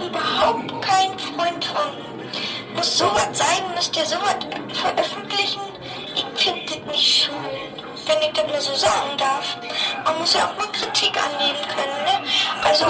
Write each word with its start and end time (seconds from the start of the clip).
überhaupt 0.00 0.82
kein 0.82 1.18
Freund 1.18 1.64
von. 1.64 2.12
Muss 2.74 2.98
sowas 2.98 3.28
sein, 3.32 3.62
müsst 3.74 3.96
ihr 3.96 4.06
sowas 4.06 4.36
veröffentlichen? 4.72 5.60
Ich 6.14 6.24
finde 6.42 6.62
das 6.66 6.92
nicht 6.92 7.24
schön, 7.24 7.34
wenn 8.06 8.22
ich 8.22 8.32
das 8.32 8.46
nur 8.46 8.60
so 8.60 8.74
sagen 8.74 9.16
darf. 9.18 9.56
Man 10.04 10.18
muss 10.18 10.34
ja 10.34 10.46
auch 10.46 10.56
mal 10.56 10.70
Kritik 10.72 11.12
annehmen 11.16 11.62
können, 11.68 12.04
ne? 12.04 12.28
Also, 12.64 12.86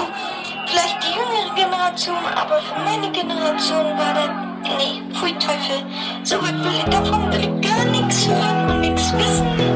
vielleicht 0.67 0.97
die 1.03 1.13
jüngere 1.13 1.55
Generation, 1.55 2.25
aber 2.35 2.61
für 2.61 2.79
meine 2.79 3.11
Generation 3.11 3.97
war 3.97 4.13
das, 4.13 4.29
nee, 4.77 5.01
pfui 5.13 5.33
Teufel. 5.39 5.83
Sowas 6.23 6.53
will 6.53 6.73
ich, 6.77 6.83
davon 6.85 7.31
will 7.31 7.41
ich 7.41 7.69
gar 7.69 7.85
nichts 7.85 8.27
hören 8.27 8.69
und 8.69 8.79
nichts 8.81 9.13
wissen 9.13 9.72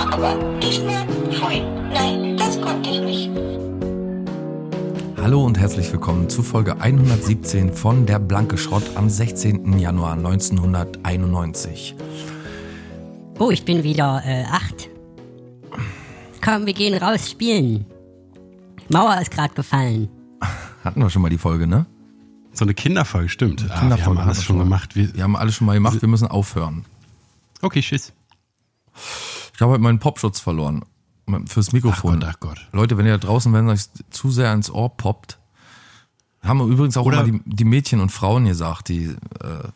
immer, 0.00 0.12
aber 0.12 0.34
diesmal, 0.60 1.06
pfui, 1.30 1.60
nein, 1.92 2.36
das 2.36 2.60
konnte 2.60 2.90
ich 2.90 3.00
nicht. 3.00 3.30
Hallo 5.20 5.44
und 5.44 5.58
herzlich 5.58 5.90
willkommen 5.92 6.28
zu 6.28 6.42
Folge 6.42 6.80
117 6.80 7.72
von 7.72 8.06
Der 8.06 8.18
Blanke 8.18 8.56
Schrott 8.56 8.82
am 8.96 9.08
16. 9.08 9.78
Januar 9.78 10.12
1991. 10.14 11.94
Oh, 13.38 13.50
ich 13.50 13.64
bin 13.64 13.82
wieder 13.82 14.22
äh, 14.24 14.44
acht. 14.44 14.88
Komm, 16.42 16.66
wir 16.66 16.72
gehen 16.74 16.94
raus 17.00 17.30
spielen. 17.30 17.84
Mauer 18.88 19.18
ist 19.20 19.30
gerade 19.30 19.54
gefallen. 19.54 20.08
Hatten 20.84 21.00
wir 21.00 21.10
schon 21.10 21.22
mal 21.22 21.28
die 21.28 21.38
Folge, 21.38 21.66
ne? 21.66 21.86
So 22.52 22.64
eine 22.64 22.74
Kinderfolge, 22.74 23.28
stimmt. 23.28 23.64
Ah, 23.68 23.74
wir 23.74 23.80
Kinderfolge 23.80 24.20
haben 24.20 24.26
alles 24.26 24.38
wir 24.38 24.44
schon 24.44 24.56
mal. 24.56 24.64
gemacht. 24.64 24.96
Wir, 24.96 25.14
Wir 25.14 25.22
haben 25.22 25.36
alles 25.36 25.54
schon 25.54 25.66
mal 25.66 25.74
gemacht, 25.74 26.00
wir 26.00 26.08
müssen 26.08 26.26
aufhören. 26.26 26.84
okay, 27.62 27.80
tschüss. 27.80 28.12
Ich 29.60 29.62
habe 29.62 29.72
heute 29.72 29.82
meinen 29.82 29.98
Popschutz 29.98 30.40
verloren. 30.40 30.86
Fürs 31.44 31.68
Ach 31.68 31.72
Mikrofon. 31.74 32.18
Gott, 32.20 32.30
ach 32.32 32.40
Gott. 32.40 32.68
Leute, 32.72 32.96
wenn 32.96 33.04
ihr 33.04 33.18
da 33.18 33.26
draußen, 33.26 33.52
wenn 33.52 33.68
euch 33.68 33.82
zu 34.08 34.30
sehr 34.30 34.54
ins 34.54 34.70
Ohr 34.70 34.96
poppt, 34.96 35.38
haben 36.42 36.60
übrigens 36.66 36.96
auch 36.96 37.04
Oder- 37.04 37.24
immer 37.24 37.38
die, 37.40 37.42
die 37.44 37.66
Mädchen 37.66 38.00
und 38.00 38.08
Frauen 38.10 38.46
gesagt, 38.46 38.88
die 38.88 39.04
äh, 39.04 39.16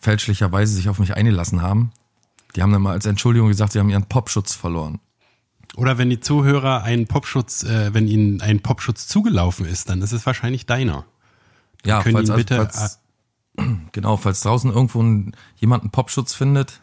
fälschlicherweise 0.00 0.72
sich 0.74 0.88
auf 0.88 1.00
mich 1.00 1.14
eingelassen 1.14 1.60
haben. 1.60 1.92
Die 2.56 2.62
haben 2.62 2.72
dann 2.72 2.80
mal 2.80 2.92
als 2.92 3.04
Entschuldigung 3.04 3.48
gesagt, 3.48 3.72
sie 3.72 3.78
haben 3.78 3.90
ihren 3.90 4.06
Popschutz 4.06 4.54
verloren. 4.54 5.00
Oder 5.76 5.98
wenn 5.98 6.08
die 6.08 6.18
Zuhörer 6.20 6.82
einen 6.82 7.06
Popschutz, 7.06 7.62
äh, 7.64 7.92
wenn 7.92 8.08
ihnen 8.08 8.40
ein 8.40 8.60
Popschutz 8.60 9.06
zugelaufen 9.06 9.66
ist, 9.66 9.90
dann 9.90 10.00
ist 10.00 10.12
es 10.12 10.24
wahrscheinlich 10.24 10.64
deiner. 10.64 11.04
Ja, 11.84 12.02
können 12.02 12.14
falls, 12.16 12.30
ihn 12.30 12.36
bitte- 12.36 12.56
falls, 12.56 13.00
genau, 13.92 14.16
falls 14.16 14.40
draußen 14.40 14.72
irgendwo 14.72 15.02
ein, 15.02 15.36
jemand 15.56 15.82
einen 15.82 15.90
Popschutz 15.90 16.32
findet, 16.32 16.80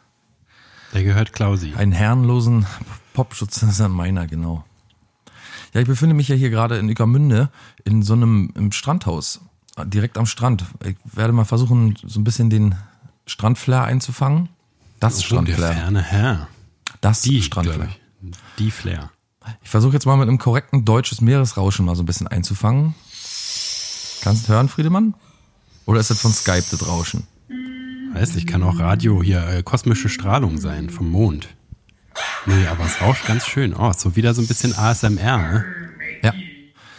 Der 0.93 1.03
gehört 1.03 1.33
Klausi. 1.33 1.73
einen 1.75 1.91
herrenlosen 1.91 2.65
Popschutz, 3.13 3.59
das 3.59 3.69
ist 3.71 3.79
dann 3.79 3.91
meiner, 3.91 4.27
genau. 4.27 4.63
Ja, 5.73 5.79
ich 5.81 5.87
befinde 5.87 6.13
mich 6.15 6.27
ja 6.27 6.35
hier 6.35 6.49
gerade 6.49 6.77
in 6.77 6.89
Ueckermünde 6.89 7.49
in 7.85 8.03
so 8.03 8.13
einem 8.13 8.51
im 8.55 8.71
Strandhaus, 8.73 9.39
direkt 9.85 10.17
am 10.17 10.25
Strand. 10.25 10.65
Ich 10.85 10.97
werde 11.03 11.31
mal 11.33 11.45
versuchen, 11.45 11.95
so 12.05 12.19
ein 12.19 12.23
bisschen 12.25 12.49
den 12.49 12.75
Strandflair 13.25 13.83
einzufangen. 13.83 14.49
Das 14.99 15.13
Oh, 15.13 15.17
der 15.17 15.23
Strandflair. 15.25 15.73
ferne 15.73 16.01
Herr. 16.01 16.47
Das 16.99 17.21
Die, 17.21 17.41
Strandflair. 17.41 17.89
Die 18.59 18.69
Flair. 18.71 19.11
Ich 19.63 19.69
versuche 19.69 19.93
jetzt 19.93 20.05
mal 20.05 20.17
mit 20.17 20.27
einem 20.27 20.37
korrekten 20.37 20.85
deutsches 20.85 21.21
Meeresrauschen 21.21 21.85
mal 21.85 21.95
so 21.95 22.03
ein 22.03 22.05
bisschen 22.05 22.27
einzufangen. 22.27 22.93
Kannst 24.21 24.47
du 24.47 24.53
hören, 24.53 24.69
Friedemann? 24.69 25.15
Oder 25.85 25.99
ist 25.99 26.11
das 26.11 26.21
von 26.21 26.31
Skype 26.31 26.63
das 26.69 26.87
Rauschen? 26.87 27.25
Weiß 28.13 28.35
nicht, 28.35 28.47
kann 28.47 28.63
auch 28.63 28.79
Radio 28.79 29.23
hier, 29.23 29.47
äh, 29.47 29.63
kosmische 29.63 30.09
Strahlung 30.09 30.57
sein 30.57 30.89
vom 30.89 31.09
Mond. 31.09 31.49
Nee, 32.45 32.67
aber 32.67 32.85
es 32.85 33.01
rauscht 33.01 33.25
ganz 33.25 33.45
schön. 33.45 33.73
Oh, 33.73 33.89
ist 33.89 34.01
so 34.01 34.15
wieder 34.15 34.33
so 34.33 34.41
ein 34.41 34.47
bisschen 34.47 34.75
ASMR, 34.75 35.37
ne? 35.37 35.65
Ja. 36.21 36.33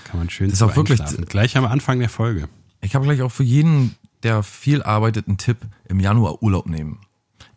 Kann 0.05 0.19
man 0.19 0.31
schön 0.31 0.49
Das 0.49 0.55
ist 0.55 0.63
auch 0.63 0.75
wirklich-. 0.75 1.01
Gleich 1.29 1.57
am 1.57 1.67
Anfang 1.67 1.99
der 1.99 2.09
Folge. 2.09 2.49
Ich 2.81 2.95
habe 2.95 3.05
gleich 3.05 3.23
auch 3.23 3.31
für 3.31 3.43
jeden, 3.43 3.95
der 4.23 4.43
viel 4.43 4.83
arbeitet, 4.83 5.29
einen 5.29 5.39
Tipp 5.39 5.59
im 5.89 6.01
Januar 6.01 6.43
Urlaub 6.43 6.67
nehmen. 6.67 7.01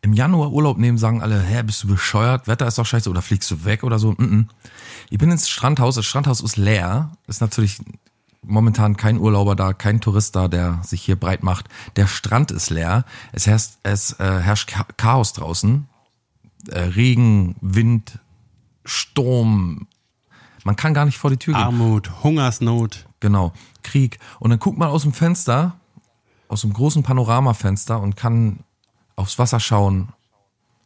Im 0.01 0.13
Januar 0.13 0.51
Urlaub 0.51 0.77
nehmen 0.77 0.97
sagen 0.97 1.21
alle, 1.21 1.41
hä, 1.41 1.63
bist 1.63 1.83
du 1.83 1.88
bescheuert? 1.88 2.47
Wetter 2.47 2.67
ist 2.67 2.77
doch 2.77 2.85
scheiße 2.85 3.09
oder 3.09 3.21
fliegst 3.21 3.49
du 3.49 3.65
weg 3.65 3.83
oder 3.83 3.97
so. 3.97 4.11
Mm 4.11 4.15
-mm. 4.15 4.45
Ich 5.09 5.17
bin 5.17 5.31
ins 5.31 5.49
Strandhaus, 5.49 5.95
das 5.95 6.05
Strandhaus 6.05 6.41
ist 6.41 6.57
leer. 6.57 7.11
Ist 7.27 7.41
natürlich 7.41 7.79
momentan 8.47 8.97
kein 8.97 9.17
Urlauber 9.19 9.56
da, 9.56 9.73
kein 9.73 10.01
Tourist 10.01 10.35
da, 10.35 10.47
der 10.47 10.79
sich 10.83 11.01
hier 11.01 11.16
breit 11.19 11.44
macht. 11.44 11.67
Der 11.95 12.07
Strand 12.07 12.51
ist 12.51 12.69
leer. 12.69 13.06
Es 13.31 13.47
herrscht, 13.47 13.72
es 13.83 14.19
äh, 14.19 14.39
herrscht 14.39 14.69
Cha- 14.72 14.88
Chaos 14.97 15.33
draußen. 15.33 15.88
Äh, 16.69 16.79
Regen, 16.79 17.56
Wind, 17.61 18.19
Sturm. 18.85 19.88
Man 20.63 20.75
kann 20.75 20.94
gar 20.94 21.06
nicht 21.06 21.17
vor 21.17 21.29
die 21.29 21.38
Tür 21.38 21.53
gehen. 21.53 21.63
Armut, 21.63 22.23
Hungersnot. 22.23 23.06
Genau, 23.19 23.53
Krieg. 23.83 24.19
Und 24.39 24.50
dann 24.50 24.59
guckt 24.59 24.77
man 24.77 24.89
aus 24.89 25.03
dem 25.03 25.13
Fenster, 25.13 25.75
aus 26.47 26.62
dem 26.62 26.73
großen 26.73 27.03
Panoramafenster 27.03 28.00
und 28.00 28.16
kann 28.16 28.59
aufs 29.16 29.38
Wasser 29.39 29.59
schauen 29.59 30.09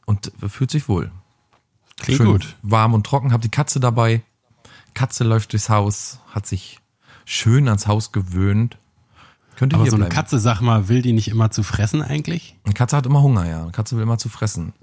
und 0.05 0.31
fühlt 0.47 0.71
sich 0.71 0.87
wohl. 0.89 1.11
Klingt 1.97 2.17
Schön 2.17 2.31
gut. 2.31 2.55
warm 2.61 2.93
und 2.93 3.05
trocken. 3.05 3.31
Hab 3.33 3.41
die 3.41 3.49
Katze 3.49 3.79
dabei. 3.79 4.21
Katze 4.93 5.23
läuft 5.23 5.51
durchs 5.53 5.69
Haus, 5.69 6.19
hat 6.31 6.45
sich 6.45 6.78
schön 7.29 7.67
ans 7.67 7.87
Haus 7.87 8.11
gewöhnt. 8.11 8.77
Könnte 9.55 9.75
Aber 9.75 9.83
hier 9.83 9.91
so 9.91 9.97
eine 9.97 10.05
bleiben. 10.05 10.15
Katze, 10.15 10.39
sag 10.39 10.61
mal, 10.61 10.89
will 10.89 11.01
die 11.01 11.13
nicht 11.13 11.27
immer 11.27 11.51
zu 11.51 11.63
fressen 11.63 12.01
eigentlich? 12.01 12.55
Eine 12.63 12.73
Katze 12.73 12.97
hat 12.97 13.05
immer 13.05 13.21
Hunger, 13.21 13.47
ja. 13.47 13.61
Eine 13.61 13.71
Katze 13.71 13.95
will 13.95 14.03
immer 14.03 14.17
zu 14.17 14.29
fressen. 14.29 14.73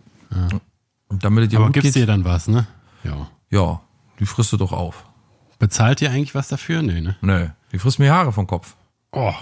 Und 1.09 1.25
damit 1.25 1.53
ihr 1.53 1.59
Aber 1.59 1.71
gibst 1.71 1.95
geht, 1.95 2.03
dir 2.03 2.07
dann 2.07 2.25
was, 2.25 2.47
ne? 2.47 2.67
Ja. 3.03 3.29
ja, 3.51 3.81
die 4.21 4.27
frisst 4.27 4.53
du 4.53 4.57
doch 4.57 4.73
auf. 4.73 5.05
Bezahlt 5.59 6.03
ihr 6.03 6.11
eigentlich 6.11 6.35
was 6.35 6.49
dafür? 6.49 6.83
Nee, 6.83 7.01
ne? 7.01 7.17
Nö, 7.21 7.49
die 7.73 7.79
frisst 7.79 7.99
mir 7.99 8.13
Haare 8.13 8.33
vom 8.33 8.47
Kopf. 8.47 8.77
Oh. 9.13 9.33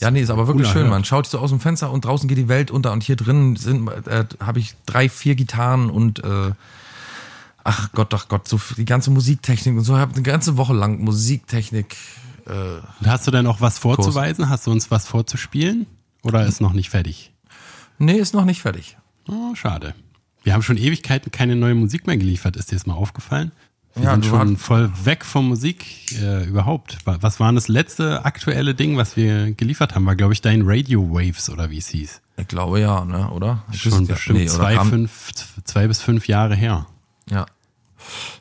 Ja, 0.00 0.10
nee, 0.10 0.20
ist 0.20 0.30
aber 0.30 0.46
wirklich 0.46 0.68
schön. 0.68 0.88
Man 0.88 1.04
schaut 1.04 1.26
so 1.26 1.38
aus 1.38 1.50
dem 1.50 1.58
Fenster 1.58 1.90
und 1.90 2.04
draußen 2.04 2.28
geht 2.28 2.38
die 2.38 2.48
Welt 2.48 2.70
unter 2.70 2.92
und 2.92 3.02
hier 3.02 3.16
drin 3.16 3.56
sind 3.56 3.88
äh, 4.06 4.26
habe 4.40 4.60
ich 4.60 4.76
drei, 4.86 5.08
vier 5.08 5.34
Gitarren 5.34 5.90
und 5.90 6.22
äh, 6.22 6.52
ach 7.68 7.92
Gott, 7.92 8.12
ach 8.14 8.28
Gott, 8.28 8.48
so 8.48 8.60
die 8.76 8.84
ganze 8.84 9.10
Musiktechnik 9.10 9.76
und 9.76 9.84
so. 9.84 9.94
Ich 9.94 10.00
habe 10.00 10.14
eine 10.14 10.22
ganze 10.22 10.56
Woche 10.56 10.74
lang 10.74 11.00
Musiktechnik. 11.00 11.96
Äh, 12.46 12.52
hast 13.06 13.26
du 13.26 13.30
denn 13.30 13.46
auch 13.46 13.60
was 13.60 13.78
vorzuweisen? 13.78 14.48
Hast 14.48 14.66
du 14.66 14.70
uns 14.70 14.90
was 14.90 15.06
vorzuspielen? 15.06 15.86
Oder 16.22 16.46
ist 16.46 16.60
noch 16.60 16.72
nicht 16.72 16.90
fertig? 16.90 17.32
nee, 17.98 18.14
ist 18.16 18.32
noch 18.34 18.44
nicht 18.44 18.62
fertig. 18.62 18.96
Oh, 19.28 19.54
schade. 19.54 19.94
Wir 20.44 20.54
haben 20.54 20.62
schon 20.62 20.76
Ewigkeiten 20.78 21.30
keine 21.32 21.56
neue 21.56 21.74
Musik 21.74 22.06
mehr 22.06 22.16
geliefert. 22.16 22.56
Ist 22.56 22.70
dir 22.70 22.76
das 22.76 22.86
mal 22.86 22.94
aufgefallen? 22.94 23.52
Wir 23.94 24.04
Ja, 24.04 24.12
sind 24.12 24.24
schon 24.26 24.56
voll 24.56 24.90
weg 25.04 25.24
von 25.24 25.46
Musik 25.48 26.12
äh, 26.20 26.44
überhaupt. 26.44 26.98
Wa- 27.04 27.18
Was 27.20 27.40
war 27.40 27.52
das 27.52 27.66
letzte 27.68 28.24
aktuelle 28.24 28.74
Ding, 28.74 28.96
was 28.96 29.16
wir 29.16 29.52
geliefert 29.52 29.94
haben? 29.94 30.06
War, 30.06 30.14
glaube 30.16 30.32
ich, 30.32 30.40
dein 30.40 30.62
Radio 30.64 31.10
Waves 31.10 31.50
oder 31.50 31.70
wie 31.70 31.78
es 31.78 31.88
hieß. 31.88 32.20
Ich 32.36 32.46
glaube 32.48 32.80
ja, 32.80 33.04
ne, 33.04 33.30
oder? 33.30 33.64
Ich 33.72 33.82
Schon 33.82 33.92
wüsste- 34.00 34.12
bestimmt 34.14 34.38
nee, 34.38 34.46
zwei, 34.46 34.78
fünf, 34.78 35.32
zwei 35.64 35.88
bis 35.88 36.00
fünf 36.00 36.28
Jahre 36.28 36.54
her. 36.54 36.86
Ja. 37.30 37.46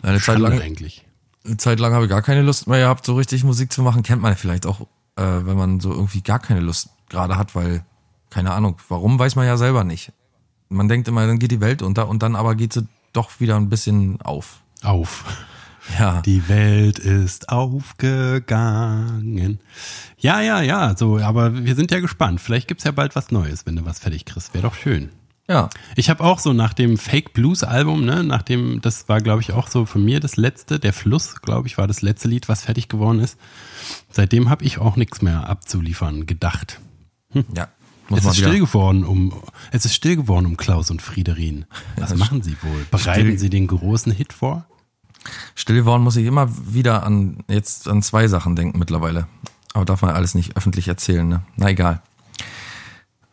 Eine 0.02 0.18
Zeit 0.18 0.24
Schande 0.24 0.50
lang, 0.50 0.62
eigentlich. 0.62 1.06
eine 1.46 1.58
Zeit 1.58 1.80
lang 1.80 1.94
habe 1.94 2.06
ich 2.06 2.10
gar 2.10 2.22
keine 2.22 2.42
Lust 2.42 2.68
mehr 2.68 2.80
gehabt, 2.80 3.06
so 3.06 3.16
richtig 3.16 3.44
Musik 3.44 3.72
zu 3.72 3.82
machen. 3.82 4.04
Kennt 4.04 4.22
man 4.22 4.36
vielleicht 4.36 4.66
auch, 4.66 4.82
äh, 5.16 5.24
wenn 5.24 5.58
man 5.58 5.80
so 5.80 5.92
irgendwie 5.92 6.22
gar 6.22 6.40
keine 6.40 6.60
Lust 6.60 6.90
gerade 7.10 7.38
hat, 7.38 7.56
weil, 7.56 7.86
keine 8.30 8.54
Ahnung, 8.54 8.78
warum 8.90 9.18
weiß 9.18 9.36
man 9.36 9.46
ja 9.46 9.58
selber 9.58 9.84
nicht. 9.84 10.12
Man 10.70 10.90
denkt 10.90 11.08
immer, 11.08 11.26
dann 11.26 11.40
geht 11.40 11.52
die 11.52 11.62
Welt 11.62 11.82
unter 11.82 12.10
und 12.10 12.24
dann 12.24 12.36
aber 12.36 12.56
geht 12.56 12.74
sie 12.74 12.88
doch 13.14 13.40
wieder 13.40 13.56
ein 13.56 13.70
bisschen 13.70 14.22
auf. 14.22 14.62
Auf. 14.84 15.24
Ja. 15.98 16.22
Die 16.22 16.50
Welt 16.50 17.00
ist 17.00 17.50
aufgegangen. 17.50 19.60
Ja, 20.18 20.42
ja, 20.42 20.62
ja, 20.62 20.96
so, 20.98 21.20
aber 21.20 21.64
wir 21.66 21.76
sind 21.76 21.92
ja 21.92 22.00
gespannt. 22.00 22.42
Vielleicht 22.42 22.68
gibt's 22.68 22.84
ja 22.84 22.92
bald 22.92 23.16
was 23.16 23.32
Neues, 23.32 23.66
wenn 23.66 23.78
du 23.78 23.86
was 23.86 24.00
fertig 24.00 24.26
kriegst. 24.26 24.54
Wäre 24.54 24.64
doch 24.64 24.76
schön. 24.76 25.10
Ja. 25.50 25.70
Ich 25.96 26.10
habe 26.10 26.24
auch 26.24 26.40
so 26.40 26.52
nach 26.54 26.74
dem 26.74 26.98
Fake 26.98 27.34
Blues 27.34 27.64
Album, 27.64 28.04
ne, 28.06 28.24
nach 28.24 28.42
dem, 28.42 28.82
das 28.82 29.08
war, 29.08 29.22
glaube 29.22 29.42
ich, 29.42 29.54
auch 29.54 29.70
so 29.70 29.86
für 29.86 30.00
mir 30.00 30.20
das 30.20 30.36
letzte, 30.36 30.78
der 30.80 30.92
Fluss, 30.94 31.42
glaube 31.42 31.68
ich, 31.68 31.78
war 31.78 31.88
das 31.88 32.02
letzte 32.02 32.28
Lied, 32.28 32.50
was 32.50 32.64
fertig 32.64 32.90
geworden 32.90 33.20
ist. 33.20 33.38
Seitdem 34.12 34.50
habe 34.50 34.66
ich 34.66 34.78
auch 34.80 34.98
nichts 34.98 35.22
mehr 35.22 35.48
abzuliefern 35.50 36.26
gedacht. 36.26 36.82
Ja. 37.56 37.70
Muss 38.10 38.20
es 38.22 38.26
ist 38.26 38.38
wieder. 38.38 38.48
still 38.50 38.60
geworden 38.62 39.04
um, 39.04 39.34
es 39.72 39.84
ist 39.86 39.94
still 39.96 40.16
geworden 40.16 40.46
um 40.46 40.56
Klaus 40.58 40.90
und 40.92 41.02
Friederin. 41.02 41.66
Was 41.98 42.12
Ja, 42.12 42.16
machen 42.18 42.42
sie 42.42 42.56
wohl? 42.62 42.86
Bereiten 42.90 43.22
still- 43.22 43.40
sie 43.40 43.50
den 43.50 43.68
großen 43.68 44.12
Hit 44.14 44.32
vor? 44.34 44.66
Still 45.56 45.76
geworden 45.78 46.04
muss 46.04 46.16
ich 46.16 46.26
immer 46.26 46.48
wieder 46.74 47.04
an, 47.04 47.44
jetzt 47.50 47.88
an 47.90 48.02
zwei 48.02 48.28
Sachen 48.30 48.56
denken 48.56 48.80
mittlerweile. 48.80 49.28
Aber 49.74 49.84
darf 49.84 50.02
man 50.02 50.12
alles 50.16 50.36
nicht 50.36 50.56
öffentlich 50.56 50.88
erzählen, 50.88 51.28
ne? 51.28 51.42
Na 51.58 51.70
egal. 51.70 52.02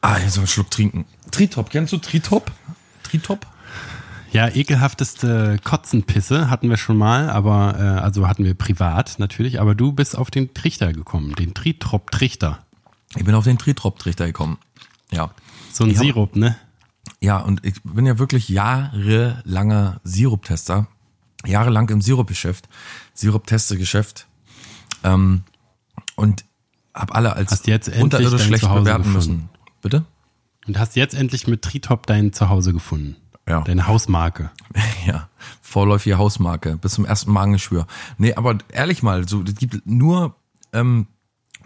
Ah, 0.06 0.16
hier 0.18 0.28
so 0.30 0.40
einen 0.40 0.46
Schluck 0.48 0.70
trinken. 0.70 1.06
Tritop, 1.30 1.70
kennst 1.70 1.92
du 1.94 1.96
Tritop? 1.96 2.52
Tritop? 3.04 3.46
Ja, 4.32 4.48
ekelhafteste 4.48 5.58
Kotzenpisse 5.64 6.50
hatten 6.50 6.68
wir 6.68 6.76
schon 6.76 6.98
mal, 6.98 7.30
aber 7.30 7.76
äh, 7.78 7.82
also 8.02 8.28
hatten 8.28 8.44
wir 8.44 8.52
privat 8.54 9.18
natürlich, 9.18 9.60
aber 9.62 9.74
du 9.74 9.92
bist 9.92 10.14
auf 10.18 10.30
den 10.30 10.52
Trichter 10.52 10.92
gekommen, 10.92 11.34
den 11.36 11.54
Tritrop-Trichter. 11.54 12.58
Ich 13.16 13.24
bin 13.24 13.34
auf 13.34 13.44
den 13.44 13.56
Tritrop-Trichter 13.58 14.26
gekommen. 14.26 14.58
Ja. 15.10 15.30
So 15.72 15.84
ein 15.84 15.90
Ich 15.90 15.96
hab- 15.96 16.04
Sirup, 16.04 16.36
ne? 16.36 16.56
Ja, 17.20 17.38
und 17.38 17.64
ich 17.64 17.80
bin 17.82 18.04
ja 18.04 18.18
wirklich 18.18 18.48
jahrelanger 18.50 20.00
Siruptester. 20.04 20.86
jahrelang 21.46 21.88
im 21.88 22.02
Sirup-Geschäft, 22.02 22.68
Sirup-Teste-Geschäft 23.14 24.26
ähm, 25.02 25.44
und 26.16 26.44
habe 26.94 27.14
alle 27.14 27.34
als 27.36 27.52
Hast 27.52 27.66
jetzt 27.68 27.88
unterirdisch 27.88 28.44
schlecht 28.44 28.68
bewerten 28.68 29.12
müssen. 29.12 29.48
Bitte? 29.84 30.06
Und 30.66 30.78
hast 30.78 30.96
jetzt 30.96 31.14
endlich 31.14 31.46
mit 31.46 31.60
Tritop 31.60 32.06
dein 32.06 32.32
Zuhause 32.32 32.72
gefunden. 32.72 33.16
Ja. 33.46 33.60
Deine 33.60 33.86
Hausmarke. 33.86 34.50
Ja, 35.06 35.28
vorläufige 35.60 36.16
Hausmarke 36.16 36.78
bis 36.78 36.94
zum 36.94 37.04
ersten 37.04 37.30
Magengeschwür. 37.30 37.86
Nee, 38.16 38.32
aber 38.32 38.56
ehrlich 38.72 39.02
mal, 39.02 39.28
so 39.28 39.42
es 39.42 39.54
gibt 39.54 39.86
nur 39.86 40.34
ähm, 40.72 41.08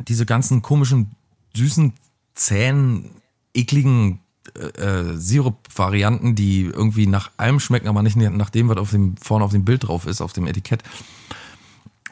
diese 0.00 0.26
ganzen 0.26 0.60
komischen, 0.60 1.12
süßen, 1.56 1.92
zähen, 2.34 3.10
ekligen 3.54 4.18
äh, 4.56 4.66
äh, 4.82 5.16
Sirup-Varianten, 5.16 6.34
die 6.34 6.62
irgendwie 6.62 7.06
nach 7.06 7.30
allem 7.36 7.60
schmecken, 7.60 7.86
aber 7.86 8.02
nicht 8.02 8.16
nach 8.16 8.50
dem, 8.50 8.68
was 8.68 8.78
auf 8.78 8.90
dem 8.90 9.16
vorne 9.16 9.44
auf 9.44 9.52
dem 9.52 9.64
Bild 9.64 9.86
drauf 9.86 10.04
ist, 10.08 10.20
auf 10.20 10.32
dem 10.32 10.48
Etikett. 10.48 10.82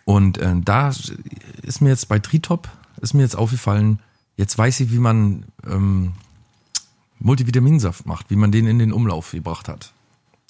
Und 0.04 0.38
äh, 0.38 0.54
da 0.64 0.90
ist 1.62 1.80
mir 1.80 1.88
jetzt 1.88 2.08
bei 2.08 2.20
Tritop 2.20 2.68
ist 3.00 3.14
mir 3.14 3.22
jetzt 3.22 3.36
aufgefallen. 3.36 3.98
Jetzt 4.36 4.56
weiß 4.58 4.80
ich, 4.80 4.92
wie 4.92 4.98
man 4.98 5.44
ähm, 5.66 6.12
Multivitaminsaft 7.18 8.06
macht, 8.06 8.30
wie 8.30 8.36
man 8.36 8.52
den 8.52 8.66
in 8.66 8.78
den 8.78 8.92
Umlauf 8.92 9.32
gebracht 9.32 9.68
hat. 9.68 9.92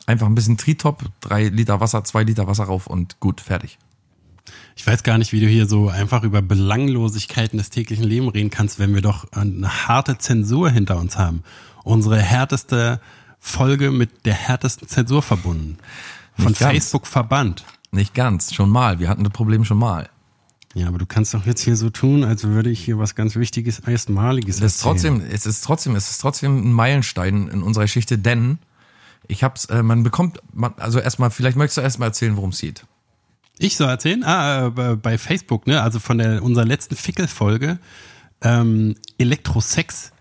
Einfach 0.06 0.26
ein 0.26 0.34
bisschen 0.34 0.56
Tritop, 0.56 1.04
drei 1.20 1.48
Liter 1.48 1.80
Wasser, 1.80 2.04
zwei 2.04 2.22
Liter 2.22 2.46
Wasser 2.46 2.64
rauf 2.64 2.86
und 2.86 3.18
gut, 3.20 3.40
fertig. 3.40 3.78
Ich 4.76 4.86
weiß 4.86 5.02
gar 5.02 5.18
nicht, 5.18 5.32
wie 5.32 5.40
du 5.40 5.48
hier 5.48 5.66
so 5.66 5.88
einfach 5.88 6.22
über 6.22 6.42
Belanglosigkeiten 6.42 7.58
des 7.58 7.70
täglichen 7.70 8.04
Lebens 8.04 8.34
reden 8.34 8.50
kannst, 8.50 8.78
wenn 8.78 8.94
wir 8.94 9.02
doch 9.02 9.30
eine 9.32 9.88
harte 9.88 10.18
Zensur 10.18 10.70
hinter 10.70 10.98
uns 10.98 11.16
haben. 11.16 11.42
Unsere 11.82 12.20
härteste 12.20 13.00
Folge 13.40 13.90
mit 13.90 14.26
der 14.26 14.34
härtesten 14.34 14.86
Zensur 14.86 15.22
verbunden. 15.22 15.78
Von. 16.38 16.54
Facebook 16.54 17.06
verbannt. 17.06 17.64
Nicht 17.90 18.14
ganz, 18.14 18.52
schon 18.52 18.70
mal. 18.70 18.98
Wir 18.98 19.08
hatten 19.08 19.24
das 19.24 19.32
Problem 19.32 19.64
schon 19.64 19.78
mal. 19.78 20.08
Ja, 20.78 20.88
aber 20.88 20.98
du 20.98 21.06
kannst 21.06 21.32
doch 21.32 21.46
jetzt 21.46 21.62
hier 21.62 21.74
so 21.74 21.88
tun, 21.88 22.22
als 22.22 22.44
würde 22.44 22.68
ich 22.68 22.84
hier 22.84 22.98
was 22.98 23.14
ganz 23.14 23.34
Wichtiges, 23.34 23.78
Erstmaliges 23.80 24.58
Das 24.60 24.74
ist 24.76 24.84
erzählen. 24.84 25.14
trotzdem, 25.20 25.34
es 25.34 25.46
ist 25.46 25.62
trotzdem, 25.64 25.96
es 25.96 26.10
ist 26.10 26.18
trotzdem 26.18 26.58
ein 26.68 26.72
Meilenstein 26.72 27.48
in 27.48 27.62
unserer 27.62 27.84
Geschichte, 27.84 28.18
denn 28.18 28.58
ich 29.26 29.42
hab's, 29.42 29.64
äh, 29.66 29.82
man 29.82 30.02
bekommt, 30.02 30.38
man, 30.52 30.74
also 30.76 30.98
erstmal, 30.98 31.30
vielleicht 31.30 31.56
möchtest 31.56 31.78
du 31.78 31.80
erstmal 31.80 32.08
erzählen, 32.10 32.36
worum 32.36 32.50
es 32.50 32.60
geht. 32.60 32.84
Ich 33.58 33.76
soll 33.78 33.88
erzählen? 33.88 34.22
Ah, 34.22 34.66
äh, 34.66 34.70
bei- 34.70 34.96
bei 34.96 35.16
Facebook, 35.16 35.66
ne? 35.66 35.80
Also 35.80 35.98
von 35.98 36.18
der 36.18 36.42
unserer 36.42 36.66
letzten 36.66 36.94
Fickel-Folge. 36.94 37.78
Ähm, 38.42 38.96
Elektrosex 39.16 40.12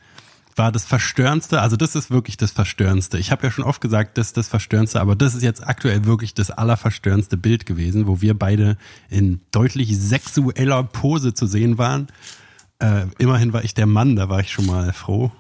war 0.56 0.72
das 0.72 0.86
Verstörendste. 0.86 1.62
Also 1.62 1.76
das 1.76 1.96
ist 1.96 2.12
wirklich 2.12 2.38
das 2.38 2.52
Verstörendste. 2.52 3.18
Ich 3.18 3.32
habe 3.32 3.44
ja 3.44 3.52
schon 3.52 3.66
oft 3.66 3.82
gesagt, 3.82 4.18
das 4.18 4.28
ist 4.28 4.38
das 4.38 4.48
Verstörendste, 4.48 5.02
aber 5.02 5.16
das 5.16 5.36
ist 5.36 5.44
jetzt 5.44 5.66
aktuell 5.66 6.06
wirklich 6.06 6.34
das 6.34 6.52
allerverstörendste 6.52 7.38
Bild 7.38 7.66
gewesen, 7.66 8.08
wo 8.08 8.22
wir 8.22 8.38
beide 8.38 8.78
in 9.10 9.42
deutlich 9.52 9.98
sexueller 9.98 10.84
Pose 10.84 11.34
zu 11.34 11.46
sehen 11.46 11.78
waren. 11.78 12.08
Äh, 12.80 13.08
immerhin 13.18 13.54
war 13.54 13.64
ich 13.64 13.74
der 13.74 13.86
Mann, 13.86 14.16
da 14.16 14.30
war 14.30 14.40
ich 14.40 14.52
schon 14.52 14.66
mal 14.66 14.94
froh, 14.94 15.32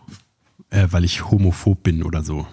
äh, 0.69 0.87
weil 0.91 1.05
ich 1.05 1.29
homophob 1.29 1.83
bin 1.83 2.03
oder 2.03 2.23
so. 2.23 2.45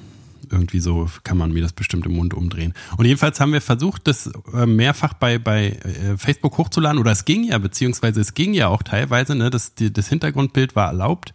Irgendwie 0.51 0.81
so 0.81 1.09
kann 1.25 1.39
man 1.39 1.53
mir 1.53 1.63
das 1.63 1.73
bestimmt 1.73 2.05
im 2.07 2.13
Mund 2.13 2.35
umdrehen. 2.35 2.75
Und 2.97 3.07
jedenfalls 3.07 3.41
haben 3.41 3.53
wir 3.53 3.63
versucht, 3.63 4.07
das 4.07 4.31
äh, 4.53 4.67
mehrfach 4.67 5.15
bei, 5.15 5.39
bei 5.39 5.71
äh, 5.71 6.17
Facebook 6.19 6.59
hochzuladen. 6.59 7.01
Oder 7.01 7.13
es 7.13 7.25
ging 7.25 7.45
ja, 7.45 7.59
beziehungsweise 7.59 8.21
es 8.21 8.35
ging 8.35 8.53
ja 8.53 8.69
auch 8.69 8.83
teilweise. 8.83 9.35
Ne? 9.35 9.51
Das, 9.51 9.73
das 9.75 10.09
Hintergrundbild 10.09 10.77
war 10.77 10.89
erlaubt. 10.89 11.33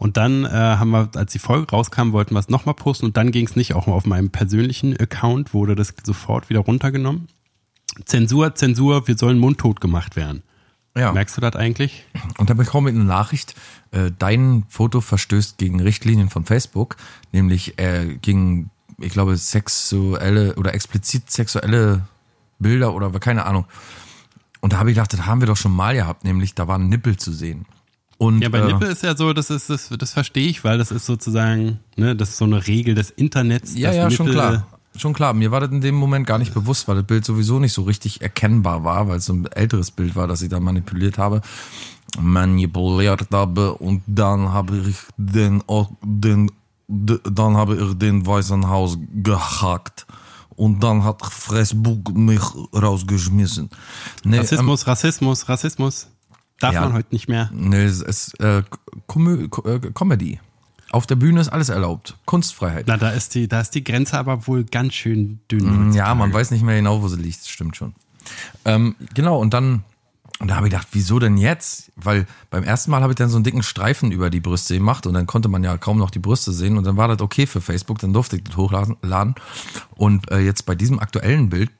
Und 0.00 0.16
dann 0.16 0.46
äh, 0.46 0.48
haben 0.48 0.92
wir, 0.92 1.10
als 1.14 1.30
die 1.32 1.38
Folge 1.38 1.70
rauskam, 1.70 2.12
wollten 2.12 2.34
wir 2.34 2.38
es 2.38 2.48
nochmal 2.48 2.74
posten. 2.74 3.04
Und 3.04 3.18
dann 3.18 3.32
ging 3.32 3.46
es 3.46 3.54
nicht. 3.54 3.74
Auch 3.74 3.86
auf 3.86 4.06
meinem 4.06 4.30
persönlichen 4.30 4.96
Account 4.96 5.52
wurde 5.52 5.74
das 5.74 5.92
sofort 6.02 6.48
wieder 6.48 6.60
runtergenommen. 6.60 7.28
Zensur, 8.06 8.54
Zensur, 8.54 9.06
wir 9.06 9.18
sollen 9.18 9.38
mundtot 9.38 9.78
gemacht 9.78 10.16
werden. 10.16 10.42
Ja. 10.96 11.12
Merkst 11.12 11.36
du 11.36 11.42
das 11.42 11.54
eigentlich? 11.54 12.06
Und 12.38 12.48
dann 12.48 12.56
bekomme 12.56 12.88
ich 12.88 12.96
eine 12.96 13.04
Nachricht, 13.04 13.54
äh, 13.90 14.10
dein 14.18 14.64
Foto 14.70 15.02
verstößt 15.02 15.58
gegen 15.58 15.80
Richtlinien 15.80 16.30
von 16.30 16.46
Facebook, 16.46 16.96
nämlich 17.30 17.78
äh, 17.78 18.16
gegen, 18.22 18.70
ich 18.96 19.12
glaube, 19.12 19.36
sexuelle 19.36 20.54
oder 20.54 20.72
explizit 20.72 21.30
sexuelle 21.30 22.06
Bilder 22.58 22.94
oder 22.94 23.10
keine 23.20 23.44
Ahnung. 23.44 23.66
Und 24.60 24.72
da 24.72 24.78
habe 24.78 24.90
ich 24.90 24.94
gedacht, 24.94 25.12
das 25.12 25.26
haben 25.26 25.42
wir 25.42 25.46
doch 25.46 25.58
schon 25.58 25.76
mal 25.76 25.94
gehabt, 25.94 26.24
nämlich 26.24 26.54
da 26.54 26.66
waren 26.68 26.88
Nippel 26.88 27.18
zu 27.18 27.32
sehen. 27.32 27.66
Und, 28.20 28.42
Ja, 28.42 28.50
bei 28.50 28.58
äh, 28.58 28.66
Nippel 28.66 28.88
ist 28.90 29.02
ja 29.02 29.16
so, 29.16 29.32
das 29.32 29.48
ist 29.48 29.70
das, 29.70 29.88
das 29.98 30.12
verstehe 30.12 30.46
ich, 30.46 30.62
weil 30.62 30.76
das 30.76 30.90
ist 30.90 31.06
sozusagen, 31.06 31.78
ne, 31.96 32.14
das 32.14 32.28
ist 32.28 32.36
so 32.36 32.44
eine 32.44 32.66
Regel 32.66 32.94
des 32.94 33.08
Internets. 33.08 33.74
Ja, 33.74 33.92
ja, 33.92 34.10
schon 34.10 34.26
Nippel- 34.26 34.38
klar. 34.38 34.66
Schon 34.94 35.14
klar. 35.14 35.32
Mir 35.32 35.50
war 35.52 35.60
das 35.60 35.70
in 35.70 35.80
dem 35.80 35.94
Moment 35.94 36.26
gar 36.26 36.36
nicht 36.36 36.52
bewusst, 36.52 36.86
weil 36.86 36.96
das 36.96 37.06
Bild 37.06 37.24
sowieso 37.24 37.58
nicht 37.60 37.72
so 37.72 37.82
richtig 37.84 38.20
erkennbar 38.20 38.84
war, 38.84 39.08
weil 39.08 39.16
es 39.16 39.24
so 39.24 39.32
ein 39.32 39.46
älteres 39.46 39.90
Bild 39.90 40.16
war, 40.16 40.28
das 40.28 40.42
ich 40.42 40.50
da 40.50 40.60
manipuliert 40.60 41.16
habe. 41.16 41.40
Manipuliert 42.20 43.28
habe 43.32 43.72
und 43.76 44.02
dann 44.06 44.52
habe 44.52 44.76
ich 44.86 44.96
den, 45.16 45.62
den, 45.72 46.50
dann 46.88 47.56
habe 47.56 47.76
ich 47.76 47.94
den 47.94 48.26
Weißen 48.26 48.68
Haus 48.68 48.98
gehackt. 49.14 50.06
Und 50.56 50.82
dann 50.82 51.04
hat 51.04 51.24
Facebook 51.24 52.14
mich 52.14 52.42
rausgeschmissen. 52.74 53.70
Nee, 54.24 54.36
ähm, 54.36 54.42
Rassismus, 54.42 54.86
Rassismus, 54.86 55.48
Rassismus. 55.48 56.08
Darf 56.60 56.74
Ja. 56.74 56.82
man 56.82 56.92
heute 56.92 57.08
nicht 57.10 57.28
mehr. 57.28 57.50
nee, 57.52 57.84
es 57.84 58.00
ist 58.02 58.38
äh, 58.40 58.62
Komö 59.06 59.48
Ko- 59.48 59.66
äh, 59.68 59.80
Comedy. 59.92 60.38
Auf 60.92 61.06
der 61.06 61.14
Bühne 61.16 61.40
ist 61.40 61.48
alles 61.48 61.68
erlaubt. 61.68 62.16
Kunstfreiheit. 62.26 62.84
Na, 62.88 62.96
da 62.96 63.10
ist 63.10 63.34
die, 63.34 63.46
da 63.48 63.60
ist 63.60 63.70
die 63.74 63.84
Grenze 63.84 64.18
aber 64.18 64.46
wohl 64.46 64.64
ganz 64.64 64.94
schön 64.94 65.40
dünn. 65.50 65.90
Mm, 65.90 65.92
Ja, 65.92 66.14
man 66.14 66.32
weiß 66.32 66.50
nicht 66.50 66.62
mehr 66.64 66.76
genau, 66.76 67.00
wo 67.02 67.08
sie 67.08 67.16
liegt, 67.20 67.46
stimmt 67.46 67.76
schon. 67.76 67.94
Ähm, 68.64 68.96
genau, 69.14 69.38
und 69.38 69.54
dann, 69.54 69.84
und 70.40 70.48
da 70.48 70.56
habe 70.56 70.66
ich 70.66 70.72
gedacht, 70.72 70.88
wieso 70.92 71.18
denn 71.20 71.36
jetzt? 71.36 71.92
Weil 71.96 72.26
beim 72.50 72.64
ersten 72.64 72.90
Mal 72.90 73.02
habe 73.02 73.12
ich 73.12 73.16
dann 73.16 73.28
so 73.28 73.36
einen 73.36 73.44
dicken 73.44 73.62
Streifen 73.62 74.10
über 74.10 74.30
die 74.30 74.40
Brüste 74.40 74.74
gemacht 74.74 75.06
und 75.06 75.14
dann 75.14 75.26
konnte 75.26 75.48
man 75.48 75.62
ja 75.62 75.78
kaum 75.78 75.96
noch 75.96 76.10
die 76.10 76.18
Brüste 76.18 76.50
sehen 76.52 76.76
und 76.76 76.84
dann 76.84 76.96
war 76.96 77.06
das 77.06 77.20
okay 77.20 77.46
für 77.46 77.60
Facebook, 77.60 77.98
dann 78.00 78.12
durfte 78.12 78.36
ich 78.36 78.42
das 78.44 78.56
hochladen. 78.56 78.96
laden. 79.02 79.36
Und 79.94 80.28
äh, 80.32 80.40
jetzt 80.40 80.66
bei 80.66 80.74
diesem 80.74 80.98
aktuellen 80.98 81.50
Bild, 81.50 81.70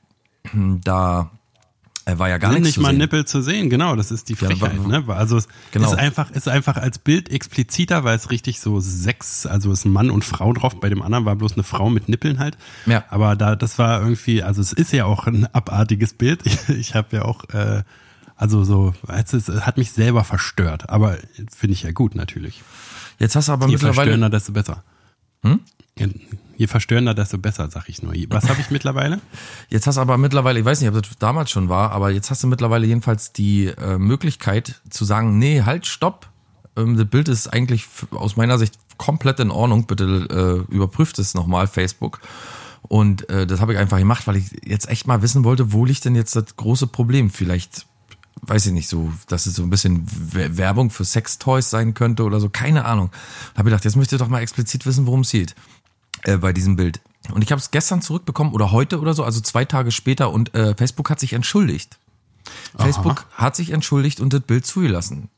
da 0.53 1.29
äh, 2.05 2.17
war 2.17 2.29
ja 2.29 2.37
gar 2.37 2.57
nicht 2.57 2.73
zu 2.73 2.81
mal 2.81 2.89
sehen. 2.89 2.97
Nippel 2.97 3.25
zu 3.25 3.41
sehen, 3.41 3.69
genau, 3.69 3.95
das 3.95 4.11
ist 4.11 4.29
die 4.29 4.33
Ja, 4.33 4.47
Frechheit. 4.47 4.83
wa- 4.83 4.87
ne? 4.99 5.03
Also 5.15 5.37
es 5.37 5.47
Genau. 5.71 5.91
ist 5.91 5.97
einfach, 5.97 6.31
ist 6.31 6.47
einfach 6.47 6.77
als 6.77 6.97
Bild 6.99 7.29
expliziter, 7.29 8.03
weil 8.03 8.15
es 8.15 8.31
richtig 8.31 8.59
so 8.59 8.79
Sex, 8.79 9.45
also 9.45 9.71
ist 9.71 9.85
ein 9.85 9.91
Mann 9.91 10.09
und 10.09 10.23
Frau 10.25 10.51
drauf, 10.53 10.79
bei 10.79 10.89
dem 10.89 11.01
anderen 11.01 11.25
war 11.25 11.35
bloß 11.35 11.53
eine 11.53 11.63
Frau 11.63 11.89
mit 11.89 12.09
Nippeln 12.09 12.39
halt. 12.39 12.57
Ja. 12.85 13.03
Aber 13.09 13.35
da, 13.35 13.55
das 13.55 13.77
war 13.77 14.01
irgendwie, 14.01 14.41
also 14.43 14.61
es 14.61 14.73
ist 14.73 14.91
ja 14.93 15.05
auch 15.05 15.27
ein 15.27 15.47
abartiges 15.53 16.13
Bild. 16.13 16.41
Ich, 16.45 16.69
ich 16.69 16.95
habe 16.95 17.15
ja 17.17 17.25
auch, 17.25 17.43
äh, 17.53 17.83
also 18.35 18.63
so, 18.63 18.93
es, 19.07 19.33
ist, 19.33 19.49
es 19.49 19.65
hat 19.67 19.77
mich 19.77 19.91
selber 19.91 20.23
verstört, 20.23 20.89
aber 20.89 21.17
finde 21.55 21.73
ich 21.73 21.83
ja 21.83 21.91
gut 21.91 22.15
natürlich. 22.15 22.63
Jetzt 23.19 23.35
hast 23.35 23.49
du 23.49 23.51
aber 23.51 23.67
Je 23.67 23.73
mittlerweile, 23.73 23.93
verstörender, 23.95 24.29
desto 24.31 24.51
besser. 24.53 24.83
Hm? 25.43 25.59
Je, 26.57 26.67
verstörender, 26.67 27.13
desto 27.13 27.37
besser, 27.37 27.69
sag 27.71 27.89
ich 27.89 28.03
nur. 28.03 28.13
Was 28.29 28.47
habe 28.47 28.61
ich 28.61 28.69
mittlerweile? 28.69 29.19
jetzt 29.69 29.87
hast 29.87 29.95
du 29.95 30.01
aber 30.01 30.17
mittlerweile, 30.17 30.59
ich 30.59 30.65
weiß 30.65 30.79
nicht, 30.79 30.89
ob 30.89 31.01
das 31.01 31.17
damals 31.17 31.49
schon 31.49 31.69
war, 31.69 31.91
aber 31.91 32.11
jetzt 32.11 32.29
hast 32.29 32.43
du 32.43 32.47
mittlerweile 32.47 32.85
jedenfalls 32.85 33.33
die 33.33 33.65
äh, 33.65 33.97
Möglichkeit 33.97 34.81
zu 34.89 35.03
sagen, 35.03 35.39
nee, 35.39 35.63
halt, 35.63 35.87
stopp. 35.87 36.29
Ähm, 36.77 36.97
das 36.97 37.07
Bild 37.07 37.29
ist 37.29 37.47
eigentlich 37.47 37.87
aus 38.11 38.37
meiner 38.37 38.57
Sicht 38.57 38.77
komplett 38.97 39.39
in 39.39 39.51
Ordnung. 39.51 39.85
Bitte 39.85 40.65
äh, 40.69 40.73
überprüft 40.73 41.19
es 41.19 41.33
nochmal, 41.33 41.67
Facebook. 41.67 42.21
Und 42.83 43.27
äh, 43.29 43.47
das 43.47 43.59
habe 43.59 43.73
ich 43.73 43.79
einfach 43.79 43.97
gemacht, 43.97 44.27
weil 44.27 44.37
ich 44.37 44.51
jetzt 44.63 44.87
echt 44.87 45.07
mal 45.07 45.21
wissen 45.21 45.43
wollte, 45.43 45.73
wo 45.73 45.85
liegt 45.85 46.05
denn 46.05 46.15
jetzt 46.15 46.35
das 46.35 46.55
große 46.57 46.87
Problem? 46.87 47.31
Vielleicht, 47.31 47.87
weiß 48.41 48.67
ich 48.67 48.71
nicht, 48.71 48.87
so, 48.87 49.11
dass 49.27 49.45
es 49.45 49.55
so 49.55 49.63
ein 49.63 49.69
bisschen 49.71 50.05
Werbung 50.07 50.91
für 50.91 51.05
Sextoys 51.05 51.69
sein 51.69 51.95
könnte 51.95 52.23
oder 52.23 52.39
so, 52.39 52.49
keine 52.49 52.85
Ahnung. 52.85 53.09
Da 53.53 53.59
habe 53.59 53.69
ich 53.69 53.71
gedacht, 53.71 53.85
jetzt 53.85 53.95
möchte 53.95 54.15
ich 54.15 54.21
doch 54.21 54.29
mal 54.29 54.41
explizit 54.41 54.85
wissen, 54.85 55.07
worum 55.07 55.21
es 55.21 55.31
geht 55.31 55.55
äh, 56.23 56.37
bei 56.37 56.53
diesem 56.53 56.75
Bild. 56.75 57.01
Und 57.33 57.43
ich 57.43 57.51
habe 57.51 57.59
es 57.59 57.71
gestern 57.71 58.01
zurückbekommen 58.01 58.53
oder 58.53 58.71
heute 58.71 58.99
oder 58.99 59.13
so, 59.13 59.23
also 59.23 59.41
zwei 59.41 59.65
Tage 59.65 59.91
später 59.91 60.31
und 60.31 60.53
äh, 60.55 60.75
Facebook 60.75 61.09
hat 61.09 61.19
sich 61.19 61.33
entschuldigt. 61.33 61.99
Facebook 62.77 63.25
hat 63.33 63.55
sich 63.55 63.71
entschuldigt 63.71 64.19
und 64.19 64.33
das 64.33 64.41
Bild 64.41 64.65
zugelassen. 64.65 65.29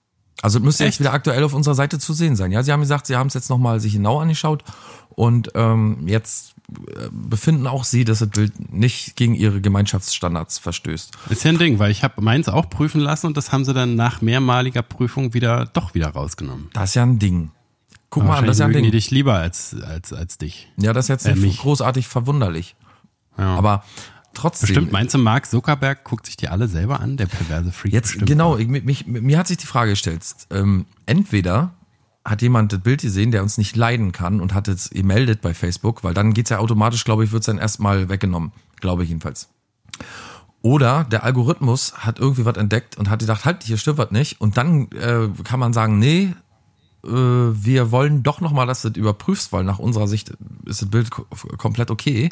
Also 0.42 0.60
es 0.60 0.66
müsste 0.66 0.84
jetzt 0.84 1.00
wieder 1.00 1.14
aktuell 1.14 1.44
auf 1.44 1.54
unserer 1.54 1.76
Seite 1.76 2.00
zu 2.00 2.14
sehen 2.14 2.36
sein. 2.36 2.52
Ja, 2.52 2.64
sie 2.64 2.72
haben 2.72 2.82
gesagt, 2.82 3.08
sie 3.08 3.16
haben 3.16 3.28
es 3.28 3.34
jetzt 3.34 3.50
nochmal 3.50 3.80
sich 3.80 3.94
genau 3.94 4.20
angeschaut 4.20 4.64
und 5.10 5.52
ähm, 5.56 6.08
jetzt 6.08 6.56
äh, 6.70 7.08
befinden 7.12 7.68
auch 7.68 7.84
sie, 7.84 8.04
dass 8.04 8.20
das 8.20 8.30
Bild 8.30 8.74
nicht 8.74 9.16
gegen 9.16 9.36
ihre 9.36 9.62
Gemeinschaftsstandards 9.62 10.60
verstößt. 10.60 11.12
Ist 11.30 11.44
ja 11.44 11.52
ein 11.52 11.60
Ding, 11.60 11.80
weil 11.80 11.92
ich 11.92 12.04
habe 12.04 12.22
meins 12.22 12.50
auch 12.50 12.70
prüfen 12.70 13.00
lassen 13.00 13.28
und 13.28 13.38
das 13.38 13.52
haben 13.52 13.64
sie 13.64 13.74
dann 13.74 13.96
nach 13.96 14.22
mehrmaliger 14.22 14.82
Prüfung 14.82 15.34
wieder 15.34 15.66
doch 15.66 15.94
wieder 15.94 16.10
rausgenommen. 16.10 16.70
Das 16.74 16.90
ist 16.90 16.96
ja 16.96 17.04
ein 17.04 17.20
Ding. 17.20 17.52
Guck 18.14 18.24
mal 18.26 18.38
an, 18.38 18.46
das 18.46 18.58
ist 18.58 18.60
ja 18.60 18.66
ein 18.66 18.72
mögen 18.72 18.84
die 18.84 18.92
Ding. 18.92 19.00
dich 19.00 19.12
lieber 19.12 19.34
als, 19.36 19.76
als, 19.82 20.14
als 20.14 20.38
dich. 20.38 20.72
Ja, 20.78 20.94
das 20.94 21.06
ist 21.06 21.10
jetzt 21.10 21.26
Äh, 21.26 21.34
nicht 21.34 21.42
mich. 21.42 21.58
großartig 21.60 22.08
verwunderlich. 22.08 22.76
Ja. 23.38 23.56
Aber 23.56 23.84
trotzdem. 24.34 24.68
bestimmt, 24.68 24.92
meinst 24.92 25.14
du, 25.14 25.18
Mark 25.18 25.48
Zuckerberg 25.50 26.04
guckt 26.04 26.26
sich 26.28 26.38
die 26.38 26.48
alle 26.50 26.68
selber 26.68 27.00
an, 27.00 27.18
der 27.18 27.26
perverse 27.26 27.72
Freak? 27.72 27.94
Jetzt, 27.94 28.10
bestimmt. 28.10 28.28
genau, 28.28 28.58
ich, 28.58 28.68
mich, 28.68 29.08
mir 29.08 29.38
hat 29.40 29.48
sich 29.48 29.58
die 29.58 29.66
Frage 29.66 29.92
gestellt, 29.92 30.24
ähm, 30.52 30.86
entweder 31.06 31.74
hat 32.26 32.42
jemand 32.42 32.72
das 32.72 32.80
Bild 32.80 33.02
gesehen, 33.02 33.32
der 33.32 33.42
uns 33.44 33.58
nicht 33.58 33.76
leiden 33.76 34.12
kann 34.14 34.40
und 34.40 34.54
hat 34.54 34.68
es 34.68 34.90
gemeldet 34.92 35.42
bei 35.42 35.54
Facebook, 35.54 36.04
weil 36.04 36.14
dann 36.14 36.34
geht's 36.34 36.52
ja 36.52 36.60
automatisch, 36.60 37.04
glaube 37.04 37.24
ich, 37.26 37.32
wird's 37.32 37.48
dann 37.48 37.58
erstmal 37.58 38.08
weggenommen, 38.10 38.52
glaube 38.80 39.04
ich 39.04 39.10
jedenfalls. 39.10 39.50
Oder 40.62 41.04
der 41.04 41.24
Algorithmus 41.26 41.94
hat 41.98 42.20
irgendwie 42.20 42.46
was 42.46 42.56
entdeckt 42.56 42.98
und 42.98 43.10
hat 43.10 43.20
gedacht, 43.20 43.44
halt, 43.44 43.64
hier 43.64 43.78
stimmt 43.78 43.98
was 43.98 44.12
nicht. 44.12 44.40
Und 44.40 44.56
dann 44.56 44.88
äh, 44.94 45.28
kann 45.44 45.60
man 45.60 45.74
sagen, 45.74 46.00
nee, 46.00 46.34
wir 47.04 47.92
wollen 47.92 48.24
doch 48.24 48.40
nochmal, 48.42 48.66
dass 48.66 48.82
du 48.82 48.90
das 48.90 48.98
überprüfst, 48.98 49.52
weil 49.52 49.64
nach 49.64 49.80
unserer 49.80 50.08
Sicht 50.08 50.32
ist 50.66 50.82
das 50.82 50.90
Bild 50.90 51.12
ko- 51.12 51.26
komplett 51.58 51.92
okay. 51.92 52.30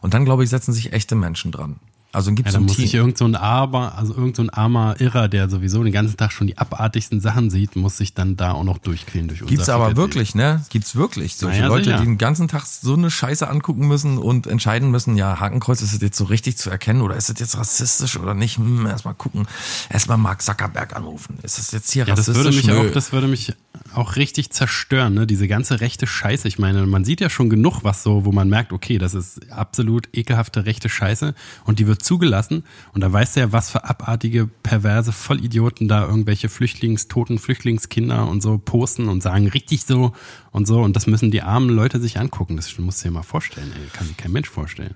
Und 0.00 0.14
dann, 0.14 0.24
glaube 0.24 0.44
ich, 0.44 0.50
setzen 0.50 0.72
sich 0.72 0.92
echte 0.92 1.14
Menschen 1.14 1.52
dran. 1.52 1.76
Also 2.16 2.30
dann 2.30 2.36
gibt 2.36 2.46
Ja, 2.46 2.50
es 2.50 2.54
dann 2.54 2.62
ein 2.62 2.66
muss 2.66 2.76
Team. 2.76 2.88
irgend 2.92 3.18
so 3.18 3.26
ein 3.26 3.34
armer, 3.36 3.94
also 3.98 4.14
irgend 4.14 4.36
so 4.36 4.42
ein 4.42 4.48
armer 4.48 4.96
Irrer, 5.00 5.28
der 5.28 5.50
sowieso 5.50 5.82
den 5.84 5.92
ganzen 5.92 6.16
Tag 6.16 6.32
schon 6.32 6.46
die 6.46 6.56
abartigsten 6.56 7.20
Sachen 7.20 7.50
sieht, 7.50 7.76
muss 7.76 7.98
sich 7.98 8.14
dann 8.14 8.36
da 8.36 8.52
auch 8.52 8.64
noch 8.64 8.78
durchquälen 8.78 9.28
durch 9.28 9.40
Gibt's 9.40 9.52
unser 9.68 9.74
aber 9.74 9.96
wirklich, 9.96 10.34
ne? 10.34 10.64
Gibt's 10.70 10.96
wirklich. 10.96 11.36
Solche 11.36 11.58
Naja, 11.60 11.68
Leute, 11.68 11.84
sicher. 11.84 11.98
die 11.98 12.04
den 12.04 12.16
ganzen 12.16 12.48
Tag 12.48 12.64
so 12.64 12.94
eine 12.94 13.10
Scheiße 13.10 13.46
angucken 13.46 13.86
müssen 13.86 14.16
und 14.16 14.46
entscheiden 14.46 14.90
müssen, 14.90 15.16
ja, 15.16 15.40
Hakenkreuz, 15.40 15.82
ist 15.82 15.92
das 15.92 16.00
jetzt 16.00 16.16
so 16.16 16.24
richtig 16.24 16.56
zu 16.56 16.70
erkennen 16.70 17.02
oder 17.02 17.16
ist 17.16 17.28
das 17.28 17.38
jetzt 17.38 17.58
rassistisch 17.58 18.16
oder 18.16 18.32
nicht? 18.32 18.56
Hm, 18.56 18.86
erstmal 18.86 19.12
gucken. 19.12 19.46
Erstmal 19.90 20.16
Mark 20.16 20.40
Zuckerberg 20.40 20.96
anrufen. 20.96 21.38
Ist 21.42 21.58
das 21.58 21.70
jetzt 21.72 21.90
hier 21.92 22.06
Ja, 22.06 22.14
das 22.14 22.28
rassistisch? 22.30 22.66
würde 22.66 22.78
mich 22.78 22.88
auch, 22.88 22.92
das 22.94 23.12
würde 23.12 23.26
mich 23.28 23.52
auch 23.94 24.16
richtig 24.16 24.50
zerstören, 24.52 25.12
ne? 25.12 25.26
Diese 25.26 25.48
ganze 25.48 25.80
rechte 25.82 26.06
Scheiße. 26.06 26.48
Ich 26.48 26.58
meine, 26.58 26.86
man 26.86 27.04
sieht 27.04 27.20
ja 27.20 27.28
schon 27.28 27.50
genug, 27.50 27.80
was 27.84 28.02
so, 28.02 28.24
wo 28.24 28.32
man 28.32 28.48
merkt, 28.48 28.72
okay, 28.72 28.96
das 28.96 29.12
ist 29.12 29.52
absolut 29.52 30.08
ekelhafte 30.14 30.64
rechte 30.64 30.88
Scheiße 30.88 31.34
und 31.64 31.78
die 31.78 31.86
wird 31.86 32.05
zugelassen 32.06 32.64
und 32.94 33.02
da 33.02 33.12
weißt 33.12 33.36
du 33.36 33.40
ja, 33.40 33.52
was 33.52 33.70
für 33.70 33.84
abartige, 33.84 34.46
perverse 34.46 35.12
Vollidioten 35.12 35.88
da 35.88 36.06
irgendwelche 36.06 36.48
Flüchtlings, 36.48 37.08
toten 37.08 37.38
Flüchtlingskinder 37.38 38.26
und 38.26 38.42
so 38.42 38.58
posten 38.58 39.08
und 39.08 39.22
sagen 39.22 39.48
richtig 39.48 39.84
so 39.84 40.12
und 40.52 40.66
so 40.66 40.82
und 40.82 40.96
das 40.96 41.06
müssen 41.06 41.30
die 41.30 41.42
armen 41.42 41.68
Leute 41.68 42.00
sich 42.00 42.18
angucken. 42.18 42.56
Das 42.56 42.78
musst 42.78 43.04
du 43.04 43.08
dir 43.08 43.14
mal 43.14 43.22
vorstellen, 43.22 43.72
ey. 43.74 43.88
Kann 43.92 44.06
sich 44.06 44.16
kein 44.16 44.32
Mensch 44.32 44.48
vorstellen. 44.48 44.94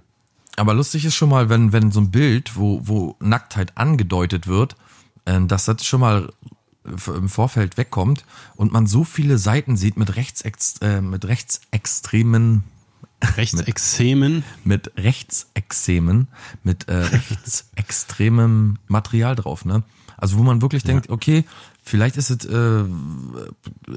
Aber 0.56 0.74
lustig 0.74 1.04
ist 1.04 1.14
schon 1.14 1.30
mal, 1.30 1.48
wenn, 1.48 1.72
wenn 1.72 1.90
so 1.90 2.00
ein 2.00 2.10
Bild, 2.10 2.56
wo, 2.56 2.80
wo 2.84 3.16
Nacktheit 3.20 3.76
angedeutet 3.76 4.46
wird, 4.46 4.76
äh, 5.24 5.40
dass 5.40 5.64
das 5.64 5.84
schon 5.84 6.00
mal 6.00 6.30
im 6.84 7.28
Vorfeld 7.28 7.76
wegkommt 7.76 8.24
und 8.56 8.72
man 8.72 8.86
so 8.86 9.04
viele 9.04 9.38
Seiten 9.38 9.76
sieht 9.76 9.96
mit, 9.96 10.16
Rechtsex, 10.16 10.78
äh, 10.78 11.00
mit 11.00 11.26
rechtsextremen 11.26 12.64
Rechtsexemen. 13.36 14.44
mit 14.64 14.92
Rechtsexemen, 14.96 16.28
mit 16.62 16.88
äh, 16.88 16.94
rechtsextremem 16.96 18.78
Material 18.88 19.36
drauf, 19.36 19.64
ne? 19.64 19.82
Also 20.16 20.36
wo 20.36 20.42
man 20.42 20.60
wirklich 20.60 20.82
denkt, 20.82 21.08
okay, 21.08 21.44
vielleicht 21.82 22.18
ist 22.18 22.28
es 22.28 22.44
äh, 22.44 22.84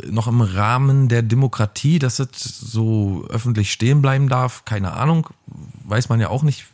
noch 0.09 0.27
im 0.27 0.39
Rahmen 0.39 1.09
der 1.09 1.21
Demokratie, 1.21 1.99
dass 1.99 2.19
es 2.19 2.29
so 2.41 3.25
öffentlich 3.29 3.73
stehen 3.73 4.01
bleiben 4.01 4.29
darf, 4.29 4.63
keine 4.63 4.93
Ahnung, 4.93 5.29
weiß 5.83 6.07
man 6.07 6.21
ja 6.21 6.29
auch 6.29 6.43
nicht 6.43 6.65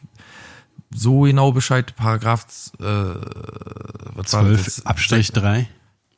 so 0.94 1.22
genau 1.22 1.52
Bescheid, 1.52 1.96
Paragraph 1.96 2.46
äh, 2.80 2.84
was 2.84 4.34
war 4.34 4.44
12 4.44 4.66
das? 4.66 4.86
Abstrich 4.86 5.32
3. 5.32 5.68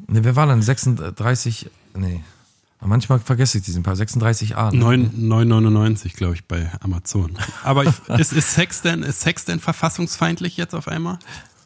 Ne, 0.07 0.23
wer 0.23 0.35
war 0.35 0.47
denn? 0.47 0.61
36, 0.61 1.69
nee. 1.95 2.23
Manchmal 2.83 3.19
vergesse 3.19 3.59
ich 3.59 3.63
diesen 3.63 3.83
Paar, 3.83 3.93
36a. 3.93 4.71
Ne? 4.71 4.79
9 4.79 5.11
9,99 5.29 6.15
glaube 6.15 6.33
ich 6.33 6.45
bei 6.45 6.69
Amazon. 6.81 7.37
Aber 7.63 7.83
ist, 8.17 8.33
ist, 8.33 8.53
Sex 8.53 8.81
denn, 8.81 9.03
ist 9.03 9.21
Sex 9.21 9.45
denn 9.45 9.59
verfassungsfeindlich 9.59 10.57
jetzt 10.57 10.73
auf 10.73 10.87
einmal? 10.87 11.19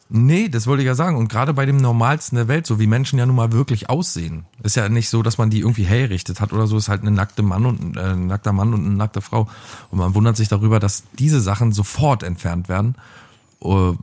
Nee, 0.08 0.48
das 0.48 0.68
wollte 0.68 0.82
ich 0.82 0.86
ja 0.86 0.94
sagen. 0.94 1.16
Und 1.16 1.28
gerade 1.28 1.52
bei 1.52 1.66
dem 1.66 1.78
Normalsten 1.78 2.36
der 2.36 2.46
Welt, 2.46 2.66
so 2.66 2.78
wie 2.78 2.86
Menschen 2.86 3.18
ja 3.18 3.26
nun 3.26 3.34
mal 3.34 3.50
wirklich 3.50 3.90
aussehen, 3.90 4.44
ist 4.62 4.76
ja 4.76 4.88
nicht 4.88 5.08
so, 5.08 5.22
dass 5.22 5.36
man 5.36 5.50
die 5.50 5.60
irgendwie 5.60 5.82
hergerichtet 5.82 6.40
hat 6.40 6.52
oder 6.52 6.68
so, 6.68 6.76
ist 6.76 6.88
halt 6.88 7.00
eine 7.00 7.10
nackte 7.10 7.42
Mann 7.42 7.66
und 7.66 7.96
äh, 7.96 8.00
ein 8.00 8.28
nackter 8.28 8.52
Mann 8.52 8.72
und 8.72 8.84
eine 8.84 8.94
nackte 8.94 9.20
Frau. 9.20 9.48
Und 9.90 9.98
man 9.98 10.14
wundert 10.14 10.36
sich 10.36 10.48
darüber, 10.48 10.78
dass 10.78 11.04
diese 11.18 11.40
Sachen 11.40 11.72
sofort 11.72 12.22
entfernt 12.22 12.68
werden. 12.68 12.94
Äh, 13.72 13.96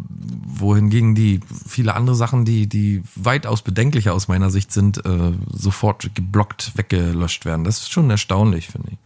wohingegen 0.45 1.15
die 1.15 1.39
viele 1.67 1.95
andere 1.95 2.15
Sachen, 2.15 2.45
die, 2.45 2.67
die 2.67 3.03
weitaus 3.15 3.61
bedenklicher 3.61 4.13
aus 4.13 4.27
meiner 4.27 4.49
Sicht 4.49 4.71
sind, 4.71 5.05
äh, 5.05 5.33
sofort 5.51 6.13
geblockt, 6.15 6.71
weggelöscht 6.75 7.45
werden. 7.45 7.63
Das 7.63 7.79
ist 7.79 7.91
schon 7.91 8.09
erstaunlich, 8.09 8.67
finde 8.67 8.89
ich. 8.91 8.97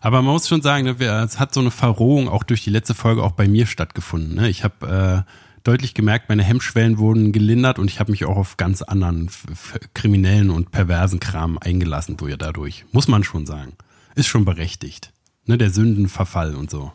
Aber 0.00 0.20
man 0.20 0.34
muss 0.34 0.48
schon 0.48 0.60
sagen, 0.60 0.84
ne, 0.84 1.24
es 1.24 1.38
hat 1.38 1.54
so 1.54 1.60
eine 1.60 1.70
Verrohung 1.70 2.28
auch 2.28 2.42
durch 2.42 2.62
die 2.62 2.70
letzte 2.70 2.94
Folge 2.94 3.22
auch 3.22 3.32
bei 3.32 3.48
mir 3.48 3.66
stattgefunden. 3.66 4.34
Ne? 4.34 4.50
Ich 4.50 4.62
habe 4.62 5.24
äh, 5.26 5.30
deutlich 5.64 5.94
gemerkt, 5.94 6.28
meine 6.28 6.42
Hemmschwellen 6.42 6.98
wurden 6.98 7.32
gelindert 7.32 7.78
und 7.78 7.90
ich 7.90 8.00
habe 8.00 8.10
mich 8.10 8.26
auch 8.26 8.36
auf 8.36 8.58
ganz 8.58 8.82
anderen 8.82 9.30
kriminellen 9.94 10.50
und 10.50 10.70
perversen 10.70 11.20
Kram 11.20 11.56
eingelassen 11.58 12.18
durch 12.18 12.36
dadurch. 12.36 12.84
Muss 12.92 13.08
man 13.08 13.24
schon 13.24 13.46
sagen. 13.46 13.72
Ist 14.14 14.26
schon 14.26 14.44
berechtigt. 14.44 15.10
Ne, 15.46 15.56
der 15.56 15.70
Sündenverfall 15.70 16.54
und 16.54 16.70
so. 16.70 16.92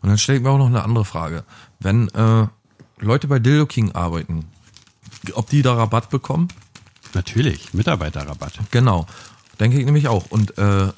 Und 0.00 0.08
dann 0.08 0.18
stelle 0.18 0.38
ich 0.38 0.44
mir 0.44 0.50
auch 0.50 0.58
noch 0.58 0.66
eine 0.66 0.84
andere 0.84 1.04
Frage. 1.04 1.44
Wenn 1.80 2.08
äh, 2.08 2.46
Leute 2.98 3.28
bei 3.28 3.38
Dildo 3.38 3.66
King 3.66 3.92
arbeiten, 3.92 4.46
ob 5.34 5.48
die 5.48 5.62
da 5.62 5.74
Rabatt 5.74 6.10
bekommen? 6.10 6.48
Natürlich, 7.14 7.74
Mitarbeiterrabatt. 7.74 8.54
Genau. 8.70 9.06
Denke 9.60 9.78
ich 9.78 9.84
nämlich 9.84 10.08
auch. 10.08 10.26
Und 10.30 10.56
äh, 10.58 10.88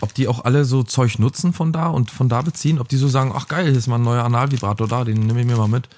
ob 0.00 0.14
die 0.14 0.28
auch 0.28 0.44
alle 0.44 0.64
so 0.64 0.82
Zeug 0.82 1.18
nutzen 1.18 1.52
von 1.52 1.72
da 1.72 1.88
und 1.88 2.10
von 2.10 2.28
da 2.28 2.42
beziehen, 2.42 2.78
ob 2.78 2.88
die 2.88 2.96
so 2.96 3.08
sagen, 3.08 3.32
ach 3.34 3.48
geil, 3.48 3.66
hier 3.68 3.76
ist 3.76 3.86
mal 3.86 3.96
ein 3.96 4.02
neuer 4.02 4.24
Analvibrator 4.24 4.88
da, 4.88 5.04
den 5.04 5.20
nehme 5.26 5.40
ich 5.40 5.46
mir 5.46 5.56
mal 5.56 5.68
mit. 5.68 5.88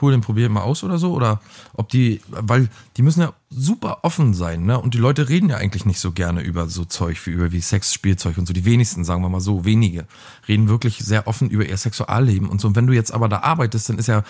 Cool, 0.00 0.12
den 0.12 0.20
probiere 0.20 0.46
ich 0.46 0.52
mal 0.52 0.62
aus 0.62 0.84
oder 0.84 0.98
so. 0.98 1.12
Oder 1.12 1.40
ob 1.74 1.88
die, 1.88 2.20
weil 2.28 2.68
die 2.96 3.02
müssen 3.02 3.20
ja 3.20 3.32
super 3.50 3.98
offen 4.02 4.34
sein, 4.34 4.64
ne? 4.64 4.78
Und 4.80 4.94
die 4.94 4.98
Leute 4.98 5.28
reden 5.28 5.50
ja 5.50 5.56
eigentlich 5.56 5.84
nicht 5.86 6.00
so 6.00 6.12
gerne 6.12 6.42
über 6.42 6.68
so 6.68 6.84
Zeug 6.84 7.24
wie 7.26 7.30
über 7.30 7.52
wie 7.52 7.60
Sex, 7.60 7.92
Spielzeug 7.92 8.38
und 8.38 8.46
so. 8.46 8.52
Die 8.52 8.64
wenigsten, 8.64 9.04
sagen 9.04 9.22
wir 9.22 9.28
mal 9.28 9.40
so, 9.40 9.64
wenige, 9.64 10.06
reden 10.48 10.68
wirklich 10.68 10.98
sehr 10.98 11.26
offen 11.26 11.50
über 11.50 11.66
ihr 11.66 11.76
Sexualleben 11.76 12.48
und 12.48 12.60
so. 12.60 12.68
Und 12.68 12.76
wenn 12.76 12.86
du 12.86 12.92
jetzt 12.92 13.12
aber 13.12 13.28
da 13.28 13.40
arbeitest, 13.40 13.88
dann 13.88 13.98
ist 13.98 14.08
ja 14.08 14.22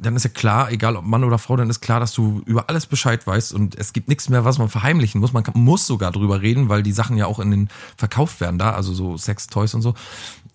dann 0.00 0.16
ist 0.16 0.24
ja 0.24 0.30
klar, 0.30 0.70
egal 0.70 0.96
ob 0.96 1.04
Mann 1.04 1.24
oder 1.24 1.38
Frau, 1.38 1.56
dann 1.56 1.70
ist 1.70 1.80
klar, 1.80 2.00
dass 2.00 2.12
du 2.12 2.42
über 2.44 2.68
alles 2.68 2.86
Bescheid 2.86 3.26
weißt 3.26 3.54
und 3.54 3.76
es 3.76 3.92
gibt 3.92 4.08
nichts 4.08 4.28
mehr, 4.28 4.44
was 4.44 4.58
man 4.58 4.68
verheimlichen 4.68 5.20
muss. 5.20 5.32
Man 5.32 5.42
kann, 5.42 5.54
muss 5.56 5.86
sogar 5.86 6.12
drüber 6.12 6.42
reden, 6.42 6.68
weil 6.68 6.82
die 6.82 6.92
Sachen 6.92 7.16
ja 7.16 7.26
auch 7.26 7.40
in 7.40 7.50
den 7.50 7.68
verkauft 7.96 8.40
werden 8.40 8.58
da, 8.58 8.72
also 8.72 8.92
so 8.92 9.16
Sex, 9.16 9.46
Toys 9.46 9.74
und 9.74 9.82
so. 9.82 9.94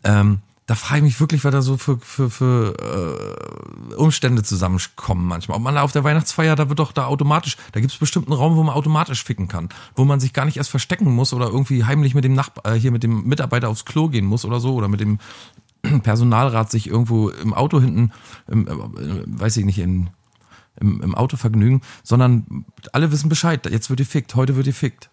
Ähm, 0.03 0.39
da 0.67 0.75
frage 0.75 0.99
ich 0.99 1.03
mich 1.03 1.19
wirklich, 1.19 1.43
was 1.43 1.51
da 1.51 1.61
so 1.61 1.77
für, 1.77 1.97
für, 1.99 2.29
für 2.29 2.75
äh, 3.91 3.95
Umstände 3.95 4.43
zusammenkommen 4.43 5.25
manchmal. 5.25 5.57
Ob 5.57 5.63
man 5.63 5.75
da 5.75 5.81
auf 5.81 5.91
der 5.91 6.03
Weihnachtsfeier, 6.03 6.55
da 6.55 6.69
wird 6.69 6.79
doch 6.79 6.91
da 6.91 7.05
automatisch, 7.05 7.57
da 7.71 7.79
gibt 7.79 7.91
es 7.91 7.99
bestimmt 7.99 8.27
einen 8.27 8.37
Raum, 8.37 8.55
wo 8.55 8.63
man 8.63 8.75
automatisch 8.75 9.23
ficken 9.23 9.47
kann, 9.47 9.69
wo 9.95 10.05
man 10.05 10.19
sich 10.19 10.33
gar 10.33 10.45
nicht 10.45 10.57
erst 10.57 10.69
verstecken 10.69 11.11
muss 11.13 11.33
oder 11.33 11.47
irgendwie 11.47 11.83
heimlich 11.83 12.15
mit 12.15 12.23
dem 12.23 12.33
Nachbar, 12.33 12.73
äh, 12.73 12.79
hier 12.79 12.91
mit 12.91 13.03
dem 13.03 13.23
Mitarbeiter 13.23 13.69
aufs 13.69 13.85
Klo 13.85 14.07
gehen 14.07 14.25
muss 14.25 14.45
oder 14.45 14.59
so 14.59 14.75
oder 14.75 14.87
mit 14.87 14.99
dem 14.99 15.19
Personalrat 16.03 16.69
sich 16.69 16.87
irgendwo 16.87 17.29
im 17.29 17.53
Auto 17.53 17.81
hinten, 17.81 18.11
im, 18.47 18.67
äh, 18.67 18.71
weiß 19.25 19.57
ich 19.57 19.65
nicht, 19.65 19.79
in, 19.79 20.11
im, 20.79 21.01
im 21.01 21.15
Auto 21.15 21.37
vergnügen, 21.37 21.81
sondern 22.03 22.65
alle 22.93 23.11
wissen 23.11 23.29
Bescheid. 23.29 23.67
Jetzt 23.69 23.89
wird 23.89 23.99
gefickt, 23.99 24.35
heute 24.35 24.55
wird 24.55 24.67
gefickt. 24.67 25.09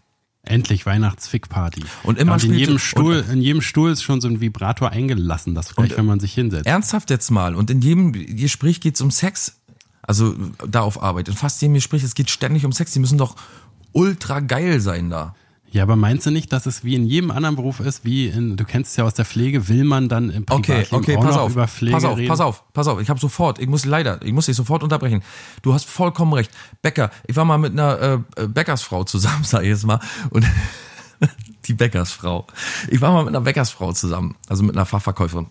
Endlich 0.48 0.86
Weihnachtsfickparty. 0.86 1.82
Und 2.04 2.18
immer 2.18 2.38
ja, 2.38 2.44
und 2.44 2.44
in 2.44 2.54
jedem 2.54 2.78
Stuhl, 2.78 3.24
in 3.30 3.42
jedem 3.42 3.60
Stuhl 3.60 3.90
ist 3.90 4.02
schon 4.02 4.20
so 4.20 4.28
ein 4.28 4.40
Vibrator 4.40 4.90
eingelassen, 4.90 5.54
das 5.54 5.74
gleich, 5.74 5.96
wenn 5.96 6.06
man 6.06 6.20
sich 6.20 6.32
hinsetzt. 6.32 6.66
Ernsthaft 6.66 7.10
jetzt 7.10 7.30
mal. 7.30 7.54
Und 7.54 7.70
in 7.70 7.82
jedem 7.82 8.12
Gespräch 8.12 8.80
geht 8.80 8.94
es 8.94 9.00
um 9.00 9.10
Sex. 9.10 9.56
Also 10.00 10.34
da 10.66 10.80
auf 10.80 11.02
Arbeit. 11.02 11.28
In 11.28 11.34
fast 11.34 11.60
jedem 11.60 11.74
Gespräch, 11.74 12.02
es 12.02 12.14
geht 12.14 12.30
ständig 12.30 12.64
um 12.64 12.72
Sex. 12.72 12.92
Die 12.92 12.98
müssen 12.98 13.18
doch 13.18 13.36
ultra 13.92 14.40
geil 14.40 14.80
sein 14.80 15.10
da. 15.10 15.34
Ja, 15.70 15.82
aber 15.82 15.96
meinst 15.96 16.24
du 16.24 16.30
nicht, 16.30 16.52
dass 16.52 16.64
es 16.66 16.82
wie 16.82 16.94
in 16.94 17.04
jedem 17.04 17.30
anderen 17.30 17.54
Beruf 17.56 17.80
ist, 17.80 18.04
wie 18.04 18.28
in, 18.28 18.56
du 18.56 18.64
kennst 18.64 18.92
es 18.92 18.96
ja 18.96 19.04
aus 19.04 19.14
der 19.14 19.26
Pflege, 19.26 19.68
will 19.68 19.84
man 19.84 20.08
dann 20.08 20.30
im 20.30 20.44
Okay, 20.48 20.84
Privatleben 20.84 20.96
okay, 20.96 21.16
auch 21.16 21.22
pass 21.24 21.34
noch 21.36 21.42
auf. 21.42 21.52
über 21.52 21.68
Pflege 21.68 21.94
Pass 21.94 22.04
auf, 22.04 22.16
reden? 22.16 22.28
pass 22.28 22.40
auf, 22.40 22.72
pass 22.72 22.88
auf. 22.88 23.00
Ich 23.00 23.10
habe 23.10 23.20
sofort, 23.20 23.58
ich 23.58 23.68
muss 23.68 23.84
leider, 23.84 24.20
ich 24.22 24.32
muss 24.32 24.46
dich 24.46 24.56
sofort 24.56 24.82
unterbrechen. 24.82 25.22
Du 25.62 25.74
hast 25.74 25.84
vollkommen 25.84 26.32
recht. 26.32 26.50
Bäcker, 26.80 27.10
ich 27.26 27.36
war 27.36 27.44
mal 27.44 27.58
mit 27.58 27.72
einer 27.72 28.24
äh, 28.36 28.42
äh, 28.42 28.48
Bäckersfrau 28.48 29.04
zusammen, 29.04 29.42
sag 29.44 29.62
ich 29.62 29.68
jetzt 29.68 29.84
mal. 29.86 30.00
Und 30.30 30.46
die 31.66 31.74
Bäckersfrau. 31.74 32.46
Ich 32.90 33.00
war 33.00 33.12
mal 33.12 33.24
mit 33.24 33.34
einer 33.34 33.42
Bäckersfrau 33.42 33.92
zusammen, 33.92 34.36
also 34.48 34.62
mit 34.62 34.74
einer 34.74 34.86
Fachverkäuferin. 34.86 35.46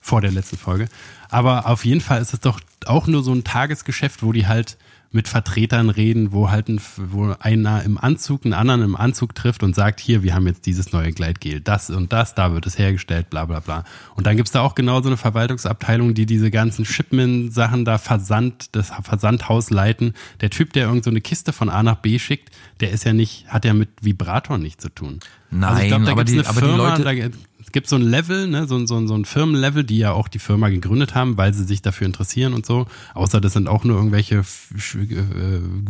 vor 0.00 0.20
der 0.20 0.30
letzten 0.30 0.56
Folge. 0.56 0.88
Aber 1.28 1.66
auf 1.66 1.84
jeden 1.84 2.00
Fall 2.00 2.22
ist 2.22 2.32
es 2.32 2.40
doch 2.40 2.60
auch 2.86 3.06
nur 3.06 3.22
so 3.22 3.32
ein 3.32 3.44
Tagesgeschäft, 3.44 4.22
wo 4.22 4.32
die 4.32 4.46
halt 4.46 4.76
mit 5.10 5.26
Vertretern 5.26 5.88
reden, 5.88 6.32
wo 6.32 6.50
halt 6.50 6.68
ein, 6.68 6.80
wo 6.96 7.34
einer 7.40 7.82
im 7.82 7.96
Anzug 7.96 8.44
einen 8.44 8.52
anderen 8.52 8.82
im 8.82 8.94
Anzug 8.94 9.34
trifft 9.34 9.62
und 9.62 9.74
sagt, 9.74 10.00
hier, 10.00 10.22
wir 10.22 10.34
haben 10.34 10.46
jetzt 10.46 10.66
dieses 10.66 10.92
neue 10.92 11.12
Gleitgel, 11.12 11.60
das 11.62 11.88
und 11.88 12.12
das, 12.12 12.34
da 12.34 12.52
wird 12.52 12.66
es 12.66 12.78
hergestellt, 12.78 13.30
bla 13.30 13.46
bla 13.46 13.60
bla. 13.60 13.84
Und 14.16 14.26
dann 14.26 14.36
gibt's 14.36 14.52
da 14.52 14.60
auch 14.60 14.74
genau 14.74 15.00
so 15.00 15.08
eine 15.08 15.16
Verwaltungsabteilung, 15.16 16.12
die 16.12 16.26
diese 16.26 16.50
ganzen 16.50 16.84
Shipment-Sachen 16.84 17.84
da 17.86 17.96
Versand, 17.98 18.76
das 18.76 18.90
Versandhaus 19.02 19.70
leiten. 19.70 20.12
Der 20.42 20.50
Typ, 20.50 20.74
der 20.74 20.86
irgend 20.88 21.04
so 21.04 21.10
eine 21.10 21.20
Kiste 21.22 21.52
von 21.54 21.70
A 21.70 21.82
nach 21.82 21.96
B 21.96 22.18
schickt, 22.18 22.50
der 22.80 22.90
ist 22.90 23.04
ja 23.04 23.12
nicht, 23.14 23.46
hat 23.48 23.64
ja 23.64 23.72
mit 23.74 23.88
Vibrator 24.02 24.58
nichts 24.58 24.82
zu 24.82 24.90
tun. 24.90 25.20
also 25.50 25.82
ich 25.82 25.88
Nein, 25.88 25.88
glaube, 25.88 26.04
da 26.04 26.12
aber 26.12 26.24
die- 26.24 26.32
eine 26.38 26.46
aber 26.48 26.60
die 26.60 26.66
Firma, 26.66 26.90
Leute- 26.96 27.02
da 27.04 27.12
es 27.60 27.72
gibt 27.72 27.88
so 27.88 27.96
ein 27.96 28.02
Level, 28.02 28.46
ne, 28.46 28.66
so, 28.66 28.76
ein- 28.76 28.86
so, 28.86 29.04
so 29.06 29.14
ein 29.14 29.24
Firmenlevel, 29.24 29.84
die 29.84 29.98
ja 29.98 30.12
auch 30.12 30.28
die 30.28 30.38
Firma 30.38 30.68
gegründet 30.68 31.14
haben, 31.14 31.36
weil 31.36 31.52
sie 31.54 31.64
sich 31.64 31.82
dafür 31.82 32.06
interessieren 32.06 32.54
und 32.54 32.64
so. 32.64 32.86
Außer 33.14 33.40
das 33.40 33.52
sind 33.54 33.68
auch 33.68 33.84
nur 33.84 33.96
irgendwelche 33.96 34.36
äh, 34.38 34.44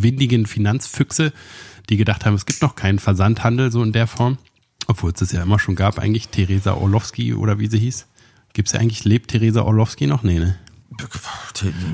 windigen 0.01 0.47
Finanzfüchse, 0.47 1.33
die 1.89 1.97
gedacht 1.97 2.25
haben, 2.27 2.35
es 2.35 2.47
gibt 2.47 2.63
noch 2.63 2.75
keinen 2.75 2.99
Versandhandel 2.99 3.71
so 3.73 3.83
in 3.83 3.93
der 3.93 4.07
Form. 4.07 4.39
Obwohl 4.87 5.11
es 5.13 5.19
das 5.19 5.33
ja 5.33 5.43
immer 5.43 5.59
schon 5.59 5.75
gab, 5.77 5.99
eigentlich 5.99 6.29
Theresa 6.29 6.73
Orlowski 6.73 7.35
oder 7.35 7.59
wie 7.59 7.67
sie 7.69 7.79
hieß. 7.79 8.07
Gibt's 8.55 8.73
ja 8.73 8.81
eigentlich, 8.81 9.05
lebt 9.05 9.31
Theresa 9.31 9.63
Orlowski 9.63 10.07
noch? 10.07 10.23
Nee, 10.23 10.39
ne? 10.39 10.57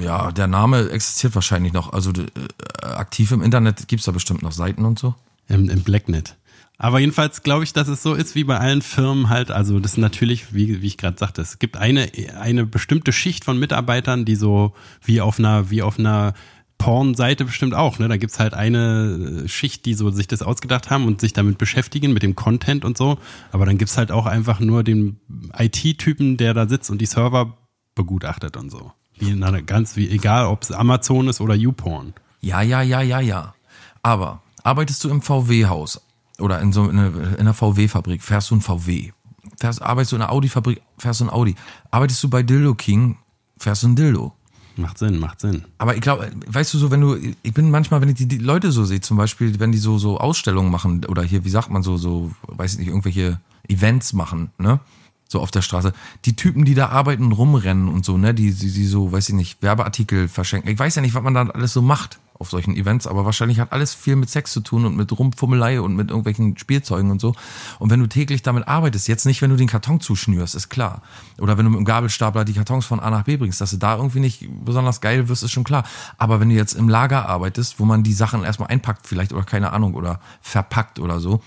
Ja, 0.00 0.31
der 0.31 0.47
Name 0.47 0.88
existiert 0.90 1.35
wahrscheinlich 1.35 1.73
noch. 1.73 1.93
Also 1.93 2.12
äh, 2.12 2.87
aktiv 2.87 3.33
im 3.33 3.43
Internet 3.43 3.88
gibt's 3.88 4.07
da 4.07 4.12
bestimmt 4.12 4.43
noch 4.43 4.52
Seiten 4.52 4.85
und 4.85 4.99
so. 4.99 5.14
Im, 5.49 5.69
im 5.69 5.83
Blacknet. 5.83 6.37
Aber 6.76 6.99
jedenfalls 6.99 7.43
glaube 7.43 7.64
ich, 7.64 7.73
dass 7.73 7.88
es 7.88 8.02
so 8.02 8.14
ist 8.14 8.35
wie 8.35 8.45
bei 8.45 8.59
allen 8.59 8.83
Firmen 8.83 9.28
halt. 9.28 9.50
Also 9.50 9.78
das 9.78 9.93
ist 9.93 9.99
natürlich, 9.99 10.52
wie, 10.54 10.83
wie 10.83 10.87
ich 10.87 10.99
gerade 10.99 11.16
sagte, 11.19 11.40
es 11.40 11.59
gibt 11.59 11.76
eine, 11.76 12.11
eine 12.40 12.66
bestimmte 12.66 13.12
Schicht 13.12 13.45
von 13.45 13.59
Mitarbeitern, 13.59 14.25
die 14.25 14.35
so 14.35 14.73
wie 15.04 15.21
auf 15.21 15.38
einer, 15.38 15.71
wie 15.71 15.83
auf 15.83 15.99
einer 15.99 16.35
Porn-Seite 16.78 17.45
bestimmt 17.45 17.75
auch. 17.75 17.99
Ne? 17.99 18.09
Da 18.09 18.16
gibt's 18.16 18.40
halt 18.40 18.54
eine 18.54 19.45
Schicht, 19.49 19.87
die 19.87 19.95
so 19.95 20.11
sich 20.11 20.26
das 20.26 20.43
ausgedacht 20.43 20.90
haben 20.90 21.07
und 21.07 21.21
sich 21.21 21.33
damit 21.33 21.59
beschäftigen, 21.59 22.12
mit 22.12 22.25
dem 22.25 22.35
Content 22.35 22.85
und 22.85 22.99
so. 22.99 23.19
Aber 23.52 23.66
dann 23.66 23.78
gibt's 23.78 23.97
halt 23.97 24.11
auch 24.11 24.26
einfach 24.26 24.59
nur 24.59 24.83
den 24.83 25.21
IT-Typen, 25.57 26.37
der 26.37 26.54
da 26.54 26.69
sitzt 26.69 26.90
und 26.90 27.00
die 27.00 27.07
Server 27.07 27.57
begutachtet 27.95 28.57
und 28.57 28.71
so. 28.71 28.93
Wie 29.16 29.31
in 29.31 29.45
einer 29.45 29.62
ganz, 29.62 29.97
wie 29.97 30.11
egal, 30.11 30.47
ob 30.47 30.62
es 30.62 30.73
Amazon 30.73 31.28
ist 31.28 31.40
oder 31.40 31.54
YouPorn. 31.54 32.14
Ja, 32.40 32.62
ja, 32.62 32.83
ja, 32.83 33.00
ja, 33.00 33.21
ja. 33.21 33.54
Aber 34.02 34.43
arbeitest 34.64 35.04
du 35.04 35.09
im 35.09 35.23
VW-Haus 35.23 36.03
oder 36.38 36.60
in 36.60 36.72
so 36.72 36.88
in 36.88 36.98
einer, 36.98 37.16
in 37.16 37.40
einer 37.40 37.54
VW-Fabrik, 37.54 38.22
fährst 38.22 38.50
du 38.50 38.56
ein 38.56 38.60
VW. 38.60 39.12
Fährst, 39.58 39.82
arbeitest 39.82 40.12
du 40.12 40.16
in 40.16 40.22
einer 40.22 40.32
Audi-Fabrik, 40.32 40.82
fährst 40.98 41.20
du 41.20 41.26
ein 41.26 41.30
Audi. 41.30 41.54
Arbeitest 41.90 42.22
du 42.22 42.28
bei 42.28 42.42
Dildo 42.42 42.74
King, 42.74 43.18
fährst 43.58 43.82
du 43.82 43.88
ein 43.88 43.96
Dildo. 43.96 44.32
Macht 44.76 44.98
Sinn, 44.98 45.20
macht 45.20 45.40
Sinn. 45.40 45.64
Aber 45.78 45.94
ich 45.94 46.00
glaube, 46.00 46.32
weißt 46.48 46.74
du 46.74 46.78
so, 46.78 46.90
wenn 46.90 47.00
du, 47.00 47.16
ich 47.42 47.54
bin 47.54 47.70
manchmal, 47.70 48.00
wenn 48.00 48.08
ich 48.08 48.16
die, 48.16 48.26
die 48.26 48.38
Leute 48.38 48.72
so 48.72 48.84
sehe, 48.84 49.00
zum 49.00 49.16
Beispiel, 49.16 49.60
wenn 49.60 49.70
die 49.70 49.78
so, 49.78 49.98
so 49.98 50.18
Ausstellungen 50.18 50.72
machen 50.72 51.04
oder 51.04 51.22
hier, 51.22 51.44
wie 51.44 51.50
sagt 51.50 51.70
man 51.70 51.84
so, 51.84 51.96
so, 51.96 52.32
weiß 52.48 52.72
ich 52.72 52.78
nicht, 52.80 52.88
irgendwelche 52.88 53.38
Events 53.68 54.12
machen, 54.12 54.50
ne? 54.58 54.80
So 55.28 55.40
auf 55.40 55.50
der 55.50 55.62
Straße. 55.62 55.92
Die 56.26 56.36
Typen, 56.36 56.64
die 56.64 56.74
da 56.74 56.88
arbeiten 56.88 57.32
rumrennen 57.32 57.88
und 57.88 58.04
so, 58.04 58.18
ne? 58.18 58.34
Die, 58.34 58.52
die, 58.52 58.72
die 58.72 58.86
so, 58.86 59.12
weiß 59.12 59.28
ich 59.28 59.34
nicht, 59.36 59.62
Werbeartikel 59.62 60.28
verschenken. 60.28 60.70
Ich 60.70 60.78
weiß 60.78 60.97
ja 60.97 61.02
nicht, 61.02 61.14
was 61.14 61.23
man 61.23 61.34
da 61.34 61.47
alles 61.47 61.73
so 61.73 61.80
macht 61.80 62.18
auf 62.34 62.50
solchen 62.50 62.76
Events, 62.76 63.06
aber 63.06 63.25
wahrscheinlich 63.25 63.60
hat 63.60 63.73
alles 63.73 63.94
viel 63.94 64.16
mit 64.16 64.28
Sex 64.28 64.52
zu 64.52 64.60
tun 64.60 64.84
und 64.84 64.97
mit 64.97 65.16
Rumfummelei 65.16 65.80
und 65.80 65.94
mit 65.94 66.10
irgendwelchen 66.10 66.58
Spielzeugen 66.58 67.10
und 67.10 67.20
so. 67.20 67.34
Und 67.78 67.90
wenn 67.90 68.00
du 68.00 68.08
täglich 68.08 68.42
damit 68.42 68.66
arbeitest, 68.66 69.06
jetzt 69.08 69.25
nicht, 69.25 69.40
wenn 69.40 69.50
du 69.50 69.56
den 69.56 69.68
Karton 69.68 70.00
zuschnürst, 70.00 70.54
ist 70.54 70.68
klar. 70.68 71.02
Oder 71.38 71.56
wenn 71.56 71.64
du 71.64 71.70
mit 71.70 71.78
dem 71.78 71.84
Gabelstapler 71.84 72.44
die 72.44 72.52
Kartons 72.52 72.86
von 72.86 73.00
A 73.00 73.10
nach 73.10 73.23
B 73.23 73.36
bringst, 73.36 73.60
dass 73.60 73.70
du 73.70 73.76
da 73.76 73.97
irgendwie 73.97 74.20
nicht 74.20 74.49
besonders 74.64 75.00
geil 75.00 75.28
wirst, 75.28 75.42
ist 75.42 75.52
schon 75.52 75.64
klar. 75.64 75.84
Aber 76.18 76.40
wenn 76.40 76.49
du 76.49 76.54
jetzt 76.56 76.75
im 76.75 76.88
Lager 76.88 77.28
arbeitest, 77.28 77.78
wo 77.78 77.84
man 77.84 78.02
die 78.02 78.12
Sachen 78.12 78.44
erstmal 78.44 78.68
einpackt 78.68 79.06
vielleicht 79.06 79.32
oder 79.32 79.44
keine 79.44 79.73
Ahnung 79.73 79.94
oder 79.94 80.20
verpackt 80.40 80.99
oder 80.99 81.20
so, 81.20 81.40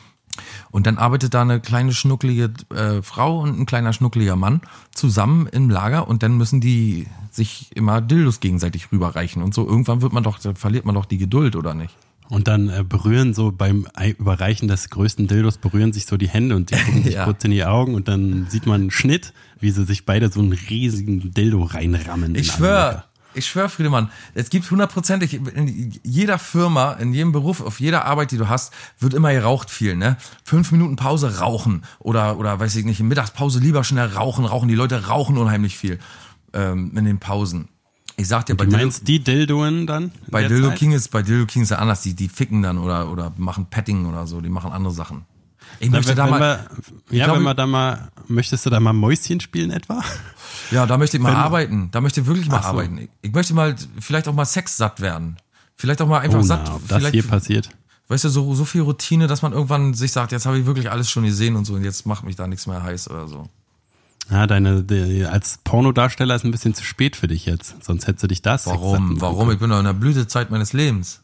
und 0.72 0.88
dann 0.88 0.98
arbeitet 0.98 1.34
da 1.34 1.42
eine 1.42 1.60
kleine 1.60 1.94
schnucklige 1.94 2.52
äh, 2.74 3.02
Frau 3.02 3.40
und 3.42 3.60
ein 3.60 3.66
kleiner 3.66 3.94
schnuckliger 3.94 4.36
Mann 4.36 4.62
zusammen 4.94 5.48
im 5.48 5.70
Lager 5.70 6.08
und 6.08 6.24
dann 6.24 6.38
müssen 6.38 6.62
die 6.62 7.08
sich 7.32 7.70
immer 7.76 8.02
Dildos 8.02 8.40
gegenseitig 8.40 8.92
rüberreichen 8.92 9.42
und 9.44 9.54
so. 9.54 9.68
Irgendwann 9.68 10.02
wird 10.02 10.14
man 10.14 10.24
doch, 10.24 10.40
verliert 10.56 10.86
man 10.86 10.96
doch 10.96 11.06
die 11.06 11.18
Geduld, 11.18 11.56
oder 11.56 11.74
nicht? 11.74 11.96
Und 12.30 12.50
dann 12.50 12.68
äh, 12.68 12.84
berühren 12.84 13.34
so 13.34 13.54
beim 13.54 13.88
Ei- 13.94 14.16
Überreichen 14.20 14.68
des 14.68 14.90
größten 14.90 15.28
Dildos 15.28 15.58
berühren 15.60 15.94
sich 15.94 16.06
so 16.08 16.18
die 16.18 16.28
Hände 16.28 16.56
und 16.58 16.72
die 16.72 16.76
gucken 16.84 17.04
sich 17.04 17.14
Ja. 17.14 17.24
kurz 17.24 17.44
in 17.46 17.52
die 17.52 17.64
Augen 17.64 17.96
und 17.96 18.08
dann 18.10 18.48
sieht 18.50 18.66
man 18.66 18.82
einen 18.82 18.92
Schnitt, 18.92 19.34
wie 19.62 19.72
sie 19.72 19.86
sich 19.86 20.06
beide 20.06 20.30
so 20.30 20.42
einen 20.42 20.52
riesigen 20.52 21.32
Dildo 21.32 21.64
reinrammen. 21.64 22.36
Ich 22.36 22.48
in 22.48 22.52
alle 22.52 22.58
schwör, 22.58 22.86
Löcher. 22.92 23.06
Ich 23.38 23.48
schwör, 23.48 23.70
Friedemann, 23.70 24.10
es 24.34 24.50
gibt 24.50 24.70
hundertprozentig 24.70 25.34
in 25.34 25.94
jeder 26.04 26.40
Firma, 26.40 26.94
in 26.94 27.14
jedem 27.14 27.32
Beruf, 27.32 27.62
auf 27.62 27.80
jeder 27.80 28.06
Arbeit, 28.06 28.32
die 28.32 28.38
du 28.38 28.50
hast, 28.50 28.74
wird 29.00 29.14
immer 29.14 29.32
geraucht 29.32 29.70
viel, 29.70 29.96
ne? 29.96 30.18
Fünf 30.44 30.72
Minuten 30.72 30.96
Pause 30.96 31.40
rauchen 31.40 31.84
oder, 32.00 32.38
oder 32.38 32.60
weiß 32.60 32.76
ich 32.76 32.86
nicht, 32.86 33.00
in 33.00 33.08
Mittagspause 33.08 33.60
lieber 33.60 33.84
schnell 33.84 34.08
rauchen, 34.08 34.46
rauchen. 34.46 34.68
Die 34.68 34.76
Leute 34.76 35.08
rauchen 35.08 35.38
unheimlich 35.38 35.78
viel 35.78 36.00
ähm, 36.54 36.92
in 36.96 37.06
den 37.06 37.20
Pausen. 37.20 37.70
Ich 38.20 38.28
sag 38.28 38.48
dir, 38.48 38.56
bei 38.56 38.66
Du 38.66 38.72
Dildo, 38.72 38.86
meinst 38.86 39.08
die 39.08 39.24
Dildoen 39.24 39.86
dann? 39.86 40.12
bei 40.28 40.48
Dildo 40.48 40.70
Zeit? 40.70 40.80
King 40.80 40.92
ist, 40.94 41.10
bei 41.10 41.22
Dildo 41.22 41.46
King 41.46 41.62
ist 41.62 41.70
ja 41.70 41.78
anders, 41.78 42.02
die, 42.02 42.16
die 42.16 42.30
ficken 42.30 42.64
dann 42.64 42.80
oder, 42.80 43.12
oder 43.12 43.32
machen 43.38 43.68
Petting 43.68 44.08
oder 44.08 44.26
so, 44.26 44.42
die 44.42 44.50
machen 44.50 44.72
andere 44.72 44.92
Sachen. 44.92 45.26
Ich 45.80 45.90
möchte 45.92 46.10
wenn, 46.10 46.16
da 46.18 46.24
wenn 46.26 46.30
mal, 46.32 46.68
wir, 47.10 47.18
ja, 47.20 47.26
glaube- 47.26 47.40
wenn 47.40 47.44
wir 47.46 47.54
da 47.54 47.68
mal, 47.68 48.10
möchtest 48.28 48.66
du 48.66 48.70
da 48.70 48.80
mal 48.80 48.94
Mäuschen 48.94 49.40
spielen 49.40 49.72
etwa? 49.72 50.04
Ja, 50.72 50.86
da 50.86 50.98
möchte 50.98 51.18
ich 51.18 51.24
mal 51.24 51.36
arbeiten. 51.36 51.90
Da 51.92 52.02
möchte 52.02 52.22
ich 52.22 52.28
wirklich 52.28 52.48
mal 52.50 52.62
so. 52.62 52.70
arbeiten. 52.70 52.98
Ich, 52.98 53.10
ich 53.22 53.32
möchte 53.34 53.54
mal 53.54 53.76
vielleicht 54.00 54.28
auch 54.28 54.34
mal 54.34 54.46
sexsatt 54.46 55.00
werden. 55.02 55.38
Vielleicht 55.76 56.02
auch 56.02 56.08
mal 56.08 56.20
einfach 56.20 56.40
Oh, 56.40 56.44
satt. 56.44 56.64
na, 56.66 56.76
ob 56.76 56.88
das 56.88 57.08
hier 57.10 57.24
passiert. 57.24 57.70
weißt 58.08 58.24
du, 58.24 58.30
so, 58.30 58.54
so 58.56 58.66
viel 58.66 58.82
Routine, 58.82 59.28
dass 59.28 59.44
man 59.44 59.54
irgendwann 59.54 59.94
sich 59.94 60.12
sagt, 60.12 60.32
jetzt 60.32 60.46
habe 60.48 60.58
ich 60.60 60.66
wirklich 60.66 60.90
alles 60.90 61.10
schon 61.12 61.24
gesehen 61.24 61.56
und 61.56 61.66
so 61.66 61.76
und 61.76 61.84
jetzt 61.84 62.06
macht 62.08 62.24
mich 62.24 62.36
da 62.36 62.48
nichts 62.48 62.66
mehr 62.68 62.82
heiß 62.82 63.10
oder 63.12 63.28
so. 63.28 63.48
Ja, 64.32 64.46
deine, 64.48 64.84
die, 64.84 65.24
als 65.26 65.60
Pornodarsteller 65.64 66.36
ist 66.36 66.44
ein 66.44 66.52
bisschen 66.52 66.74
zu 66.74 66.84
spät 66.84 67.16
für 67.16 67.28
dich 67.28 67.46
jetzt. 67.46 67.76
Sonst 67.82 68.08
hättest 68.08 68.24
du 68.24 68.28
dich 68.28 68.42
das. 68.42 68.66
Warum? 68.66 69.22
Warum? 69.22 69.52
Ich 69.52 69.60
bin 69.60 69.70
doch 69.70 69.80
in 69.80 69.86
der 69.86 69.94
Blütezeit 69.94 70.50
meines 70.50 70.74
Lebens. 70.74 71.22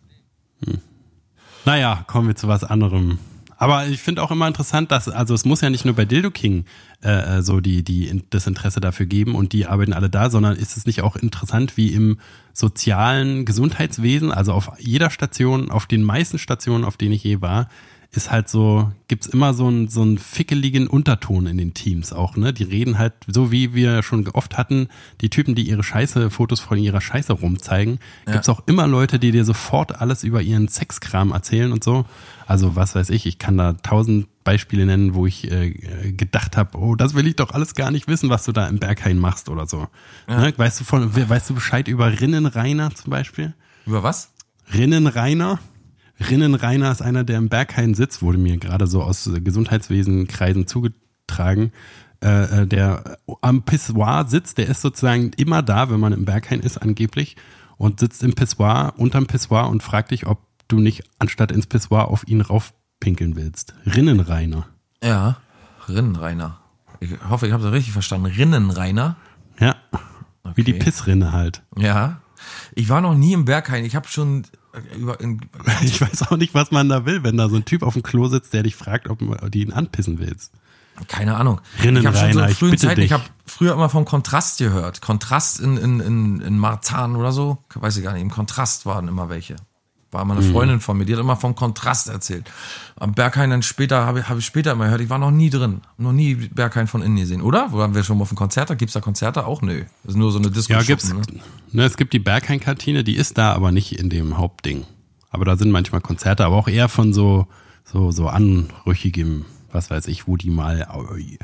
Naja, 1.66 2.04
kommen 2.08 2.28
wir 2.28 2.36
zu 2.36 2.48
was 2.48 2.64
anderem. 2.64 3.18
Aber 3.64 3.88
ich 3.88 4.02
finde 4.02 4.22
auch 4.22 4.30
immer 4.30 4.46
interessant, 4.46 4.92
dass, 4.92 5.08
also 5.08 5.34
es 5.34 5.46
muss 5.46 5.62
ja 5.62 5.70
nicht 5.70 5.86
nur 5.86 5.96
bei 5.96 6.04
Dildo 6.04 6.32
King 6.32 6.66
äh, 7.02 7.38
äh, 7.38 7.42
so 7.42 7.62
die, 7.62 7.82
die 7.82 8.22
das 8.30 8.46
Interesse 8.46 8.82
dafür 8.82 9.06
geben 9.06 9.36
und 9.36 9.54
die 9.54 9.68
arbeiten 9.68 9.94
alle 9.94 10.10
da, 10.10 10.30
sondern 10.30 10.58
ist 10.58 10.76
es 10.76 10.86
nicht 10.86 11.02
auch 11.02 11.16
interessant, 11.16 11.78
wie 11.78 11.94
im 11.94 12.18
sozialen 12.52 13.46
Gesundheitswesen, 13.46 14.34
also 14.34 14.52
auf 14.52 14.70
jeder 14.80 15.10
Station, 15.10 15.72
auf 15.72 15.86
den 15.86 16.04
meisten 16.04 16.40
Stationen, 16.40 16.84
auf 16.84 16.98
denen 16.98 17.14
ich 17.14 17.24
je 17.24 17.40
war, 17.40 17.70
ist 18.12 18.32
halt 18.32 18.50
so, 18.50 18.92
gibt's 19.08 19.28
immer 19.28 19.54
so 19.54 19.68
einen, 19.68 19.88
so 19.88 20.02
einen 20.02 20.18
fickeligen 20.18 20.88
Unterton 20.88 21.48
in 21.48 21.58
den 21.58 21.74
Teams 21.74 22.12
auch, 22.12 22.36
ne? 22.36 22.52
Die 22.52 22.64
reden 22.64 22.98
halt, 22.98 23.14
so 23.28 23.50
wie 23.50 23.74
wir 23.74 24.04
schon 24.04 24.28
oft 24.28 24.58
hatten, 24.58 24.90
die 25.22 25.30
Typen, 25.30 25.56
die 25.56 25.70
ihre 25.70 25.84
Scheiße, 25.84 26.30
Fotos 26.30 26.60
von 26.60 26.78
ihrer 26.78 27.00
Scheiße 27.00 27.32
rumzeigen, 27.32 28.00
gibt's 28.34 28.50
auch 28.50 28.62
immer 28.68 28.88
Leute, 28.88 29.20
die 29.20 29.32
dir 29.32 29.46
sofort 29.46 30.02
alles 30.02 30.24
über 30.24 30.42
ihren 30.42 30.68
Sexkram 30.68 31.32
erzählen 31.32 31.72
und 31.72 31.84
so. 31.84 32.06
Also 32.46 32.76
was 32.76 32.96
weiß 32.96 33.10
ich, 33.10 33.26
ich 33.26 33.40
kann 33.40 33.58
da 33.58 33.74
tausend 33.74 34.28
Beispiele 34.44 34.86
nennen, 34.86 35.14
wo 35.14 35.26
ich 35.26 35.50
äh, 35.52 35.72
gedacht 36.12 36.58
habe, 36.58 36.78
oh, 36.78 36.96
das 36.96 37.14
will 37.14 37.28
ich 37.28 37.36
doch 37.36 37.52
alles 37.52 37.76
gar 37.76 37.92
nicht 37.92 38.08
wissen, 38.08 38.30
was 38.30 38.44
du 38.46 38.52
da 38.52 38.68
im 38.68 38.80
Berghain 38.80 39.18
machst 39.18 39.50
oder 39.50 39.68
so. 39.68 39.88
Ne? 40.28 40.54
Weißt 40.56 40.80
du 40.80 40.84
von, 40.84 41.16
weißt 41.16 41.50
du 41.50 41.56
Bescheid 41.56 41.88
über 41.88 42.20
Rinnenrainer 42.20 42.94
zum 42.94 43.12
Beispiel? 43.12 43.54
Über 43.86 44.04
was? 44.04 44.32
Rinnenrainer. 44.74 45.60
Rinnenrainer 46.30 46.92
ist 46.92 47.02
einer, 47.02 47.24
der 47.24 47.38
im 47.38 47.50
Berghain 47.50 47.94
sitzt, 47.96 48.22
wurde 48.22 48.38
mir 48.38 48.58
gerade 48.58 48.88
so 48.88 49.02
aus 49.02 49.30
Gesundheitswesenkreisen 49.34 50.68
zugetragen. 50.68 51.72
Äh, 52.24 52.62
äh, 52.62 52.68
der 52.68 53.18
am 53.42 53.64
Pissoir 53.64 54.26
sitzt, 54.30 54.58
der 54.58 54.68
ist 54.68 54.82
sozusagen 54.82 55.32
immer 55.36 55.62
da, 55.62 55.90
wenn 55.90 56.00
man 56.00 56.14
im 56.14 56.24
Berghain 56.24 56.62
ist, 56.62 56.78
angeblich, 56.78 57.36
und 57.76 58.00
sitzt 58.00 58.24
im 58.24 58.34
Pissoir, 58.34 58.94
unterm 58.96 59.28
Pissoir 59.28 59.68
und 59.68 59.84
fragt 59.84 60.12
dich, 60.12 60.26
ob 60.26 60.40
du 60.68 60.80
nicht 60.80 61.04
anstatt 61.20 61.52
ins 61.52 61.68
Pissoir 61.68 62.08
auf 62.08 62.28
ihn 62.28 62.42
raufpinkeln 62.42 63.36
willst. 63.36 63.74
Rinnenrainer. 63.86 64.68
Ja, 65.04 65.38
Rinnenreiner. 65.88 66.60
Ich 67.00 67.12
hoffe, 67.30 67.48
ich 67.48 67.54
habe 67.54 67.64
das 67.64 67.74
richtig 67.74 67.92
verstanden. 67.94 68.28
Rinnenreiner. 68.28 69.18
Ja. 69.60 69.76
Wie 70.56 70.64
die 70.64 70.74
Okay. 70.76 70.84
Pissrinne 70.84 71.32
halt. 71.32 71.64
Ja. 71.78 72.22
Ich 72.76 72.90
war 72.90 73.02
noch 73.02 73.16
nie 73.16 73.34
im 73.34 73.46
Berghain. 73.46 73.86
Ich 73.86 73.96
habe 73.96 74.08
schon 74.08 74.46
über, 74.98 75.20
in, 75.20 75.42
Ich 75.82 76.00
weiß 76.00 76.24
auch 76.32 76.38
nicht, 76.38 76.54
was 76.54 76.72
man 76.72 76.90
da 76.90 77.06
will, 77.06 77.24
wenn 77.24 77.38
da 77.38 77.50
so 77.50 77.56
ein 77.56 77.66
Typ 77.66 77.84
auf 77.84 77.94
dem 77.94 78.04
Klo 78.04 78.28
sitzt, 78.28 78.54
der 78.54 78.64
dich 78.64 78.76
fragt, 78.76 79.10
ob 79.10 79.20
du 79.20 79.36
ihn 79.60 79.74
anpissen 79.74 80.20
willst. 80.20 80.54
keine 81.08 81.36
Ahnung. 81.36 81.60
Rinnen 81.82 82.04
ich 82.06 82.12
so 82.12 82.18
Rainer, 82.20 82.46
in 82.46 82.52
ich 82.52 82.58
frühen 82.58 82.72
bitte 82.72 82.88
Zeiten, 82.88 83.02
dich. 83.02 83.06
ich 83.08 83.14
habe 83.14 83.24
früher 83.46 83.74
immer 83.74 83.90
vom 83.90 84.06
Kontrast 84.06 84.58
gehört. 84.60 85.02
Kontrast 85.02 85.60
in, 85.60 85.78
in, 85.78 86.00
in, 86.00 86.42
in 86.42 86.58
Marzahn 86.58 87.16
oder 87.16 87.32
so, 87.32 87.58
weiß 87.76 87.98
ich 87.98 88.04
gar 88.04 88.14
nicht, 88.14 88.22
im 88.22 88.32
Kontrast 88.32 88.86
waren 88.86 89.08
immer 89.08 89.30
welche. 89.30 89.56
War 90.14 90.22
immer 90.22 90.36
eine 90.38 90.46
Mhm. 90.46 90.52
Freundin 90.52 90.80
von 90.80 90.98
mir, 90.98 91.06
die 91.06 91.14
hat 91.14 91.20
immer 91.20 91.36
vom 91.36 91.56
Kontrast 91.56 92.08
erzählt. 92.10 92.50
Am 92.96 93.14
Berghain 93.14 93.50
dann 93.50 93.64
später, 93.64 94.06
habe 94.06 94.20
ich, 94.20 94.30
hab 94.30 94.38
ich 94.38 94.46
später 94.46 94.72
immer 94.74 94.86
gehört, 94.86 95.02
ich 95.02 95.10
war 95.10 95.18
noch 95.18 95.32
nie 95.32 95.50
drin. 95.50 95.82
Noch 95.98 96.12
nie 96.14 96.36
Berghain 96.36 96.88
von 96.88 97.02
innen 97.02 97.16
gesehen, 97.18 97.42
oder? 97.42 97.68
Wo 97.72 97.78
waren 97.80 97.96
wir 97.96 98.04
schon 98.04 98.18
mal 98.18 98.24
auf 98.24 98.30
dem 98.30 98.38
Konzert? 98.38 98.70
Da 98.70 98.76
gibt's 98.76 98.94
da 98.94 99.02
Konzerte 99.02 99.46
auch? 99.46 99.62
Nö. 99.62 99.84
Das 100.04 100.12
ist 100.14 100.18
nur 100.18 100.32
so 100.32 100.38
eine 100.40 100.52
Disco. 100.52 100.74
Ja, 100.74 100.82
gibt's. 100.84 101.12
Ne? 101.14 101.22
Ne, 101.72 101.84
es 101.84 101.98
gibt 101.98 102.14
die 102.14 102.20
Berghain-Kantine, 102.20 103.04
die 103.04 103.16
ist 103.16 103.38
da, 103.38 103.54
aber 103.54 103.72
nicht 103.72 104.00
in 104.00 104.10
dem 104.10 104.38
Hauptding. 104.38 104.86
Aber 105.32 105.46
da 105.46 105.56
sind 105.58 105.72
manchmal 105.72 106.02
Konzerte, 106.02 106.46
aber 106.46 106.56
auch 106.56 106.68
eher 106.68 106.90
von 106.90 107.12
so, 107.14 107.48
so, 107.84 108.12
so 108.12 108.28
anrüchigem, 108.28 109.46
was 109.72 109.90
weiß 109.90 110.08
ich, 110.08 110.28
wo 110.28 110.38
die 110.38 110.52
mal 110.52 110.82
äh, 111.16 111.38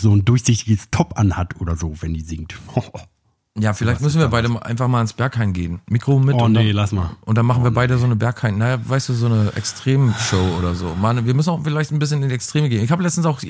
so 0.00 0.14
ein 0.14 0.24
durchsichtiges 0.24 0.90
Top 0.90 1.18
anhat 1.18 1.60
oder 1.60 1.76
so, 1.76 1.94
wenn 2.02 2.12
die 2.14 2.20
singt. 2.20 2.54
Ja, 3.56 3.72
vielleicht 3.72 4.00
müssen 4.00 4.18
wir 4.18 4.26
beide 4.28 4.50
einfach 4.64 4.88
mal 4.88 5.00
ins 5.00 5.12
Berghain 5.12 5.52
gehen. 5.52 5.80
Mikro 5.88 6.18
mit 6.18 6.34
Oh 6.34 6.44
und, 6.44 6.52
nee, 6.52 6.66
dann, 6.66 6.76
lass 6.76 6.90
mal. 6.90 7.10
und 7.24 7.38
dann 7.38 7.46
machen 7.46 7.62
wir 7.62 7.70
beide 7.70 7.96
so 7.98 8.04
eine 8.04 8.16
Berghain. 8.16 8.58
Naja, 8.58 8.80
weißt 8.84 9.10
du, 9.10 9.12
so 9.12 9.26
eine 9.26 9.52
Extremshow 9.54 10.56
oder 10.58 10.74
so. 10.74 10.96
Mann, 11.00 11.24
wir 11.24 11.34
müssen 11.34 11.50
auch 11.50 11.62
vielleicht 11.62 11.92
ein 11.92 12.00
bisschen 12.00 12.20
in 12.24 12.30
die 12.30 12.34
Extreme 12.34 12.68
gehen. 12.68 12.82
Ich 12.82 12.90
habe 12.90 13.04
letztens 13.04 13.26
auch, 13.26 13.40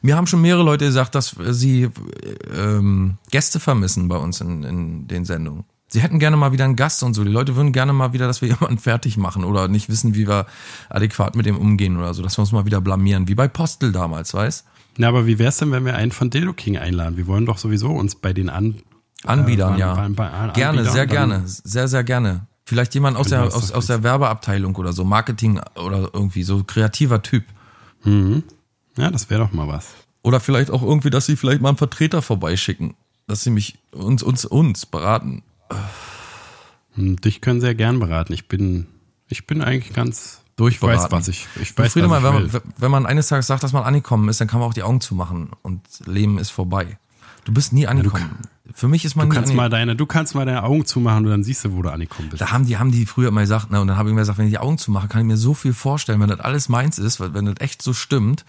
mir 0.00 0.16
haben 0.16 0.26
schon 0.26 0.40
mehrere 0.40 0.62
Leute 0.62 0.86
gesagt, 0.86 1.14
dass 1.14 1.36
sie 1.50 1.82
äh, 1.82 1.88
ähm, 2.56 3.18
Gäste 3.30 3.60
vermissen 3.60 4.08
bei 4.08 4.16
uns 4.16 4.40
in, 4.40 4.62
in 4.62 5.08
den 5.08 5.26
Sendungen. 5.26 5.64
Sie 5.88 6.00
hätten 6.00 6.20
gerne 6.20 6.38
mal 6.38 6.52
wieder 6.52 6.64
einen 6.64 6.76
Gast 6.76 7.02
und 7.02 7.12
so. 7.12 7.22
Die 7.22 7.30
Leute 7.30 7.54
würden 7.54 7.72
gerne 7.72 7.92
mal 7.92 8.14
wieder, 8.14 8.26
dass 8.26 8.40
wir 8.40 8.48
jemanden 8.60 8.78
fertig 8.78 9.18
machen 9.18 9.44
oder 9.44 9.68
nicht 9.68 9.90
wissen, 9.90 10.14
wie 10.14 10.26
wir 10.26 10.46
adäquat 10.88 11.36
mit 11.36 11.44
dem 11.44 11.58
umgehen 11.58 11.98
oder 11.98 12.14
so, 12.14 12.22
dass 12.22 12.38
wir 12.38 12.42
uns 12.42 12.52
mal 12.52 12.64
wieder 12.64 12.80
blamieren, 12.80 13.28
wie 13.28 13.34
bei 13.34 13.46
Postel 13.46 13.92
damals, 13.92 14.32
weißt? 14.32 14.64
Na, 14.96 15.08
aber 15.08 15.26
wie 15.26 15.38
wär's 15.38 15.58
denn, 15.58 15.70
wenn 15.70 15.84
wir 15.84 15.96
einen 15.96 16.12
von 16.12 16.30
Dildo 16.30 16.54
King 16.54 16.78
einladen? 16.78 17.18
Wir 17.18 17.26
wollen 17.26 17.44
doch 17.44 17.58
sowieso 17.58 17.90
uns 17.90 18.14
bei 18.14 18.32
den 18.32 18.48
an 18.48 18.76
Anbietern, 19.24 19.74
Äh, 19.74 19.78
ja. 19.80 19.94
bei- 19.94 20.08
bei- 20.08 20.14
bei 20.14 20.52
gerne, 20.52 20.78
Anbietern 20.78 20.92
sehr 20.92 21.06
dann- 21.06 21.14
gerne, 21.30 21.42
sehr, 21.46 21.88
sehr 21.88 22.04
gerne. 22.04 22.46
Vielleicht 22.64 22.94
jemand 22.94 23.16
aus 23.16 23.26
der, 23.28 23.42
aus, 23.44 23.72
aus 23.72 23.86
der 23.86 24.02
Werbeabteilung 24.02 24.76
oder 24.76 24.92
so, 24.92 25.04
Marketing 25.04 25.60
oder 25.74 26.10
irgendwie 26.12 26.42
so 26.44 26.62
kreativer 26.64 27.20
Typ. 27.22 27.44
Ja, 28.04 29.10
das 29.10 29.28
wäre 29.30 29.40
doch 29.40 29.52
mal 29.52 29.68
was. 29.68 29.88
Oder 30.22 30.40
vielleicht 30.40 30.70
auch 30.70 30.82
irgendwie, 30.82 31.10
dass 31.10 31.26
sie 31.26 31.36
vielleicht 31.36 31.60
mal 31.62 31.68
einen 31.70 31.78
Vertreter 31.78 32.22
vorbeischicken, 32.22 32.94
dass 33.26 33.42
sie 33.42 33.50
mich 33.50 33.78
uns, 33.92 34.22
uns, 34.22 34.44
uns 34.44 34.86
beraten. 34.86 35.42
Hm, 36.94 37.16
Dich 37.16 37.40
können 37.40 37.60
sehr 37.60 37.74
gern 37.74 37.98
beraten. 37.98 38.32
Ich 38.32 38.48
bin, 38.48 38.86
ich 39.28 39.46
bin 39.46 39.62
eigentlich 39.62 39.92
ganz 39.92 40.40
ich 40.44 40.56
Durchberaten. 40.56 41.04
weiß, 41.04 41.10
was 41.10 41.28
ich, 41.28 41.46
ich 41.60 41.76
weiß, 41.76 41.92
Friede, 41.92 42.10
was 42.10 42.18
ich 42.18 42.24
wenn, 42.24 42.34
man, 42.52 42.62
wenn 42.76 42.90
man 42.90 43.06
eines 43.06 43.28
Tages 43.28 43.46
sagt, 43.46 43.62
dass 43.62 43.72
man 43.72 43.84
angekommen 43.84 44.28
ist, 44.28 44.40
dann 44.40 44.48
kann 44.48 44.60
man 44.60 44.68
auch 44.68 44.74
die 44.74 44.82
Augen 44.82 45.00
zumachen 45.00 45.50
und 45.62 45.80
Leben 46.06 46.38
ist 46.38 46.50
vorbei. 46.50 46.98
Du 47.44 47.52
bist 47.52 47.72
nie 47.72 47.86
angekommen. 47.86 48.36
Für 48.74 48.88
mich 48.88 49.04
ist 49.04 49.16
man 49.16 49.28
Du 49.28 49.34
kannst 49.34 49.54
mal 49.54 49.68
deine, 49.68 49.96
du 49.96 50.06
kannst 50.06 50.34
mal 50.34 50.44
deine 50.44 50.62
Augen 50.62 50.84
zumachen 50.84 51.24
und 51.24 51.30
dann 51.30 51.44
siehst 51.44 51.64
du, 51.64 51.72
wo 51.72 51.82
du 51.82 51.90
angekommen 51.90 52.28
bist. 52.30 52.40
Da 52.40 52.52
haben 52.52 52.66
die, 52.66 52.78
haben 52.78 52.90
die 52.90 53.06
früher 53.06 53.28
immer 53.28 53.40
gesagt, 53.40 53.70
ne, 53.70 53.80
und 53.80 53.88
dann 53.88 53.96
habe 53.96 54.08
ich 54.08 54.14
mir 54.14 54.20
gesagt, 54.20 54.38
wenn 54.38 54.46
ich 54.46 54.52
die 54.52 54.58
Augen 54.58 54.78
zumache, 54.78 55.08
kann 55.08 55.20
ich 55.20 55.26
mir 55.26 55.36
so 55.36 55.54
viel 55.54 55.72
vorstellen, 55.72 56.20
wenn 56.20 56.28
das 56.28 56.40
alles 56.40 56.68
meins 56.68 56.98
ist, 56.98 57.20
wenn 57.20 57.46
das 57.46 57.56
echt 57.58 57.82
so 57.82 57.92
stimmt. 57.92 58.44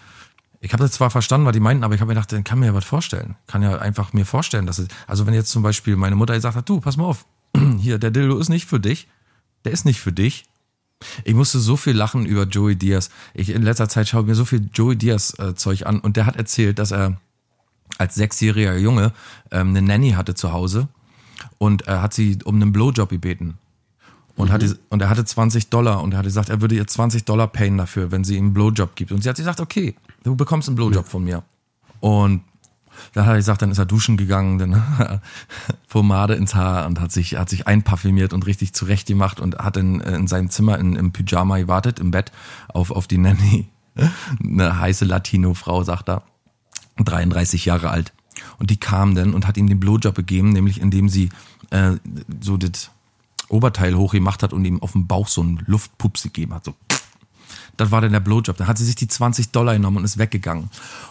Ich 0.60 0.72
habe 0.72 0.82
das 0.82 0.92
zwar 0.92 1.10
verstanden, 1.10 1.46
was 1.46 1.52
die 1.52 1.60
meinten, 1.60 1.82
aber 1.82 1.94
ich 1.94 2.00
habe 2.00 2.08
mir 2.08 2.14
gedacht, 2.14 2.32
dann 2.32 2.44
kann 2.44 2.60
mir 2.60 2.66
ja 2.66 2.74
was 2.74 2.84
vorstellen. 2.84 3.34
Kann 3.48 3.62
ja 3.62 3.78
einfach 3.78 4.12
mir 4.12 4.24
vorstellen, 4.24 4.66
dass 4.66 4.78
es, 4.78 4.88
also 5.08 5.26
wenn 5.26 5.34
jetzt 5.34 5.50
zum 5.50 5.62
Beispiel 5.62 5.96
meine 5.96 6.14
Mutter 6.14 6.34
gesagt 6.34 6.56
hat, 6.56 6.68
du, 6.68 6.80
pass 6.80 6.96
mal 6.96 7.04
auf, 7.04 7.26
hier, 7.78 7.98
der 7.98 8.12
Dildo 8.12 8.38
ist 8.38 8.48
nicht 8.48 8.66
für 8.66 8.78
dich, 8.78 9.08
der 9.64 9.72
ist 9.72 9.84
nicht 9.84 10.00
für 10.00 10.12
dich. 10.12 10.44
Ich 11.24 11.34
musste 11.34 11.58
so 11.58 11.76
viel 11.76 11.94
lachen 11.94 12.26
über 12.26 12.44
Joey 12.44 12.76
Diaz. 12.76 13.10
Ich 13.34 13.50
in 13.50 13.62
letzter 13.62 13.88
Zeit 13.88 14.08
schaue 14.08 14.20
ich 14.20 14.28
mir 14.28 14.34
so 14.36 14.44
viel 14.44 14.68
Joey 14.72 14.94
Diaz 14.94 15.36
äh, 15.38 15.56
Zeug 15.56 15.84
an 15.86 15.98
und 15.98 16.16
der 16.16 16.26
hat 16.26 16.36
erzählt, 16.36 16.78
dass 16.78 16.92
er 16.92 17.16
als 18.02 18.16
sechsjähriger 18.16 18.76
Junge 18.76 19.12
ähm, 19.50 19.68
eine 19.70 19.82
Nanny 19.82 20.10
hatte 20.10 20.34
zu 20.34 20.52
Hause 20.52 20.88
und 21.58 21.82
er 21.82 22.02
hat 22.02 22.12
sie 22.12 22.38
um 22.44 22.56
einen 22.56 22.72
Blowjob 22.72 23.08
gebeten. 23.08 23.58
Und, 24.34 24.50
hatte, 24.50 24.78
und 24.88 25.02
er 25.02 25.10
hatte 25.10 25.24
20 25.24 25.68
Dollar 25.68 26.02
und 26.02 26.12
er 26.12 26.18
hatte 26.18 26.28
gesagt, 26.28 26.48
er 26.48 26.60
würde 26.60 26.74
ihr 26.74 26.86
20 26.86 27.24
Dollar 27.24 27.48
payen 27.48 27.76
dafür, 27.76 28.10
wenn 28.10 28.24
sie 28.24 28.36
ihm 28.36 28.46
einen 28.46 28.54
Blowjob 28.54 28.96
gibt. 28.96 29.12
Und 29.12 29.22
sie 29.22 29.28
hat 29.28 29.36
gesagt, 29.36 29.60
okay, 29.60 29.94
du 30.24 30.34
bekommst 30.34 30.68
einen 30.68 30.76
Blowjob 30.76 31.06
von 31.06 31.22
mir. 31.22 31.42
Und 32.00 32.42
dann 33.12 33.26
hat 33.26 33.34
er 33.34 33.36
gesagt, 33.36 33.62
dann 33.62 33.70
ist 33.70 33.78
er 33.78 33.86
duschen 33.86 34.16
gegangen, 34.16 34.58
dann 34.58 34.82
Pomade 35.88 36.34
ins 36.34 36.54
Haar 36.54 36.86
und 36.86 36.98
hat 36.98 37.12
sich, 37.12 37.36
hat 37.36 37.50
sich 37.50 37.66
einparfümiert 37.66 38.32
und 38.32 38.46
richtig 38.46 38.72
zurecht 38.72 39.06
gemacht 39.06 39.38
und 39.38 39.58
hat 39.58 39.76
in, 39.76 40.00
in 40.00 40.26
seinem 40.26 40.50
Zimmer 40.50 40.78
in, 40.78 40.96
im 40.96 41.12
Pyjama 41.12 41.58
gewartet, 41.58 42.00
im 42.00 42.10
Bett, 42.10 42.32
auf, 42.68 42.90
auf 42.90 43.06
die 43.06 43.18
Nanny. 43.18 43.68
Eine 44.42 44.80
heiße 44.80 45.04
Latino-Frau, 45.04 45.84
sagt 45.84 46.08
er. 46.08 46.22
33 47.04 47.64
Jahre 47.64 47.90
alt. 47.90 48.12
Und 48.58 48.70
die 48.70 48.78
kam 48.78 49.14
dann 49.14 49.34
und 49.34 49.46
hat 49.46 49.56
ihm 49.56 49.68
den 49.68 49.80
Blowjob 49.80 50.14
gegeben, 50.14 50.50
nämlich 50.50 50.80
indem 50.80 51.08
sie 51.08 51.30
äh, 51.70 51.92
so 52.40 52.56
das 52.56 52.90
Oberteil 53.48 53.94
hochgemacht 53.94 54.42
hat 54.42 54.52
und 54.52 54.64
ihm 54.64 54.82
auf 54.82 54.92
dem 54.92 55.06
Bauch 55.06 55.28
so 55.28 55.42
einen 55.42 55.62
Luftpups 55.66 56.22
gegeben 56.22 56.54
hat. 56.54 56.64
So. 56.64 56.74
Das 57.76 57.90
war 57.90 58.00
dann 58.00 58.12
der 58.12 58.20
Blowjob. 58.20 58.56
Dann 58.56 58.66
hat 58.66 58.78
sie 58.78 58.84
sich 58.84 58.94
die 58.94 59.08
20 59.08 59.50
Dollar 59.50 59.74
genommen 59.74 59.98
und 59.98 60.04
ist 60.04 60.18
weggegangen. 60.18 60.70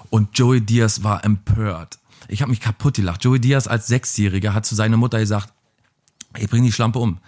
Und 0.10 0.38
Joey 0.38 0.62
Diaz 0.62 1.04
war 1.04 1.24
empört. 1.24 2.00
Ich 2.28 2.42
habe 2.42 2.50
mich 2.50 2.60
kaputt 2.60 2.96
gelacht. 2.96 3.24
Joey 3.24 3.40
Diaz 3.40 3.68
als 3.68 3.88
Sechsjähriger 3.88 4.54
hat 4.54 4.66
zu 4.66 4.76
seiner 4.76 4.98
Mutter 4.98 5.20
gesagt, 5.20 5.54
ich 6.38 6.50
bring 6.50 6.64
die 6.64 6.72
Schlampe 6.72 7.00
um. 7.00 7.20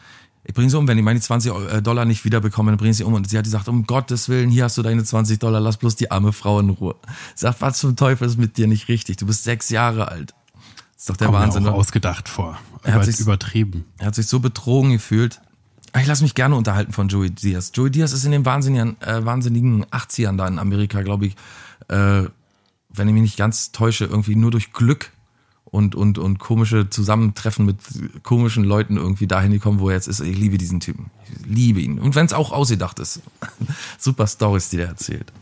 Ich 0.45 0.53
bring 0.53 0.69
sie 0.69 0.77
um, 0.77 0.87
wenn 0.87 0.97
ich 0.97 1.03
meine 1.03 1.21
20 1.21 1.81
Dollar 1.83 2.03
nicht 2.05 2.25
wiederbekomme, 2.25 2.71
dann 2.71 2.77
bring 2.77 2.91
ich 2.91 2.97
sie 2.97 3.03
um. 3.05 3.13
Und 3.13 3.29
sie 3.29 3.37
hat 3.37 3.45
gesagt, 3.45 3.67
um 3.69 3.85
Gottes 3.85 4.27
Willen, 4.27 4.49
hier 4.49 4.65
hast 4.65 4.77
du 4.77 4.81
deine 4.81 5.03
20 5.03 5.39
Dollar, 5.39 5.61
lass 5.61 5.77
bloß 5.77 5.95
die 5.95 6.11
arme 6.11 6.33
Frau 6.33 6.59
in 6.59 6.69
Ruhe. 6.69 6.95
Sag, 7.35 7.61
was 7.61 7.79
zum 7.79 7.95
Teufel 7.95 8.27
ist 8.27 8.37
mit 8.37 8.57
dir 8.57 8.67
nicht 8.67 8.89
richtig? 8.89 9.17
Du 9.17 9.25
bist 9.25 9.43
sechs 9.45 9.69
Jahre 9.69 10.09
alt. 10.09 10.33
Das 10.95 11.03
ist 11.03 11.09
doch 11.09 11.17
der 11.17 11.27
Kommt 11.27 11.39
mir 11.39 11.45
Wahnsinn. 11.45 11.63
auch 11.63 11.69
oder? 11.71 11.75
ausgedacht 11.79 12.27
vor. 12.27 12.59
Er 12.83 12.95
hat 12.95 13.05
sich- 13.05 13.19
übertrieben. 13.21 13.85
Er 13.99 14.07
hat 14.07 14.15
sich 14.15 14.27
so 14.27 14.39
betrogen 14.41 14.91
gefühlt. 14.91 15.39
Ah, 15.93 16.01
Ich 16.01 16.07
lasse 16.07 16.23
mich 16.23 16.35
gerne 16.35 16.55
unterhalten 16.55 16.91
von 16.91 17.07
Joey 17.07 17.29
Diaz. 17.29 17.71
Joey 17.73 17.91
Diaz 17.91 18.11
ist 18.11 18.25
in 18.25 18.31
den 18.31 18.45
wahnsinnigen, 18.45 18.99
äh, 19.01 19.23
wahnsinnigen 19.23 19.85
80ern 19.91 20.37
da 20.37 20.47
in 20.47 20.59
Amerika, 20.59 21.01
glaube 21.03 21.27
ich, 21.27 21.35
äh, 21.87 22.23
wenn 22.95 23.07
ich 23.07 23.13
mich 23.13 23.21
nicht 23.23 23.37
ganz 23.37 23.71
täusche, 23.71 24.05
irgendwie 24.05 24.35
nur 24.35 24.51
durch 24.51 24.73
Glück 24.73 25.11
und, 25.73 25.95
und, 25.95 26.19
und 26.19 26.37
komische 26.37 26.87
Zusammentreffen 26.91 27.65
mit 27.65 27.77
komischen 28.21 28.63
Leuten 28.63 28.95
irgendwie 28.95 29.25
dahin 29.25 29.51
gekommen, 29.51 29.79
wo 29.79 29.89
er 29.89 29.95
jetzt 29.95 30.07
ist. 30.07 30.19
Ich 30.19 30.37
liebe 30.37 30.59
diesen 30.59 30.79
Typen. 30.79 31.09
Ich 31.25 31.47
liebe 31.47 31.81
ihn. 31.81 31.97
Und 31.97 32.13
wenn 32.13 32.27
es 32.27 32.33
auch 32.33 32.51
ausgedacht 32.51 32.99
ist. 32.99 33.23
Super 33.97 34.27
Stories, 34.27 34.69
die 34.69 34.77
der 34.77 34.89
erzählt. 34.89 35.33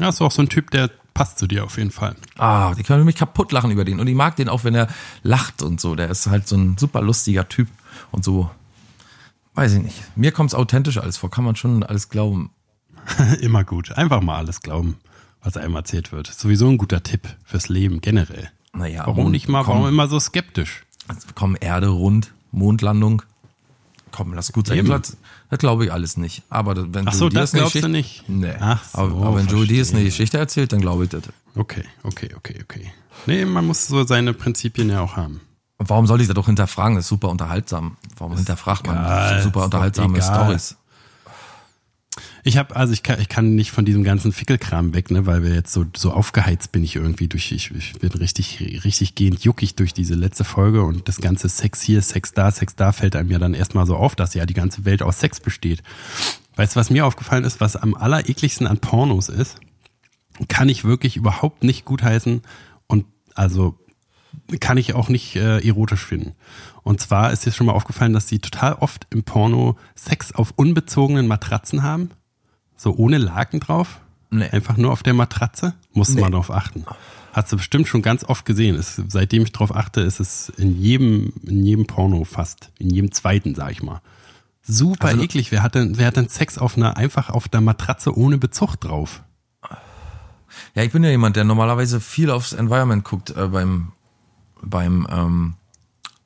Ja, 0.00 0.08
ist 0.08 0.20
auch 0.20 0.32
so 0.32 0.42
ein 0.42 0.48
Typ, 0.48 0.72
der 0.72 0.90
passt 1.14 1.38
zu 1.38 1.46
dir 1.46 1.62
auf 1.62 1.78
jeden 1.78 1.92
Fall. 1.92 2.16
Ah, 2.36 2.74
die 2.74 2.82
können 2.82 3.04
mich 3.04 3.14
kaputt 3.14 3.52
lachen 3.52 3.70
über 3.70 3.84
den. 3.84 4.00
Und 4.00 4.08
ich 4.08 4.16
mag 4.16 4.34
den 4.34 4.48
auch, 4.48 4.64
wenn 4.64 4.74
er 4.74 4.88
lacht 5.22 5.62
und 5.62 5.80
so. 5.80 5.94
Der 5.94 6.10
ist 6.10 6.26
halt 6.26 6.48
so 6.48 6.56
ein 6.56 6.76
super 6.76 7.00
lustiger 7.00 7.48
Typ 7.48 7.68
und 8.10 8.24
so. 8.24 8.50
Weiß 9.54 9.72
ich 9.74 9.82
nicht. 9.84 10.02
Mir 10.16 10.32
kommt's 10.32 10.56
authentisch 10.56 10.98
alles 10.98 11.16
vor. 11.16 11.30
Kann 11.30 11.44
man 11.44 11.54
schon 11.54 11.84
alles 11.84 12.08
glauben. 12.08 12.50
Immer 13.40 13.62
gut. 13.62 13.92
Einfach 13.92 14.20
mal 14.20 14.38
alles 14.38 14.62
glauben, 14.62 14.96
was 15.44 15.56
einem 15.56 15.76
erzählt 15.76 16.10
wird. 16.10 16.26
Sowieso 16.26 16.68
ein 16.68 16.76
guter 16.76 17.04
Tipp 17.04 17.28
fürs 17.44 17.68
Leben 17.68 18.00
generell. 18.00 18.50
Naja, 18.76 19.02
Warum 19.06 19.16
Mond- 19.24 19.30
nicht 19.32 19.48
mal, 19.48 19.64
komm, 19.64 19.74
warum 19.78 19.88
immer 19.88 20.08
so 20.08 20.18
skeptisch? 20.20 20.84
Komm, 21.34 21.56
Erde 21.60 21.88
rund, 21.88 22.32
Mondlandung. 22.52 23.22
Komm, 24.12 24.32
lass 24.34 24.52
gut 24.52 24.66
sein. 24.68 24.84
Das, 24.86 25.16
das 25.50 25.58
glaube 25.58 25.84
ich 25.86 25.92
alles 25.92 26.16
nicht. 26.16 26.42
Aber 26.48 26.74
das- 26.74 26.86
wenn 26.90 27.06
Ach 27.08 27.12
so, 27.12 27.28
das 27.28 27.52
glaubst 27.52 27.74
du 27.74 27.78
Geschichte- 27.80 27.88
nicht? 27.88 28.24
Nee. 28.28 28.54
Ach 28.60 28.82
so, 28.84 28.98
aber, 28.98 29.26
aber 29.26 29.36
wenn 29.36 29.46
Joey 29.46 29.66
Diaz 29.66 29.92
eine 29.92 30.04
Geschichte 30.04 30.38
erzählt, 30.38 30.72
dann 30.72 30.80
glaube 30.80 31.04
ich 31.04 31.10
das. 31.10 31.22
Okay, 31.54 31.84
okay, 32.02 32.30
okay, 32.36 32.58
okay. 32.62 32.92
Nee, 33.26 33.44
man 33.44 33.66
muss 33.66 33.86
so 33.86 34.04
seine 34.04 34.32
Prinzipien 34.32 34.90
ja 34.90 35.00
auch 35.00 35.16
haben. 35.16 35.40
Warum 35.78 36.06
soll 36.06 36.20
ich 36.22 36.26
das 36.26 36.34
doch 36.34 36.46
hinterfragen? 36.46 36.96
Das 36.96 37.04
ist 37.04 37.08
super 37.10 37.28
unterhaltsam. 37.28 37.96
Warum 38.16 38.34
hinterfragt 38.36 38.86
man 38.86 38.96
egal, 38.96 39.42
super 39.42 39.60
ist 39.60 39.64
unterhaltsame. 39.66 40.22
Stories? 40.22 40.76
Ich 42.44 42.56
habe, 42.56 42.74
also 42.76 42.92
ich 42.92 43.02
kann, 43.02 43.20
ich 43.20 43.28
kann 43.28 43.54
nicht 43.54 43.70
von 43.70 43.84
diesem 43.84 44.04
ganzen 44.04 44.32
Fickelkram 44.32 44.94
weg, 44.94 45.10
ne, 45.10 45.26
weil 45.26 45.42
wir 45.42 45.54
jetzt 45.54 45.72
so, 45.72 45.84
so 45.96 46.12
aufgeheizt 46.12 46.72
bin 46.72 46.84
ich 46.84 46.96
irgendwie 46.96 47.28
durch, 47.28 47.52
ich, 47.52 47.70
ich 47.72 47.94
bin 47.94 48.10
richtig, 48.10 48.82
richtig 48.84 49.14
gehend 49.14 49.44
juckig 49.44 49.74
durch 49.76 49.92
diese 49.92 50.14
letzte 50.14 50.44
Folge 50.44 50.82
und 50.82 51.08
das 51.08 51.20
ganze 51.20 51.48
Sex 51.48 51.82
hier, 51.82 52.02
Sex 52.02 52.32
da, 52.32 52.50
Sex 52.50 52.76
da 52.76 52.92
fällt 52.92 53.16
einem 53.16 53.30
ja 53.30 53.38
dann 53.38 53.54
erstmal 53.54 53.86
so 53.86 53.96
auf, 53.96 54.14
dass 54.14 54.34
ja 54.34 54.46
die 54.46 54.54
ganze 54.54 54.84
Welt 54.84 55.02
aus 55.02 55.20
Sex 55.20 55.40
besteht. 55.40 55.82
Weißt 56.56 56.74
du, 56.74 56.80
was 56.80 56.90
mir 56.90 57.04
aufgefallen 57.04 57.44
ist, 57.44 57.60
was 57.60 57.76
am 57.76 57.94
allerekligsten 57.94 58.66
an 58.66 58.78
Pornos 58.78 59.28
ist? 59.28 59.60
Kann 60.48 60.68
ich 60.68 60.84
wirklich 60.84 61.16
überhaupt 61.16 61.64
nicht 61.64 61.84
gutheißen 61.84 62.42
und 62.86 63.06
also 63.34 63.78
kann 64.60 64.76
ich 64.78 64.94
auch 64.94 65.08
nicht 65.08 65.36
äh, 65.36 65.58
erotisch 65.66 66.04
finden. 66.04 66.32
Und 66.82 67.00
zwar 67.00 67.32
ist 67.32 67.44
dir 67.46 67.52
schon 67.52 67.66
mal 67.66 67.72
aufgefallen, 67.72 68.12
dass 68.12 68.28
sie 68.28 68.38
total 68.38 68.74
oft 68.74 69.06
im 69.10 69.24
Porno 69.24 69.76
Sex 69.94 70.32
auf 70.32 70.52
unbezogenen 70.56 71.26
Matratzen 71.26 71.82
haben. 71.82 72.10
So 72.76 72.94
ohne 72.96 73.18
Laken 73.18 73.60
drauf. 73.60 74.00
Nee. 74.30 74.48
Einfach 74.50 74.76
nur 74.76 74.92
auf 74.92 75.02
der 75.02 75.14
Matratze. 75.14 75.74
Muss 75.92 76.10
Nee. 76.10 76.20
man 76.20 76.32
drauf 76.32 76.50
achten. 76.50 76.84
Hast 77.32 77.52
du 77.52 77.56
bestimmt 77.56 77.86
schon 77.88 78.02
ganz 78.02 78.24
oft 78.24 78.44
gesehen. 78.44 78.76
Es, 78.76 79.00
seitdem 79.08 79.42
ich 79.42 79.52
drauf 79.52 79.74
achte, 79.74 80.00
ist 80.00 80.20
es 80.20 80.48
in 80.56 80.80
jedem, 80.80 81.32
in 81.42 81.64
jedem 81.64 81.86
Porno 81.86 82.24
fast. 82.24 82.70
In 82.78 82.90
jedem 82.90 83.12
zweiten, 83.12 83.54
sag 83.54 83.72
ich 83.72 83.82
mal. 83.82 84.00
Super 84.62 85.08
Also- 85.08 85.22
eklig. 85.22 85.52
Wer 85.52 85.62
hat, 85.62 85.74
denn, 85.74 85.96
wer 85.98 86.06
hat 86.08 86.16
denn 86.16 86.28
Sex 86.28 86.58
auf 86.58 86.76
einer, 86.76 86.96
einfach 86.96 87.30
auf 87.30 87.48
der 87.48 87.60
Matratze 87.60 88.16
ohne 88.16 88.38
Bezug 88.38 88.76
drauf? 88.76 89.22
Ja, 90.74 90.82
ich 90.82 90.92
bin 90.92 91.04
ja 91.04 91.10
jemand, 91.10 91.36
der 91.36 91.44
normalerweise 91.44 92.00
viel 92.00 92.30
aufs 92.30 92.52
Environment 92.52 93.04
guckt 93.04 93.30
äh, 93.36 93.48
beim 93.48 93.92
beim 94.68 95.06
ähm, 95.10 95.54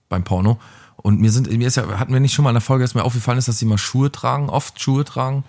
beim 0.09 0.25
Porno. 0.25 0.59
Und 0.97 1.21
mir 1.21 1.31
sind 1.31 1.51
mir 1.51 1.67
ist 1.69 1.77
ja 1.77 1.99
hatten 1.99 2.13
wir 2.13 2.21
nicht 2.21 2.35
schon 2.35 2.43
mal 2.43 2.51
in 2.51 2.55
der 2.55 2.61
Folge, 2.61 2.85
dass 2.85 2.95
mir 2.95 3.05
aufgefallen 3.05 3.39
ist, 3.39 3.49
dass 3.49 3.59
sie 3.59 3.65
mal 3.67 3.79
Schuhe 3.79 4.11
tragen, 4.13 4.49
oft 4.51 4.81
Schuhe 4.81 5.05
tragen. 5.05 5.45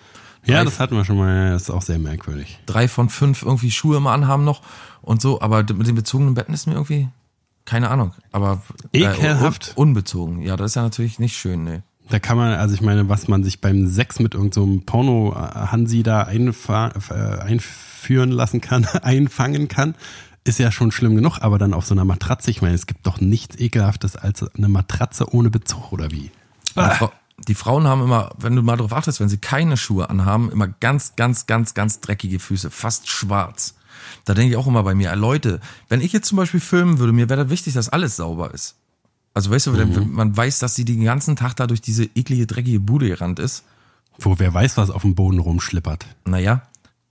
Ja, 0.45 0.57
Drei- 0.59 0.65
das 0.65 0.79
hatten 0.79 0.95
wir 0.95 1.05
schon 1.05 1.17
mal. 1.17 1.45
Ja, 1.47 1.51
Das 1.51 1.63
ist 1.63 1.69
auch 1.71 1.81
sehr 1.81 1.99
merkwürdig. 1.99 2.59
drei 2.65 2.87
von 2.87 3.09
fünf 3.09 3.43
irgendwie 3.43 3.69
Schuhe 3.71 3.97
immer 3.97 4.11
anhaben 4.11 4.43
noch 4.43 4.61
und 5.01 5.21
so, 5.21 5.41
aber 5.41 5.57
mit 5.73 5.87
den 5.87 5.95
bezogenen 5.95 6.33
Betten 6.35 6.53
ist 6.53 6.67
mir 6.67 6.73
irgendwie 6.73 7.09
keine 7.65 7.89
Ahnung, 7.91 8.13
aber 8.31 8.61
Ekelhaft. 8.91 9.73
un 9.75 9.89
unbezogen. 9.89 10.41
Ja, 10.41 10.55
das 10.57 10.71
ist 10.71 10.75
ja 10.75 10.81
natürlich 10.81 11.19
nicht 11.19 11.37
schön, 11.37 11.63
nee. 11.63 11.81
Da 12.09 12.17
kann 12.19 12.35
man, 12.37 12.53
also 12.55 12.73
ich 12.73 12.81
meine, 12.81 13.07
was 13.07 13.27
man 13.27 13.43
sich 13.43 13.61
beim 13.61 13.87
Sex 13.87 14.19
mit 14.19 14.33
irgendeinem 14.33 14.79
so 14.79 14.83
Porno-Hansi 14.85 16.01
da 16.03 16.23
einfa- 16.23 16.91
äh, 17.13 17.39
einführen 17.41 18.31
lassen 18.31 18.61
kann, 18.61 18.85
einfangen 19.03 19.67
kann, 19.67 19.95
ist 20.43 20.59
ja 20.59 20.71
schon 20.71 20.91
schlimm 20.91 21.15
genug, 21.15 21.39
aber 21.41 21.57
dann 21.59 21.73
auf 21.73 21.85
so 21.85 21.93
einer 21.93 22.05
Matratze, 22.05 22.49
ich 22.51 22.61
meine, 22.61 22.73
es 22.75 22.87
gibt 22.87 23.05
doch 23.05 23.19
nichts 23.21 23.57
ekelhaftes 23.59 24.15
als 24.15 24.43
eine 24.55 24.69
Matratze 24.69 25.33
ohne 25.33 25.49
Bezug, 25.49 25.91
oder 25.91 26.09
wie? 26.11 26.31
Die, 26.75 26.95
Frau, 26.97 27.11
die 27.47 27.55
Frauen 27.55 27.85
haben 27.87 28.01
immer, 28.01 28.31
wenn 28.37 28.55
du 28.55 28.61
mal 28.63 28.77
darauf 28.77 28.93
achtest, 28.93 29.19
wenn 29.19 29.29
sie 29.29 29.37
keine 29.37 29.77
Schuhe 29.77 30.09
anhaben, 30.09 30.51
immer 30.51 30.67
ganz, 30.67 31.15
ganz, 31.15 31.45
ganz, 31.45 31.73
ganz 31.73 31.99
dreckige 31.99 32.39
Füße, 32.39 32.71
fast 32.71 33.07
schwarz. 33.07 33.75
Da 34.25 34.33
denke 34.33 34.51
ich 34.51 34.57
auch 34.57 34.67
immer 34.67 34.81
bei 34.83 34.95
mir, 34.95 35.15
Leute, 35.15 35.59
wenn 35.89 36.01
ich 36.01 36.11
jetzt 36.11 36.27
zum 36.27 36.37
Beispiel 36.37 36.59
filmen 36.59 36.97
würde, 36.97 37.13
mir 37.13 37.29
wäre 37.29 37.43
das 37.43 37.51
wichtig, 37.51 37.73
dass 37.75 37.89
alles 37.89 38.15
sauber 38.15 38.51
ist. 38.53 38.75
Also 39.33 39.51
weißt 39.51 39.67
du, 39.67 39.77
wenn 39.77 39.95
wenn 39.95 40.11
man 40.11 40.35
weiß, 40.35 40.59
dass 40.59 40.75
sie 40.75 40.85
den 40.85 41.03
ganzen 41.03 41.35
Tag 41.35 41.55
da 41.55 41.67
durch 41.67 41.81
diese 41.81 42.03
eklige, 42.15 42.47
dreckige 42.47 42.79
Bude 42.79 43.07
gerannt 43.07 43.39
ist, 43.39 43.63
Wo 44.17 44.39
wer 44.39 44.53
weiß, 44.53 44.75
was 44.77 44.89
auf 44.89 45.03
dem 45.03 45.13
Boden 45.15 45.39
rumschlippert. 45.39 46.05
naja, 46.25 46.63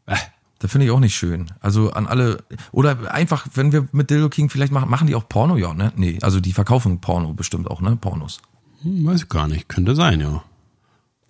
Äh. 0.06 0.16
Das 0.61 0.70
finde 0.70 0.87
ich 0.87 0.92
auch 0.92 1.01
nicht 1.01 1.16
schön. 1.16 1.46
Also 1.61 1.90
an 1.90 2.07
alle, 2.07 2.44
oder 2.70 3.12
einfach, 3.12 3.46
wenn 3.55 3.73
wir 3.73 3.88
mit 3.92 4.11
Dildo 4.11 4.29
King 4.29 4.49
vielleicht 4.49 4.73
machen, 4.73 4.88
machen 4.88 5.09
die 5.09 5.14
auch 5.16 5.29
Porno, 5.29 5.57
ja, 5.57 5.75
ne? 5.75 5.92
Nee, 5.96 6.18
also 6.23 6.38
die 6.40 6.53
verkaufen 6.53 7.01
Porno 7.01 7.33
bestimmt 7.35 7.68
auch, 7.70 7.81
ne? 7.81 7.96
Pornos. 7.96 8.40
Hm, 8.83 9.05
weiß 9.07 9.23
ich 9.23 9.29
gar 9.29 9.49
nicht. 9.49 9.68
Könnte 9.68 9.94
sein, 9.96 10.20
ja. 10.20 10.42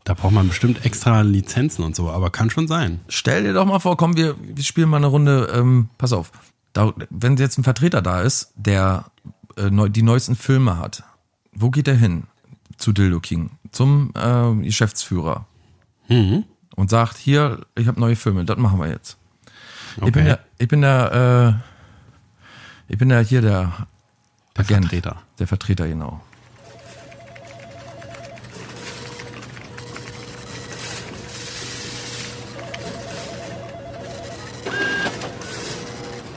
Da 0.04 0.14
braucht 0.14 0.32
man 0.32 0.48
bestimmt 0.48 0.84
extra 0.84 1.20
Lizenzen 1.22 1.84
und 1.84 1.94
so, 1.96 2.10
aber 2.10 2.30
kann 2.30 2.50
schon 2.50 2.68
sein. 2.68 3.00
Stell 3.08 3.42
dir 3.44 3.52
doch 3.52 3.66
mal 3.66 3.78
vor, 3.80 3.96
komm, 3.96 4.16
wir, 4.16 4.34
wir 4.40 4.64
spielen 4.64 4.88
mal 4.88 4.96
eine 4.98 5.06
Runde, 5.06 5.50
ähm, 5.54 5.88
pass 5.98 6.12
auf, 6.12 6.32
da, 6.72 6.92
wenn 7.10 7.36
jetzt 7.36 7.58
ein 7.58 7.64
Vertreter 7.64 8.00
da 8.02 8.22
ist, 8.22 8.52
der 8.56 9.06
äh, 9.56 9.70
neu, 9.70 9.88
die 9.88 10.02
neuesten 10.02 10.36
Filme 10.36 10.78
hat, 10.78 11.02
wo 11.52 11.70
geht 11.70 11.86
er 11.88 11.96
hin? 11.96 12.24
Zu 12.78 12.92
Dildo 12.92 13.20
King, 13.20 13.50
zum 13.72 14.12
äh, 14.16 14.54
Geschäftsführer 14.64 15.46
Mhm. 16.08 16.44
und 16.74 16.90
sagt, 16.90 17.18
hier, 17.18 17.60
ich 17.76 17.86
habe 17.86 18.00
neue 18.00 18.16
Filme, 18.16 18.44
das 18.44 18.56
machen 18.58 18.80
wir 18.80 18.88
jetzt. 18.88 19.16
Ich 19.96 20.00
bin 20.00 20.08
Okay. 20.08 20.24
der, 20.24 20.38
ich 20.58 20.68
bin 20.68 20.80
der, 20.82 21.58
äh, 22.88 22.92
ich 22.92 22.98
bin 22.98 23.08
der 23.08 23.20
hier 23.22 23.40
der, 23.42 23.72
Der 24.56 24.64
Agent, 24.64 24.84
Vertreter. 24.86 25.16
Der 25.38 25.46
Vertreter, 25.46 25.86
genau. 25.88 26.20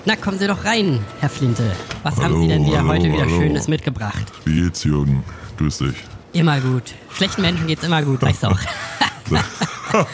Na, 0.06 0.16
kommen 0.18 0.38
Sie 0.38 0.48
doch 0.48 0.66
rein, 0.66 1.00
Herr 1.22 1.30
Flinte. 1.30 1.72
Was 2.04 2.16
haben 2.18 2.24
Hallo, 2.26 2.42
Sie 2.42 2.48
denn 2.50 2.66
wieder 2.66 2.80
hallo, 2.80 2.90
heute 2.90 3.06
wieder 3.06 3.22
hallo. 3.22 3.40
Schönes 3.40 3.68
mitgebracht? 3.70 4.32
Wie 4.44 4.62
geht's, 4.64 4.84
Jürgen? 4.84 5.24
Grüß 5.58 5.78
dich. 5.78 5.96
Immer 6.34 6.60
gut. 6.60 6.94
Schlechten 7.16 7.42
Menschen 7.42 7.68
geht's 7.68 7.84
immer 7.84 8.02
gut, 8.04 8.22
weißt 8.22 8.44
du 8.44 8.48
auch. 8.48 8.60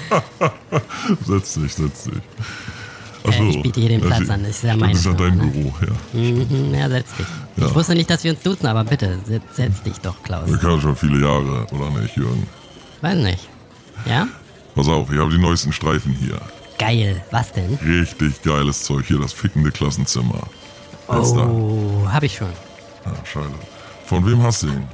Setz 1.26 1.54
dich, 1.56 1.74
setz 1.74 2.04
dich. 2.04 2.22
Äh, 3.26 3.50
ich 3.50 3.62
biete 3.62 3.80
hier 3.80 3.90
den 3.90 4.02
Platz 4.02 4.30
an, 4.30 4.44
das 4.44 4.52
ist 4.52 4.64
ja 4.64 4.76
meine 4.76 4.94
Das 4.94 5.02
ist 5.02 5.06
ja 5.06 5.14
dein 5.14 5.38
ne? 5.38 5.48
Büro, 5.48 5.74
ja. 5.82 6.20
Mhm, 6.20 6.74
ja, 6.74 6.90
setz 6.90 7.16
dich. 7.16 7.26
Ich 7.58 7.76
wusste 7.76 7.94
nicht, 7.94 8.10
dass 8.10 8.24
wir 8.24 8.32
uns 8.32 8.42
duzen, 8.42 8.68
aber 8.68 8.84
bitte, 8.84 9.20
setz, 9.26 9.44
setz 9.56 9.84
dich 9.84 9.98
doch, 10.00 10.22
Klaus. 10.24 10.48
Wir 10.48 10.58
kennen 10.58 10.82
schon 10.82 10.96
viele 10.96 11.20
Jahre, 11.20 11.66
oder 11.72 11.90
nicht, 12.00 12.16
Jürgen? 12.16 12.48
Weiß 13.02 13.18
nicht. 13.18 13.50
Ja? 14.06 14.28
Pass 14.76 14.88
auf, 14.88 15.12
ich 15.12 15.20
habe 15.20 15.32
die 15.32 15.38
neuesten 15.38 15.74
Streifen 15.74 16.14
hier. 16.14 16.40
Geil. 16.78 17.22
Was 17.32 17.52
denn? 17.52 17.78
Richtig 17.86 18.42
geiles 18.42 18.84
Zeug. 18.84 19.06
Hier 19.06 19.20
das 19.20 19.34
fickende 19.34 19.70
Klassenzimmer. 19.70 20.42
Jetzt 21.12 21.36
da. 21.36 21.46
Oh, 21.46 22.08
hab 22.10 22.24
ich 22.24 22.36
schon. 22.36 22.48
Ja, 23.06 23.12
scheiße. 23.26 23.50
Von 24.06 24.26
wem 24.26 24.42
hast 24.42 24.64
du 24.64 24.68
ihn? 24.68 24.88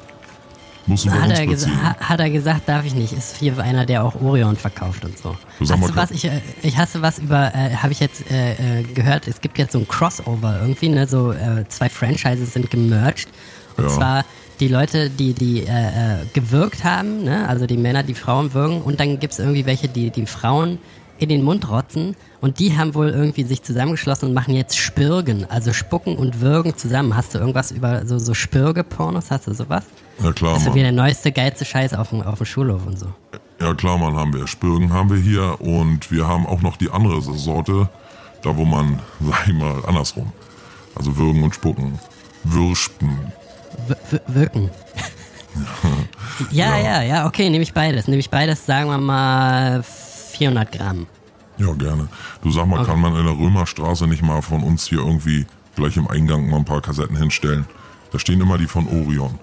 Musst 0.88 1.06
du 1.06 1.10
bei 1.10 1.16
Hat 1.16 1.30
uns 1.30 1.40
er, 1.40 1.48
beziehen. 1.48 1.80
hat 2.00 2.20
er 2.20 2.30
gesagt, 2.30 2.70
darf 2.70 2.86
ich 2.86 2.94
nicht. 2.94 3.12
Ist 3.14 3.38
hier 3.38 3.58
einer, 3.58 3.86
der 3.86 4.04
auch 4.04 4.16
Orion 4.22 4.56
verkauft 4.56 5.04
und 5.04 5.18
so. 5.18 5.36
Sag 5.62 5.78
Hast 5.78 5.82
mal, 5.82 5.88
du 5.88 5.96
was? 5.96 6.12
Ich, 6.12 6.26
äh, 6.26 6.42
ich 6.62 6.78
hasse 6.78 7.02
was 7.02 7.18
über, 7.20 7.54
äh, 7.56 7.76
habe 7.76 7.92
ich 7.92 8.00
jetzt 8.00 8.30
äh, 8.30 8.80
äh, 8.80 8.84
gehört, 8.84 9.28
es 9.28 9.42
gibt 9.42 9.58
jetzt 9.58 9.72
so 9.74 9.80
ein 9.80 9.88
Crossover 9.88 10.60
irgendwie, 10.62 10.90
ne? 10.90 11.08
So 11.08 11.32
äh, 11.32 11.68
zwei 11.70 11.90
Franchises 11.90 12.54
sind 12.54 12.70
gemerged. 12.70 13.28
Und 13.78 13.86
Ja. 13.86 13.90
zwar 13.90 14.26
die 14.60 14.68
Leute, 14.68 15.10
die, 15.10 15.34
die 15.34 15.64
äh, 15.64 16.26
gewirkt 16.34 16.84
haben, 16.84 17.24
ne? 17.24 17.48
Also 17.50 17.66
die 17.66 17.78
Männer, 17.78 18.04
die 18.04 18.14
Frauen 18.14 18.54
wirken. 18.54 18.82
Und 18.82 19.00
dann 19.00 19.20
gibt's 19.20 19.40
irgendwie 19.40 19.66
welche, 19.66 19.88
die 19.88 20.12
die 20.12 20.28
Frauen 20.28 20.78
in 21.18 21.30
den 21.30 21.42
Mund 21.44 21.68
rotzen. 21.70 22.16
Und 22.42 22.60
die 22.60 22.78
haben 22.78 22.94
wohl 22.94 23.10
irgendwie 23.10 23.44
sich 23.44 23.64
zusammengeschlossen 23.64 24.28
und 24.30 24.34
machen 24.36 24.54
jetzt 24.54 24.78
Spürgen, 24.78 25.50
also 25.50 25.74
Spucken 25.74 26.16
und 26.16 26.42
Würgen 26.42 26.78
zusammen. 26.78 27.16
Hast 27.16 27.34
du 27.34 27.40
irgendwas 27.40 27.72
über 27.72 28.06
so, 28.06 28.20
so 28.20 28.34
Spürge-Pornos? 28.36 29.32
Hast 29.32 29.48
du 29.48 29.54
sowas? 29.54 29.84
Ja 30.24 30.32
klar, 30.32 30.54
Das 30.54 30.60
ist 30.62 30.66
so 30.66 30.76
wie 30.76 30.80
Mann. 30.80 30.96
der 30.96 31.04
neueste 31.04 31.32
geilste 31.32 31.66
Scheiß 31.66 31.94
auf 31.94 32.10
dem, 32.10 32.22
auf 32.22 32.38
dem 32.38 32.46
Schulhof 32.46 32.86
und 32.86 32.98
so. 33.00 33.08
Ja 33.60 33.74
klar, 33.74 33.98
Mann, 33.98 34.16
haben 34.16 34.34
wir. 34.34 34.48
Spürgen 34.48 34.92
haben 34.94 35.10
wir 35.10 35.18
hier 35.18 35.60
und 35.62 36.12
wir 36.12 36.28
haben 36.28 36.46
auch 36.46 36.62
noch 36.62 36.78
die 36.78 36.90
andere 36.90 37.22
Sorte, 37.22 37.90
da 38.42 38.56
wo 38.58 38.66
man, 38.66 39.00
sag 39.22 39.48
ich 39.48 39.54
mal, 39.54 39.84
andersrum. 39.86 40.32
Also 40.96 41.18
würgen 41.18 41.44
und 41.44 41.54
spucken. 41.54 42.00
Würspen. 42.44 43.32
W 43.88 43.96
w 44.12 44.20
wirken. 44.28 44.70
ja, 46.52 46.78
ja, 46.78 47.02
ja, 47.02 47.26
okay, 47.28 47.50
nehme 47.50 47.64
ich 47.64 47.74
beides. 47.74 48.08
Nehme 48.08 48.20
ich 48.20 48.30
beides, 48.30 48.66
sagen 48.66 48.90
wir 48.90 48.98
mal 48.98 49.84
400 49.84 50.72
Gramm. 50.72 51.08
Ja, 51.58 51.72
gerne. 51.74 52.08
Du 52.42 52.52
sag 52.52 52.66
mal, 52.68 52.86
kann 52.86 53.00
man 53.00 53.16
in 53.16 53.26
der 53.26 53.38
Römerstraße 53.38 54.08
nicht 54.08 54.22
mal 54.22 54.42
von 54.42 54.64
uns 54.64 54.88
hier 54.88 55.00
irgendwie 55.00 55.46
gleich 55.76 55.96
im 55.96 56.08
Eingang 56.10 56.50
mal 56.50 56.58
ein 56.58 56.66
paar 56.66 56.82
Kassetten 56.82 57.16
hinstellen? 57.16 57.66
Da 58.12 58.20
stehen 58.20 58.42
immer 58.42 58.58
die 58.58 58.68
von 58.68 58.88
Orion. 58.88 59.40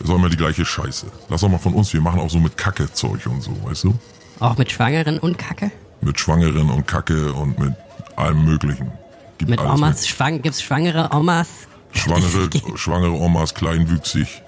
Ist 0.00 0.10
auch 0.10 0.16
immer 0.16 0.28
die 0.28 0.36
gleiche 0.36 0.64
Scheiße. 0.64 1.06
Lass 1.28 1.40
doch 1.40 1.48
mal 1.48 1.58
von 1.58 1.74
uns, 1.74 1.92
wir 1.92 2.00
machen 2.00 2.20
auch 2.20 2.30
so 2.30 2.38
mit 2.38 2.56
Kacke-Zeug 2.56 3.26
und 3.26 3.42
so, 3.42 3.50
weißt 3.64 3.84
du? 3.84 3.94
Auch 4.40 4.56
mit 4.58 4.70
Schwangeren 4.70 5.18
und 5.18 5.38
Kacke? 5.38 5.70
Mit 6.02 6.20
Schwangeren 6.20 6.70
und 6.70 6.86
Kacke 6.86 7.32
und 7.32 7.58
mit 7.58 7.72
allem 8.16 8.44
Möglichen. 8.44 8.92
Gibt 9.38 9.50
Mit 9.50 9.60
Omas, 9.60 10.06
schwang, 10.06 10.42
gibt's 10.42 10.62
schwangere 10.62 11.10
Omas? 11.12 11.48
Schwangere, 11.92 12.48
schwangere 12.76 13.12
Omas, 13.12 13.54
kleinwüchsig. 13.54 14.42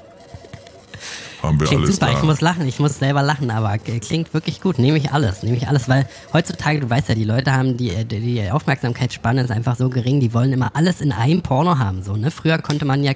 Haben 1.43 1.61
wir 1.61 1.69
Klingt 1.69 1.85
alles 1.85 1.97
super, 1.97 2.07
da. 2.11 2.19
ich 2.19 2.25
muss 2.25 2.41
lachen, 2.41 2.67
ich 2.67 2.79
muss 2.81 2.99
selber 2.99 3.23
lachen, 3.23 3.51
aber 3.51 3.79
klingt 3.79 4.35
wirklich 4.35 4.61
gut. 4.61 4.79
Nehme 4.79 4.99
ich 4.99 5.13
alles, 5.13 5.45
nehme 5.45 5.57
ich 5.57 5.69
alles, 5.69 5.89
weil 5.89 6.09
heutzutage, 6.33 6.81
du 6.81 6.91
weißt 6.91 7.11
ja, 7.11 7.15
die 7.15 7.25
Leute 7.25 7.53
haben 7.53 7.77
die, 7.77 7.91
äh, 7.91 8.05
die 8.05 8.21
die 8.21 8.51
Aufmerksamkeitsspanne 8.51 9.43
ist 9.43 9.51
einfach 9.51 9.77
so 9.77 9.89
gering, 9.89 10.19
die 10.19 10.35
wollen 10.35 10.53
immer 10.53 10.75
alles 10.75 11.01
in 11.01 11.13
einem 11.13 11.43
Porno 11.43 11.79
haben, 11.79 12.03
so, 12.03 12.17
ne? 12.17 12.33
Früher 12.33 12.59
konnte 12.59 12.85
man 12.85 13.05
ja, 13.05 13.13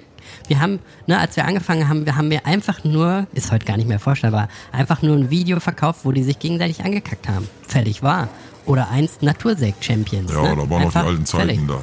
wir 0.49 0.61
haben, 0.61 0.79
ne, 1.07 1.19
als 1.19 1.37
wir 1.37 1.45
angefangen 1.45 1.89
haben, 1.89 2.07
wir 2.07 2.17
haben 2.17 2.31
wir 2.31 2.47
einfach 2.47 2.85
nur, 2.85 3.27
ist 3.33 3.51
heute 3.53 3.65
gar 3.67 3.77
nicht 3.77 3.89
mehr 3.89 3.99
vorstellbar, 3.99 4.49
einfach 4.73 5.03
nur 5.03 5.17
ein 5.17 5.31
Video 5.31 5.61
verkauft, 5.61 6.01
wo 6.05 6.13
die 6.13 6.23
sich 6.23 6.39
gegenseitig 6.39 6.85
angekackt 6.85 7.29
haben. 7.29 7.49
Fertig 7.67 8.03
war. 8.03 8.29
Oder 8.65 8.91
eins 8.91 9.23
Natursekt-Champions. 9.23 10.33
ja, 10.33 10.43
ne? 10.43 10.49
da 10.51 10.57
waren 10.57 10.59
noch 10.59 10.69
die 10.69 10.75
Einfach 10.85 11.05
alten 11.07 11.27
Zeiten 11.27 11.47
fertig. 11.49 11.67
da. 11.69 11.79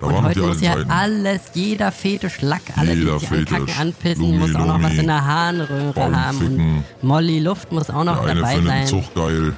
Da 0.00 0.06
Und 0.08 0.22
heute 0.24 0.40
muss 0.40 0.60
ja 0.60 0.74
alles, 0.88 1.40
jeder 1.54 1.92
Fetisch, 1.92 2.40
Lack, 2.40 2.62
alle, 2.76 2.94
Jeder 2.94 3.12
die 3.14 3.18
sich 3.20 3.30
ankacken, 3.30 3.66
Fetisch. 3.66 3.78
anpissen, 3.80 4.38
muss 4.38 4.54
auch 4.56 4.66
noch 4.66 4.82
was 4.82 4.90
Lumi, 4.90 4.98
in 5.00 5.06
der 5.06 5.24
Harnröhre 5.24 6.20
haben. 6.24 6.38
Und. 6.38 6.84
Molly 7.02 7.38
Luft 7.38 7.70
muss 7.70 7.88
auch 7.90 8.02
noch 8.04 8.24
Der 8.26 8.34
dabei 8.34 8.54
sein. 8.56 8.64
den 8.64 8.86
Zug 8.86 9.14
geil. 9.14 9.52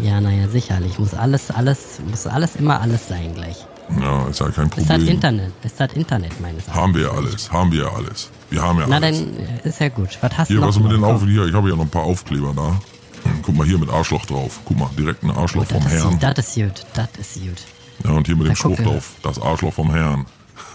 Ja, 0.00 0.20
naja, 0.20 0.46
sicherlich. 0.48 0.98
Muss 0.98 1.14
alles, 1.14 1.50
alles, 1.50 2.00
muss 2.08 2.26
alles 2.26 2.56
immer 2.56 2.80
alles 2.80 3.08
sein 3.08 3.34
gleich. 3.34 3.56
Ja, 4.00 4.26
ist 4.28 4.40
ja 4.40 4.48
kein 4.50 4.66
Ist 4.66 4.76
das 4.78 4.86
Problem. 4.86 5.08
Internet? 5.08 5.52
Ist 5.64 5.80
das 5.80 5.92
Internet 5.94 6.40
meines 6.40 6.66
Erachtens? 6.66 6.74
Haben 6.82 6.94
wir 6.94 7.02
ja 7.02 7.10
alles, 7.10 7.50
haben 7.52 7.72
wir 7.72 7.82
ja 7.84 7.88
alles. 7.92 8.30
Wir 8.50 8.62
haben 8.62 8.78
ja 8.78 8.86
Na, 8.88 8.96
alles. 8.96 9.18
dann 9.18 9.36
äh, 9.36 9.68
ist 9.68 9.80
ja 9.80 9.88
gut. 9.88 10.18
Was 10.20 10.36
hast 10.38 10.48
Hier, 10.48 10.56
du 10.56 10.60
noch? 10.62 10.68
was 10.68 10.78
mit 10.78 10.92
den 10.92 11.00
Komm. 11.00 11.14
Auf 11.16 11.24
hier, 11.24 11.46
ich 11.46 11.54
habe 11.54 11.68
ja 11.70 11.76
noch 11.76 11.84
ein 11.84 11.90
paar 11.90 12.02
Aufkleber 12.04 12.52
da. 12.54 12.78
Guck 13.42 13.56
mal 13.56 13.66
hier 13.66 13.78
mit 13.78 13.90
Arschloch 13.90 14.24
drauf. 14.26 14.60
Guck 14.64 14.78
mal, 14.78 14.90
direkt 14.98 15.22
ein 15.22 15.30
Arschloch 15.30 15.64
vom 15.66 15.82
das, 15.82 15.92
Herrn. 15.92 16.18
das 16.20 16.38
ist 16.38 16.54
gut. 16.54 16.84
Das 16.94 17.08
ist 17.18 17.34
gut. 17.42 17.62
Ja, 18.04 18.10
und 18.12 18.26
hier 18.26 18.36
mit 18.36 18.46
dem 18.46 18.56
Spruch 18.56 18.78
mal. 18.78 18.84
drauf. 18.84 19.10
Das 19.22 19.40
Arschloch 19.40 19.72
vom 19.72 19.90
Herrn. 19.92 20.26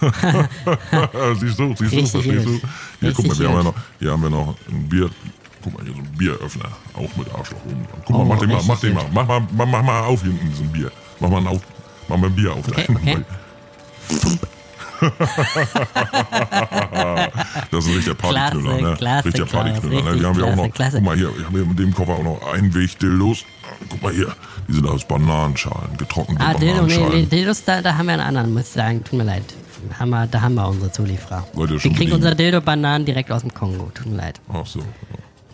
siehst 1.40 1.58
du, 1.58 1.74
siehst 1.76 1.92
du, 1.92 2.06
verstehst 2.06 2.46
du? 2.46 2.52
gut. 2.52 2.62
Hier, 3.00 3.12
guck 3.12 3.26
mal, 3.26 3.38
wir 3.38 3.48
haben 3.48 3.56
ja 3.56 3.62
noch, 3.62 3.74
hier 3.98 4.10
haben 4.12 4.22
wir 4.22 4.30
noch 4.30 4.54
ein 4.70 4.88
Bier. 4.88 5.10
Guck 5.62 5.74
mal, 5.74 5.84
hier 5.84 5.94
so 5.94 6.00
ein 6.00 6.12
Bieröffner. 6.18 6.68
Auch 6.94 7.16
mit 7.16 7.34
Arschloch 7.34 7.58
oben 7.64 7.86
dran. 7.86 8.02
Guck 8.06 8.10
mal, 8.16 8.22
Oh, 8.22 8.24
mach 8.24 8.38
den 8.38 8.48
mal, 8.50 8.62
mach 8.66 8.80
den 8.80 8.94
mal. 8.94 9.04
Mach 9.12 9.26
mal, 9.26 9.40
mach, 9.56 9.66
mach 9.66 9.82
mal 9.82 10.00
auf 10.02 10.22
hinten 10.22 10.52
so 10.54 10.62
ein 10.62 10.72
Bier. 10.72 10.90
Mach 11.20 11.30
mal 11.30 11.38
ein, 11.38 11.46
auf, 11.46 11.60
mach 12.08 12.16
mal 12.16 12.26
ein 12.28 12.34
Bier 12.34 12.52
auf. 12.52 12.66
Okay, 12.68 12.86
okay. 12.94 13.18
Das 17.70 17.84
ist 17.84 17.90
ein 17.90 17.94
richtiger 17.96 18.14
Partyknüller, 18.14 18.90
ne? 18.90 18.96
klasse, 18.96 19.26
richtiger 19.26 19.46
Partyknüller. 19.46 20.12
Ne? 20.14 20.20
Wir 20.20 20.28
haben 20.28 20.38
ja 20.38 20.44
auch 20.46 20.56
noch, 20.56 20.70
klasse. 20.72 20.96
guck 20.96 21.04
mal 21.04 21.16
hier, 21.16 21.36
wir 21.36 21.44
haben 21.46 21.52
hier 21.52 21.62
in 21.62 21.76
dem 21.76 21.94
Koffer 21.94 22.12
auch 22.12 22.22
noch 22.22 22.52
Einweg-Dildos. 22.52 23.44
Guck 23.88 24.02
mal 24.02 24.12
hier, 24.12 24.34
die 24.68 24.72
sind 24.72 24.86
aus 24.86 25.04
Bananenschalen, 25.04 25.96
getrocknete 25.98 26.42
Ah, 26.44 26.52
Bananenschalen. 26.52 27.12
nee, 27.12 27.26
Dildos, 27.26 27.64
da, 27.64 27.82
da 27.82 27.96
haben 27.96 28.06
wir 28.06 28.14
einen 28.14 28.22
anderen, 28.22 28.52
muss 28.52 28.62
ich 28.62 28.68
sagen. 28.68 29.02
Tut 29.04 29.18
mir 29.18 29.24
leid. 29.24 29.42
Haben 29.98 30.10
wir, 30.10 30.26
da 30.26 30.40
haben 30.40 30.54
wir 30.54 30.66
unsere 30.66 30.90
Zulieferer. 30.90 31.46
Wir 31.54 31.66
kriegen 31.66 31.94
bedient? 31.94 32.12
unsere 32.14 32.34
Dildo-Bananen 32.34 33.04
direkt 33.04 33.30
aus 33.30 33.42
dem 33.42 33.52
Kongo. 33.52 33.90
Tut 33.92 34.06
mir 34.06 34.16
leid. 34.16 34.40
Ach 34.50 34.64
so. 34.64 34.80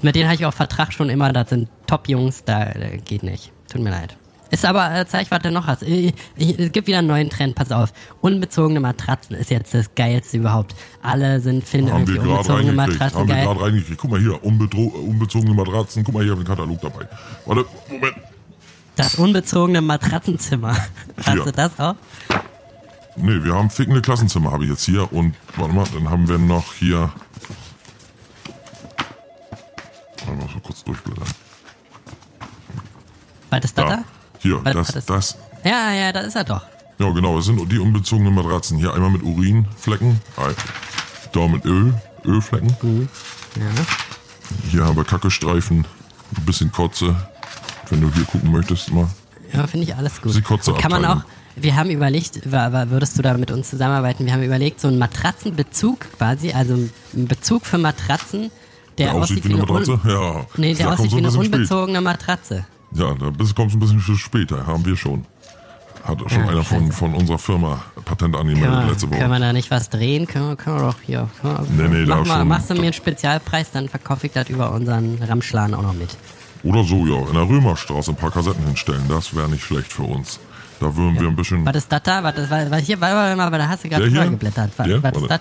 Mit 0.03 0.15
denen 0.15 0.27
habe 0.27 0.37
ich 0.37 0.47
auch 0.47 0.55
Vertrag 0.55 0.93
schon 0.93 1.11
immer. 1.11 1.33
Das 1.33 1.51
sind 1.51 1.69
Top-Jungs, 1.87 2.45
da 2.45 2.67
äh, 2.67 2.99
geht 3.05 3.23
nicht. 3.25 3.51
Tut 3.71 3.83
mir 3.83 3.91
leid. 3.91 4.17
Ist 4.51 4.65
aber, 4.65 4.93
äh, 4.95 5.07
zeig, 5.07 5.31
was 5.31 5.39
du 5.41 5.51
noch 5.53 5.67
hast. 5.67 5.83
Ich, 5.83 6.13
ich, 6.37 6.59
es 6.59 6.73
gibt 6.73 6.89
wieder 6.89 6.99
einen 6.99 7.07
neuen 7.07 7.31
Trend, 7.31 7.55
pass 7.55 7.71
auf. 7.71 7.93
Unbezogene 8.21 8.81
Matratzen 8.81 9.37
ist 9.37 9.51
jetzt 9.51 9.73
das 9.75 9.95
Geilste 9.95 10.39
überhaupt. 10.39 10.75
Alle 11.03 11.39
sind, 11.41 11.63
finden 11.65 11.93
Haben 11.93 12.07
wir 12.07 12.17
irgendwie 12.17 12.31
gerade 12.33 12.41
unbezogene. 12.53 12.73
Matratzen 12.73 13.21
Haben 13.21 13.29
wir 13.29 13.35
geil. 13.37 13.45
gerade 13.47 13.61
reingekriegt. 13.61 13.99
Guck 14.01 14.11
mal 14.11 14.21
hier, 14.21 14.45
unbezogene 14.45 15.55
Matratzen. 15.55 16.03
Guck 16.05 16.15
mal, 16.15 16.25
hier 16.25 16.33
habe 16.33 16.43
ich 16.43 16.49
einen 16.49 16.57
Katalog 16.57 16.81
dabei. 16.81 17.09
Warte, 17.47 17.65
Moment. 17.89 18.15
Das 18.97 19.15
unbezogene 19.15 19.81
Matratzenzimmer. 19.81 20.77
Hast 21.17 21.33
Hier. 21.33 21.45
du 21.45 21.53
das 21.53 21.79
auch? 21.79 21.95
Nee, 23.17 23.43
wir 23.45 23.55
haben 23.55 23.71
fickende 23.71 24.03
Klassenzimmer, 24.03 24.51
habe 24.53 24.65
ich 24.65 24.71
jetzt 24.71 24.85
hier. 24.85 25.13
Und 25.13 25.35
warte 25.57 25.73
mal, 25.75 25.85
dann 25.95 26.11
haben 26.11 26.29
wir 26.29 26.39
noch 26.39 26.73
hier. 26.75 27.11
Warte 30.27 30.41
mal, 30.41 30.49
so 30.53 30.61
kurz 30.61 30.83
durchblättern. 30.85 31.25
Was 33.51 33.65
ist 33.65 33.79
das 33.79 33.85
Da. 33.87 33.97
da? 33.97 34.05
Hier, 34.41 34.61
das, 34.65 34.91
ist- 34.91 35.09
das. 35.11 35.37
Ja, 35.65 35.93
ja, 35.93 36.13
das 36.13 36.27
ist 36.27 36.37
er 36.37 36.45
doch. 36.45 36.63
Ja, 36.99 37.11
genau, 37.11 37.39
es 37.39 37.47
sind 37.47 37.71
die 37.73 37.79
unbezogenen 37.79 38.35
Matratzen. 38.35 38.79
Hier 38.79 38.93
einmal 38.93 39.11
mit 39.11 39.23
Urinflecken. 39.23 40.21
Da 41.33 41.47
mit 41.49 41.65
Öl, 41.65 41.95
Ölflecken. 42.25 42.77
Mhm. 42.83 43.09
Ja. 43.57 43.85
Hier 44.71 44.85
haben 44.85 44.97
wir 44.97 45.05
Kackestreifen, 45.05 45.87
ein 46.37 46.45
bisschen 46.45 46.71
Kotze. 46.73 47.15
Wenn 47.89 48.01
du 48.01 48.11
hier 48.13 48.25
gucken 48.25 48.51
möchtest, 48.53 48.93
mal. 48.93 49.09
Ja, 49.53 49.67
finde 49.67 49.85
ich 49.87 49.95
alles 49.97 50.21
gut. 50.21 50.33
Sie 50.33 50.43
Kotze 50.43 50.73
kann 50.75 50.91
man 50.91 51.05
auch, 51.05 51.23
wir 51.57 51.75
haben 51.77 51.91
überlegt, 51.91 52.41
würdest 52.51 53.19
du 53.19 53.23
da 53.23 53.35
mit 53.35 53.51
uns 53.51 53.71
zusammenarbeiten? 53.71 54.27
Wir 54.27 54.33
haben 54.33 54.43
überlegt, 54.43 54.81
so 54.81 54.89
einen 54.89 54.99
Matratzenbezug 54.99 56.01
quasi, 56.19 56.53
also 56.53 56.75
einen 56.75 57.27
Bezug 57.29 57.65
für 57.67 57.79
Matratzen, 57.79 58.51
der, 58.99 59.07
Der 59.13 59.15
aussieht 59.15 59.45
wie 59.45 59.55
eine 59.55 59.63
Matratze? 59.63 59.93
Un 59.93 60.01
Ja. 60.11 60.47
nee, 60.57 60.75
der 60.75 60.87
Da 60.89 60.93
aussieht 60.93 61.13
wie 61.13 61.15
ein 61.17 61.19
eine 61.19 61.27
bisschen 61.29 61.45
spät. 61.45 61.55
unbezogene 61.55 62.01
Matratze. 62.01 62.67
Ja, 62.93 63.15
da 63.15 63.31
kommst 63.55 63.75
du 63.75 63.79
ein 63.79 63.81
bisschen 63.81 64.19
später. 64.19 64.67
Haben 64.67 64.85
wir 64.85 64.97
schon. 64.97 65.25
Hat 66.03 66.19
schon 66.31 66.45
Ja, 66.45 66.49
einer 66.49 66.65
von, 66.65 66.91
von 66.93 67.15
unserer 67.15 67.39
Firma 67.39 67.83
Patent 68.05 68.35
angemeldet 68.35 68.89
letzte 68.89 69.07
können 69.07 69.21
wir 69.21 69.29
Woche. 69.31 69.41
da 69.41 69.53
nicht 69.53 69.71
was 69.71 69.91
drehen? 69.91 70.27
Können 70.27 70.49
wir, 70.49 70.57
können 70.57 70.77
wir 70.79 70.87
doch 70.93 71.01
hier. 71.03 71.29
Wir, 71.43 71.67
Nee, 71.77 71.89
nee, 71.89 72.05
da 72.07 72.17
mach 72.17 72.27
mal, 72.27 72.39
schon. 72.39 72.49
Machst 72.49 72.71
du 72.71 72.75
mir 72.75 72.83
einen 72.85 72.93
Spezialpreis, 72.95 73.71
dann 73.71 73.89
verkaufe 73.89 74.27
ich 74.27 74.33
das 74.33 74.49
über 74.49 74.73
unseren 74.73 75.19
Ramschladen 75.23 75.75
auch 75.75 75.83
noch 75.83 75.93
mit. 75.93 76.17
Oder 76.63 76.85
so, 76.85 77.07
ja. 77.07 77.19
In 77.29 77.35
der 77.35 77.49
Römerstraße 77.49 78.11
ein 78.13 78.17
paar 78.17 78.31
Kassetten 78.31 78.65
hinstellen. 78.67 79.03
Das 79.09 79.35
wäre 79.37 79.49
nicht 79.49 79.63
schlecht 79.63 79.93
für 79.93 80.03
uns. 80.03 80.41
Da 80.81 80.95
würden 80.97 81.21
wir 81.21 81.29
ein 81.29 81.37
bisschen. 81.37 81.65
Was 81.67 81.77
ist 81.77 81.93
das 81.93 82.03
da? 82.03 82.23
Was, 82.25 82.37
ist, 82.39 82.51
was, 82.51 82.79
hier, 82.85 82.99
warte 83.01 83.37
mal, 83.37 83.51
da 83.51 83.69
hast 83.69 83.85
du 83.85 83.89
gerade 83.91 84.09
drüber 84.09 84.27
geblättert. 84.27 84.71
Was, 84.79 84.89
was 84.89 85.17
ist 85.23 85.31
das? 85.31 85.41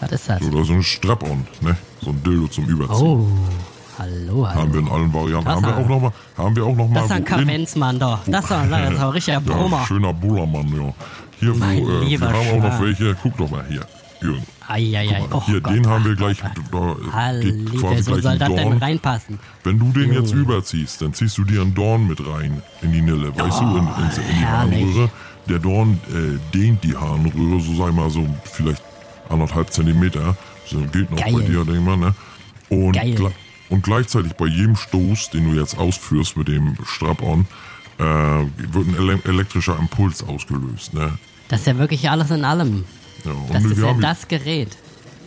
Was 0.00 0.12
ist 0.12 0.28
das? 0.28 0.42
Oder 0.42 0.64
so 0.64 0.72
ein 0.74 0.82
Strap-on, 0.84 1.44
ne? 1.60 1.76
So 2.00 2.10
ein 2.10 2.22
Dildo 2.22 2.46
zum 2.46 2.66
Überziehen. 2.66 3.06
Oh, 3.06 3.28
hallo, 3.98 4.46
hallo. 4.48 4.60
Haben 4.60 4.72
wir 4.72 4.80
in 4.80 4.88
allen 4.88 5.12
Varianten. 5.14 5.44
Das 5.46 5.54
Haben 5.56 5.66
wir 5.66 5.76
auch 5.76 5.88
noch 5.88 6.00
mal, 6.00 6.12
haben 6.36 6.56
wir 6.56 6.64
auch 6.64 6.76
noch 6.76 6.88
mal 6.88 6.94
Das 6.94 7.04
ist 7.06 7.12
ein 7.12 7.24
Kavenzmann 7.24 7.98
doch. 7.98 8.18
Das 8.26 8.44
ist 8.44 8.52
ein 8.52 8.72
richtiger 8.72 9.34
Ja, 9.34 9.40
Brummer. 9.40 9.84
schöner 9.86 10.12
Bullermann, 10.12 10.68
ja. 10.68 10.94
Hier, 11.40 11.60
wo, 11.60 11.64
äh, 11.64 12.10
wir 12.10 12.20
haben 12.20 12.34
auch 12.34 12.70
noch 12.70 12.80
welche. 12.80 13.14
Guck 13.22 13.36
doch 13.36 13.50
mal 13.50 13.64
hier. 13.68 13.82
Jürgen. 14.20 14.42
Eieiei. 14.66 15.20
Mal, 15.20 15.28
Oh 15.32 15.42
hier, 15.44 15.60
Gott, 15.60 15.74
den 15.74 15.86
haben 15.86 16.04
wir 16.04 16.14
gleich. 16.14 16.38
Gott. 16.70 16.96
Da 17.12 17.32
geht 17.40 17.78
quasi 17.78 18.02
so 18.02 18.12
gleich 18.12 18.22
soll 18.22 18.38
das 18.38 18.54
denn 18.54 18.72
reinpassen? 18.78 19.38
Wenn 19.64 19.78
du 19.78 19.92
den 19.92 20.12
jetzt 20.14 20.32
überziehst, 20.32 21.02
dann 21.02 21.12
ziehst 21.12 21.36
du 21.36 21.44
dir 21.44 21.60
einen 21.60 21.74
Dorn 21.74 22.06
mit 22.08 22.20
rein 22.26 22.62
in 22.80 22.92
die 22.92 23.02
Nille, 23.02 23.36
weißt 23.36 23.60
du, 23.60 23.64
in, 23.64 23.76
in, 23.76 24.30
in 24.30 24.38
die. 24.38 24.46
Harnröhre. 24.46 25.10
Der 25.48 25.58
Dorn 25.58 26.00
äh, 26.10 26.38
dehnt 26.56 26.82
die 26.84 26.96
Harnröhre, 26.96 27.60
so 27.60 27.74
sag 27.74 27.90
ich 27.90 27.94
mal, 27.94 28.08
so 28.08 28.26
vielleicht 28.44 28.82
anderthalb 29.28 29.70
Zentimeter. 29.70 30.34
So 30.66 30.78
geht 30.78 31.10
noch 31.10 31.18
Geil. 31.18 31.34
bei 31.34 31.40
dir, 31.42 31.64
denk 31.64 31.76
ich 31.78 31.84
mal, 31.84 31.98
ne? 31.98 32.14
Und, 32.70 32.92
Geil. 32.92 33.14
Und 33.68 33.82
gleichzeitig 33.82 34.32
bei 34.34 34.46
jedem 34.46 34.76
Stoß, 34.76 35.30
den 35.30 35.50
du 35.52 35.58
jetzt 35.58 35.76
ausführst 35.78 36.36
mit 36.36 36.48
dem 36.48 36.76
Strap-on, 36.84 37.46
äh, 37.98 38.02
wird 38.02 38.88
ein 38.88 38.94
ele 38.98 39.20
elektrischer 39.24 39.78
Impuls 39.78 40.22
ausgelöst, 40.22 40.94
ne? 40.94 41.16
Das 41.48 41.60
ist 41.60 41.66
ja 41.66 41.78
wirklich 41.78 42.08
alles 42.10 42.30
in 42.30 42.44
allem. 42.44 42.84
Ja, 43.24 43.32
und 43.32 43.54
Das 43.54 43.64
ist 43.64 43.78
ja 43.78 43.92
das 43.94 44.26
Gerät. 44.28 44.76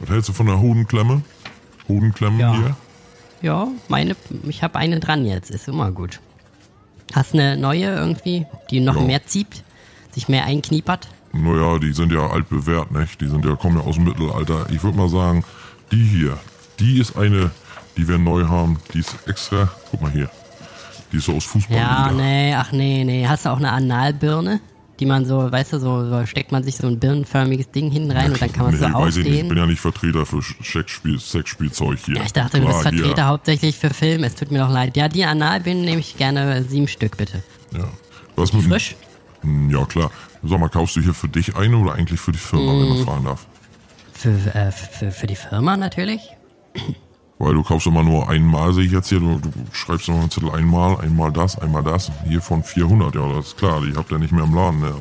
Was 0.02 0.10
hältst 0.10 0.30
du 0.30 0.34
von 0.34 0.46
der 0.48 0.60
Hodenklemme? 0.60 1.22
Hodenklemme 1.88 2.40
Ja. 2.40 2.56
hier? 2.56 2.76
Ja, 3.42 3.68
meine, 3.88 4.16
ich 4.48 4.64
habe 4.64 4.78
eine 4.80 5.00
dran 5.00 5.26
jetzt. 5.26 5.52
Ist 5.52 5.68
immer 5.68 5.92
gut. 5.92 6.20
Hast 7.14 7.34
eine 7.34 7.56
neue 7.56 7.86
irgendwie, 7.96 8.46
die 8.72 8.80
noch 8.80 8.96
Ja. 8.96 9.02
mehr 9.04 9.26
zieht, 9.26 9.64
sich 10.12 10.28
mehr 10.28 10.46
einkniepert? 10.46 11.08
Naja, 11.34 11.78
die 11.80 11.94
sind 11.94 12.12
ja 12.12 12.28
altbewährt, 12.28 12.92
nicht? 12.92 13.22
Die 13.22 13.28
sind 13.28 13.46
ja, 13.46 13.56
kommen 13.56 13.78
ja 13.78 13.84
aus 13.84 13.96
dem 13.96 14.06
Mittelalter. 14.06 14.68
Ich 14.72 14.84
würde 14.84 14.98
mal 14.98 15.10
sagen, 15.10 15.44
die 15.92 16.04
hier, 16.04 16.38
die 16.80 17.00
ist 17.00 17.16
eine, 17.16 17.52
die 17.98 18.08
wir 18.08 18.18
neu 18.18 18.46
haben. 18.48 18.80
Die 18.94 19.00
ist 19.00 19.16
extra, 19.28 19.70
guck 19.92 20.02
mal 20.02 20.12
hier. 20.12 20.30
Die 21.12 21.18
ist 21.18 21.26
so 21.26 21.36
aus 21.36 21.46
Fußball. 21.46 21.78
Ja, 21.78 22.12
nee, 22.12 22.54
ach 22.54 22.72
nee, 22.72 23.04
nee. 23.04 23.26
Hast 23.28 23.46
du 23.46 23.50
auch 23.50 23.58
eine 23.58 23.72
Analbirne? 23.72 24.60
Die 25.00 25.06
man 25.06 25.26
so, 25.28 25.52
weißt 25.52 25.74
du, 25.74 25.80
so, 25.80 26.10
so 26.10 26.26
steckt 26.26 26.52
man 26.52 26.64
sich 26.64 26.76
so 26.78 26.88
ein 26.88 27.00
birnenförmiges 27.00 27.70
Ding 27.70 27.92
hinten 27.92 28.10
rein 28.12 28.32
und 28.32 28.42
dann 28.42 28.52
kann 28.52 28.66
man 28.66 28.74
nee, 28.74 28.80
so 28.80 28.92
weiß 28.94 29.18
ich 29.18 29.26
nicht. 29.26 29.42
Ich 29.44 29.48
bin 29.48 29.58
ja 29.58 29.68
nicht 29.68 29.80
Vertreter 29.80 30.26
für 30.26 30.42
Sexspiel, 30.64 31.20
Sexspielzeug 31.20 32.00
hier. 32.04 32.16
Ja, 32.16 32.24
ich 32.24 32.34
dachte, 32.34 32.60
du 32.60 32.66
bist 32.66 32.82
Klar. 32.82 32.94
Vertreter 32.94 33.26
hauptsächlich 33.28 33.76
für 33.78 33.92
Film. 33.92 34.24
Es 34.24 34.34
tut 34.34 34.50
mir 34.52 34.58
doch 34.60 34.72
leid. 34.72 34.98
Ja, 34.98 35.08
die 35.08 35.24
Analbirnen 35.24 35.86
nehme 35.86 36.00
ich 36.00 36.18
gerne 36.18 36.64
sieben 36.64 36.88
Stück, 36.88 37.16
bitte. 37.16 37.44
Ja. 37.74 37.84
Was 38.36 38.54
mit 38.54 38.64
Frisch? 38.66 38.96
Hm, 39.42 39.70
Ja, 39.70 39.86
klar. 39.86 40.10
Sag 40.44 40.60
mal, 40.60 40.68
kaufst 40.70 40.96
du 40.96 41.02
hier 41.02 41.14
für 41.14 41.28
dich 41.30 41.56
eine 41.56 41.78
oder 41.78 41.94
eigentlich 41.94 42.20
für 42.20 42.32
die 42.32 42.38
Firma, 42.40 42.72
wenn 42.72 42.86
Mm. 42.88 42.90
man 42.98 43.06
fragen 43.06 43.26
darf? 43.26 43.46
Für, 44.14 44.30
äh, 44.56 44.72
für, 44.72 45.12
für 45.12 45.28
die 45.28 45.36
Firma 45.36 45.78
natürlich. 45.78 46.22
Weil 47.40 47.54
du 47.54 47.62
kaufst 47.64 47.86
immer 47.86 48.02
nur 48.04 48.28
einmal, 48.30 48.74
sehe 48.74 48.86
ich 48.86 48.92
jetzt 48.92 49.10
hier. 49.10 49.20
Du, 49.20 49.40
du 49.40 49.50
schreibst 49.72 50.08
immer 50.08 50.22
einen 50.22 50.32
Zettel 50.32 50.50
einmal, 50.52 51.00
einmal 51.02 51.32
das, 51.32 51.58
einmal 51.60 51.84
das. 51.84 52.12
Hier 52.28 52.42
von 52.42 52.64
400, 52.64 53.14
ja, 53.14 53.34
das 53.34 53.48
ist 53.48 53.58
klar. 53.58 53.80
Die 53.82 53.96
habt 53.96 54.12
ihr 54.12 54.18
nicht 54.18 54.32
mehr 54.32 54.44
im 54.44 54.56
Laden, 54.56 54.80
ne? 54.80 54.94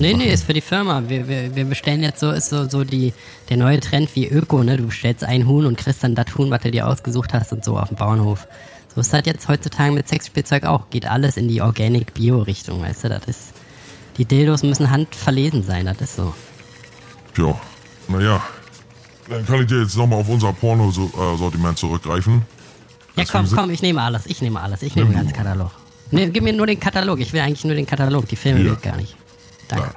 Nee, 0.00 0.10
Sachen- 0.12 0.18
nee, 0.18 0.32
ist 0.32 0.44
für 0.44 0.54
die 0.54 0.60
Firma. 0.60 1.02
Wir, 1.08 1.28
wir, 1.28 1.54
wir 1.54 1.64
bestellen 1.64 2.02
jetzt 2.02 2.20
so, 2.20 2.30
ist 2.30 2.48
so, 2.50 2.68
so 2.68 2.84
die, 2.84 3.12
der 3.48 3.56
neue 3.56 3.80
Trend 3.80 4.14
wie 4.14 4.26
Öko, 4.28 4.62
ne? 4.62 4.76
Du 4.76 4.86
bestellst 4.86 5.24
ein 5.24 5.46
Huhn 5.46 5.66
und 5.66 5.76
kriegst 5.76 6.02
dann 6.04 6.14
das 6.14 6.26
Huhn, 6.36 6.50
was 6.50 6.62
du 6.62 6.70
dir 6.70 6.86
ausgesucht 6.86 7.34
hast 7.34 7.52
und 7.52 7.64
so 7.64 7.76
auf 7.78 7.88
dem 7.88 7.96
Bauernhof. 7.96 8.46
So 8.94 9.00
ist 9.00 9.12
das 9.12 9.22
jetzt 9.26 9.48
heutzutage 9.48 9.92
mit 9.92 10.08
Sexspielzeug 10.08 10.64
auch. 10.64 10.88
Geht 10.90 11.06
alles 11.06 11.36
in 11.36 11.48
die 11.48 11.60
Organic-Bio-Richtung, 11.60 12.80
weißt 12.80 13.04
du? 13.04 13.08
Das 13.10 13.24
ist, 13.26 13.52
die 14.16 14.24
Dildos 14.24 14.62
müssen 14.62 14.90
handverlesen 14.90 15.62
sein, 15.64 15.84
das 15.86 16.00
ist 16.00 16.16
so. 16.16 16.32
Ja, 17.36 17.54
naja. 18.08 18.40
Dann 19.28 19.44
kann 19.46 19.60
ich 19.60 19.66
dir 19.66 19.82
jetzt 19.82 19.96
nochmal 19.96 20.20
auf 20.20 20.28
unser 20.28 20.52
Porno-Sortiment 20.52 21.78
zurückgreifen. 21.78 22.42
Ja, 23.16 23.24
komm, 23.30 23.46
komm, 23.50 23.70
ich 23.70 23.82
nehme 23.82 24.00
alles. 24.00 24.26
Ich 24.26 24.40
nehme 24.40 24.60
alles. 24.60 24.82
Ich 24.82 24.94
nehme 24.96 25.10
den 25.10 25.16
ganzen. 25.16 25.32
Katalog. 25.34 25.70
Nee, 26.10 26.28
gib 26.28 26.42
mir 26.44 26.52
nur 26.52 26.66
den 26.66 26.80
Katalog. 26.80 27.20
Ich 27.20 27.32
will 27.32 27.40
eigentlich 27.40 27.64
nur 27.64 27.74
den 27.74 27.86
Katalog. 27.86 28.26
Die 28.28 28.36
Filme 28.36 28.64
will 28.64 28.72
ich 28.72 28.82
gar 28.82 28.96
nicht. 28.96 29.16
Danke. 29.68 29.86
Ja. 29.88 29.94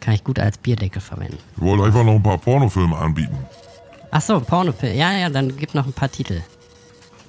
Kann 0.00 0.14
ich 0.14 0.24
gut 0.24 0.38
als 0.38 0.58
Bierdeckel 0.58 1.00
verwenden. 1.00 1.38
Ich 1.56 1.62
wollte 1.62 1.84
einfach 1.84 2.04
noch 2.04 2.14
ein 2.14 2.22
paar 2.22 2.38
Pornofilme 2.38 2.96
anbieten. 2.96 3.36
Ach 4.10 4.20
so, 4.20 4.40
Pornofilm. 4.40 4.96
Ja, 4.96 5.12
ja, 5.12 5.28
dann 5.28 5.56
gib 5.56 5.74
noch 5.74 5.86
ein 5.86 5.92
paar 5.92 6.10
Titel. 6.10 6.40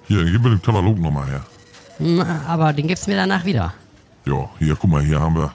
Hier, 0.08 0.24
gib 0.26 0.42
mir 0.42 0.52
den 0.52 0.62
Katalog 0.62 0.98
nochmal 0.98 1.28
her. 1.28 1.46
Hm, 1.98 2.24
Aber 2.48 2.74
den 2.74 2.88
gibst 2.88 3.06
du 3.06 3.12
mir 3.12 3.18
danach 3.18 3.44
wieder. 3.46 3.74
Ja, 4.26 4.50
hier, 4.58 4.76
guck 4.76 4.90
mal, 4.90 5.04
hier 5.04 5.20
haben 5.20 5.36
wir. 5.36 5.52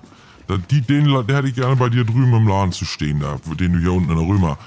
Die, 0.71 0.83
den, 0.83 1.07
der 1.27 1.37
hätte 1.39 1.49
ich 1.49 1.55
gerne 1.55 1.75
bei 1.77 1.89
dir 1.89 2.05
drüben 2.05 2.35
im 2.35 2.47
Laden 2.47 2.71
zu 2.73 2.85
stehen, 2.85 3.19
da, 3.21 3.37
den 3.55 3.73
du 3.73 3.79
hier 3.79 3.93
unten 3.93 4.11
in 4.11 4.19
der 4.19 4.29
Römer. 4.29 4.59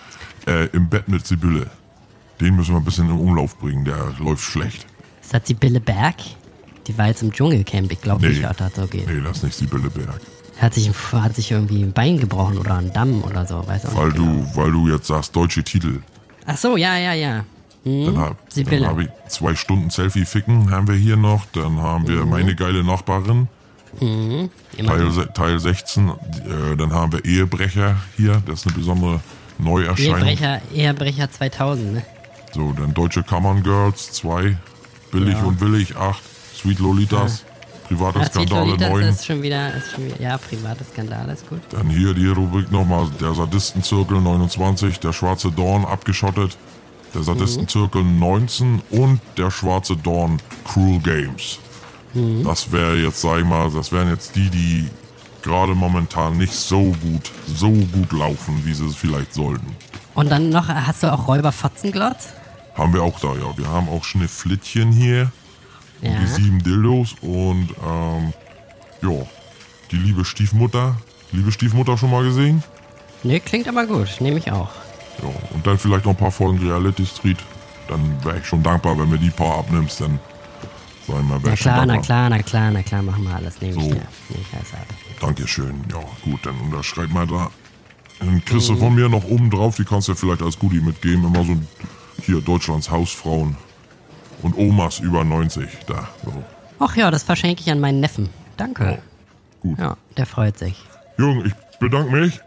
Äh, 0.47 0.65
Im 0.67 0.87
Bett 0.89 1.07
mit 1.07 1.25
Sibylle. 1.27 1.67
Den 2.39 2.55
müssen 2.55 2.71
wir 2.73 2.77
ein 2.77 2.85
bisschen 2.85 3.09
im 3.09 3.19
Umlauf 3.19 3.57
bringen, 3.57 3.83
der 3.83 3.97
läuft 4.19 4.43
schlecht. 4.43 4.85
Ist 5.21 5.33
das 5.33 5.43
die 5.43 5.53
Bille 5.53 5.79
Berg? 5.79 6.15
Die 6.87 6.97
war 6.97 7.07
jetzt 7.07 7.21
im 7.21 7.31
Dschungelcamp. 7.33 7.91
Ich 7.91 7.99
glaube 8.01 8.21
Nee. 8.25 8.29
nicht, 8.33 8.43
dass 8.43 8.55
das 8.57 8.75
so 8.75 8.87
geht. 8.87 9.07
Nee, 9.07 9.21
das 9.21 9.37
ist 9.37 9.43
nicht 9.43 9.55
Sibylle 9.57 9.89
Berg. 9.89 10.21
Hat 10.59 10.73
sich, 10.73 10.89
hat 11.11 11.35
sich 11.35 11.51
irgendwie 11.51 11.83
ein 11.83 11.91
Bein 11.91 12.17
gebrochen 12.19 12.57
oder 12.57 12.77
ein 12.77 12.91
Damm 12.93 13.23
oder 13.23 13.45
so. 13.45 13.67
Weiß 13.67 13.85
auch 13.87 13.95
Weil 13.95 14.05
nicht 14.07 14.17
genau. 14.17 14.31
du, 14.31 14.55
weil 14.55 14.71
du 14.71 14.87
jetzt 14.87 15.07
sagst, 15.07 15.35
deutsche 15.35 15.63
Titel. 15.63 15.99
Ach 16.45 16.57
so, 16.57 16.77
ja, 16.77 16.97
ja, 16.97 17.13
ja. 17.13 17.43
Hm, 17.83 18.05
Dann 18.05 18.17
habe 18.17 18.35
Sibylle. 18.49 18.87
hab 18.87 18.99
ich 18.99 19.09
zwei 19.27 19.53
Stunden 19.55 19.89
Selfie 19.89 20.25
ficken, 20.25 20.71
haben 20.71 20.87
wir 20.87 20.95
hier 20.95 21.17
noch. 21.17 21.45
Dann 21.53 21.77
haben 21.81 22.07
wir 22.07 22.23
Mhm. 22.23 22.29
meine 22.29 22.55
geile 22.55 22.83
Nachbarin. 22.83 23.47
Teil, 23.99 24.49
Immer 24.77 25.11
se- 25.11 25.29
Teil 25.33 25.59
16. 25.59 26.09
Äh, 26.09 26.75
dann 26.77 26.93
haben 26.93 27.11
wir 27.13 27.25
Ehebrecher 27.25 27.95
hier. 28.15 28.41
Das 28.45 28.61
ist 28.61 28.67
eine 28.67 28.75
besondere 28.77 29.19
Neuerscheinung. 29.57 30.17
Ehebrecher, 30.19 30.61
Ehebrecher 30.73 31.31
2000, 31.31 31.93
ne? 31.93 32.03
So, 32.53 32.71
dann 32.73 32.93
Deutsche 32.93 33.23
Kammern 33.23 33.63
Girls 33.63 34.11
2. 34.13 34.57
Billig 35.11 35.35
Ja. 35.35 35.43
und 35.43 35.59
Willig 35.61 35.95
8. 35.95 36.21
Sweet 36.55 36.79
Lolitas. 36.79 37.43
Private 37.87 38.19
Das 38.19 38.27
Skandale 38.29 38.71
Titulita 38.73 38.89
9. 38.89 39.03
ist 39.03 39.25
schon 39.25 39.41
wieder, 39.41 39.73
ist 39.73 39.91
schon 39.93 40.05
wieder, 40.05 40.19
ja, 40.21 40.37
private 40.37 40.83
Skandale 40.83 41.33
ist 41.33 41.47
gut. 41.47 41.61
Dann 41.69 41.89
hier 41.89 42.13
die 42.13 42.27
Rubrik 42.27 42.69
nochmal, 42.71 43.07
der 43.21 43.33
Sadistenzirkel 43.33 44.19
29, 44.19 44.99
der 44.99 45.13
Schwarze 45.13 45.51
Dorn 45.51 45.85
abgeschottet, 45.85 46.57
der 47.13 47.23
Sadistenzirkel 47.23 48.03
19 48.03 48.81
und 48.91 49.21
der 49.37 49.51
Schwarze 49.51 49.95
Dorn 49.95 50.41
Cruel 50.65 50.99
Games. 50.99 51.59
Das 52.43 52.71
wäre 52.71 52.97
jetzt, 52.97 53.21
sag 53.21 53.39
ich 53.39 53.45
mal, 53.45 53.69
das 53.71 53.91
wären 53.93 54.09
jetzt 54.09 54.35
die, 54.35 54.49
die 54.49 54.89
gerade 55.47 55.73
momentan 55.73 56.37
nicht 56.37 56.53
so 56.53 56.93
gut, 57.01 57.31
so 57.47 57.69
gut 57.71 58.11
laufen, 58.11 58.61
wie 58.65 58.73
sie 58.73 58.85
es 58.85 58.95
vielleicht 58.95 59.33
sollten. 59.33 59.75
Und 60.13 60.29
dann 60.29 60.49
noch, 60.49 60.67
hast 60.67 61.03
du 61.03 61.11
auch 61.13 61.27
Räuber 61.27 61.51
Fotzenglotz? 61.51 62.29
Haben 62.75 62.93
wir 62.93 63.01
auch 63.03 63.19
da, 63.19 63.29
ja. 63.29 63.57
Wir 63.57 63.67
haben 63.67 63.87
auch 63.89 64.03
Schnifflittchen 64.03 64.91
hier, 64.91 65.31
Ja. 66.01 66.11
die 66.19 66.27
sieben 66.27 66.61
Dildos 66.63 67.15
und 67.21 67.69
ähm, 67.85 68.33
ja, 69.01 69.25
die 69.91 69.95
liebe 69.97 70.25
Stiefmutter. 70.25 70.95
Liebe 71.31 71.51
Stiefmutter 71.51 71.97
schon 71.97 72.11
mal 72.11 72.23
gesehen? 72.23 72.63
Nee, 73.23 73.39
klingt 73.39 73.67
aber 73.67 73.85
gut, 73.85 74.09
nehme 74.19 74.37
ich 74.37 74.51
auch. 74.51 74.69
Ja, 75.23 75.29
und 75.53 75.65
dann 75.65 75.77
vielleicht 75.79 76.05
noch 76.05 76.11
ein 76.13 76.17
paar 76.17 76.31
Folgen 76.31 76.59
Reality 76.59 77.05
Street. 77.05 77.37
Dann 77.87 78.23
wäre 78.23 78.37
ich 78.39 78.45
schon 78.45 78.61
dankbar, 78.63 78.97
wenn 78.99 79.09
mir 79.09 79.17
die 79.17 79.29
paar 79.29 79.59
abnimmst, 79.59 80.01
dann 80.01 80.19
ich 81.01 81.07
mal, 81.13 81.39
Na 81.41 81.53
ich 81.53 81.59
klar, 81.61 81.85
na 81.85 81.97
klar, 81.99 82.29
na 82.29 82.39
klar, 82.43 82.69
na 82.71 82.83
klar, 82.83 83.01
machen 83.01 83.23
wir 83.23 83.35
alles, 83.35 83.61
nehme 83.61 83.77
ich 83.77 83.83
So. 83.83 83.89
dir. 83.89 83.95
Nehm 84.29 84.41
ich 84.41 84.53
alles 84.57 84.73
ab. 84.73 84.85
Dankeschön. 85.19 85.83
Ja, 85.91 85.99
gut, 86.23 86.45
dann 86.45 86.55
unterschreib 86.61 87.09
mal 87.11 87.25
da. 87.27 87.49
Dann 88.19 88.43
kriegst 88.45 88.69
du 88.69 88.75
von 88.75 88.95
mir 88.95 89.09
noch 89.09 89.23
oben 89.25 89.49
drauf, 89.49 89.75
die 89.75 89.83
kannst 89.85 90.07
du 90.07 90.11
ja 90.13 90.15
vielleicht 90.15 90.41
als 90.41 90.57
Goodie 90.57 90.79
mitgeben. 90.79 91.25
Immer 91.25 91.43
so 91.43 91.55
hier 92.23 92.41
Deutschlands 92.41 92.89
Hausfrauen 92.89 93.55
und 94.41 94.57
Omas 94.57 94.99
über 94.99 95.23
90. 95.23 95.67
Da, 95.87 96.07
so. 96.23 96.33
Ach 96.79 96.95
ja, 96.95 97.11
das 97.11 97.23
verschenke 97.23 97.61
ich 97.61 97.71
an 97.71 97.79
meinen 97.79 97.99
Neffen. 97.99 98.29
Danke. 98.57 98.99
Gut. 99.61 99.77
Ja, 99.79 99.97
der 100.15 100.25
freut 100.25 100.57
sich. 100.57 100.75
Jürgen, 101.17 101.45
ich 101.45 101.53
bedanke 101.79 102.11
mich. 102.11 102.39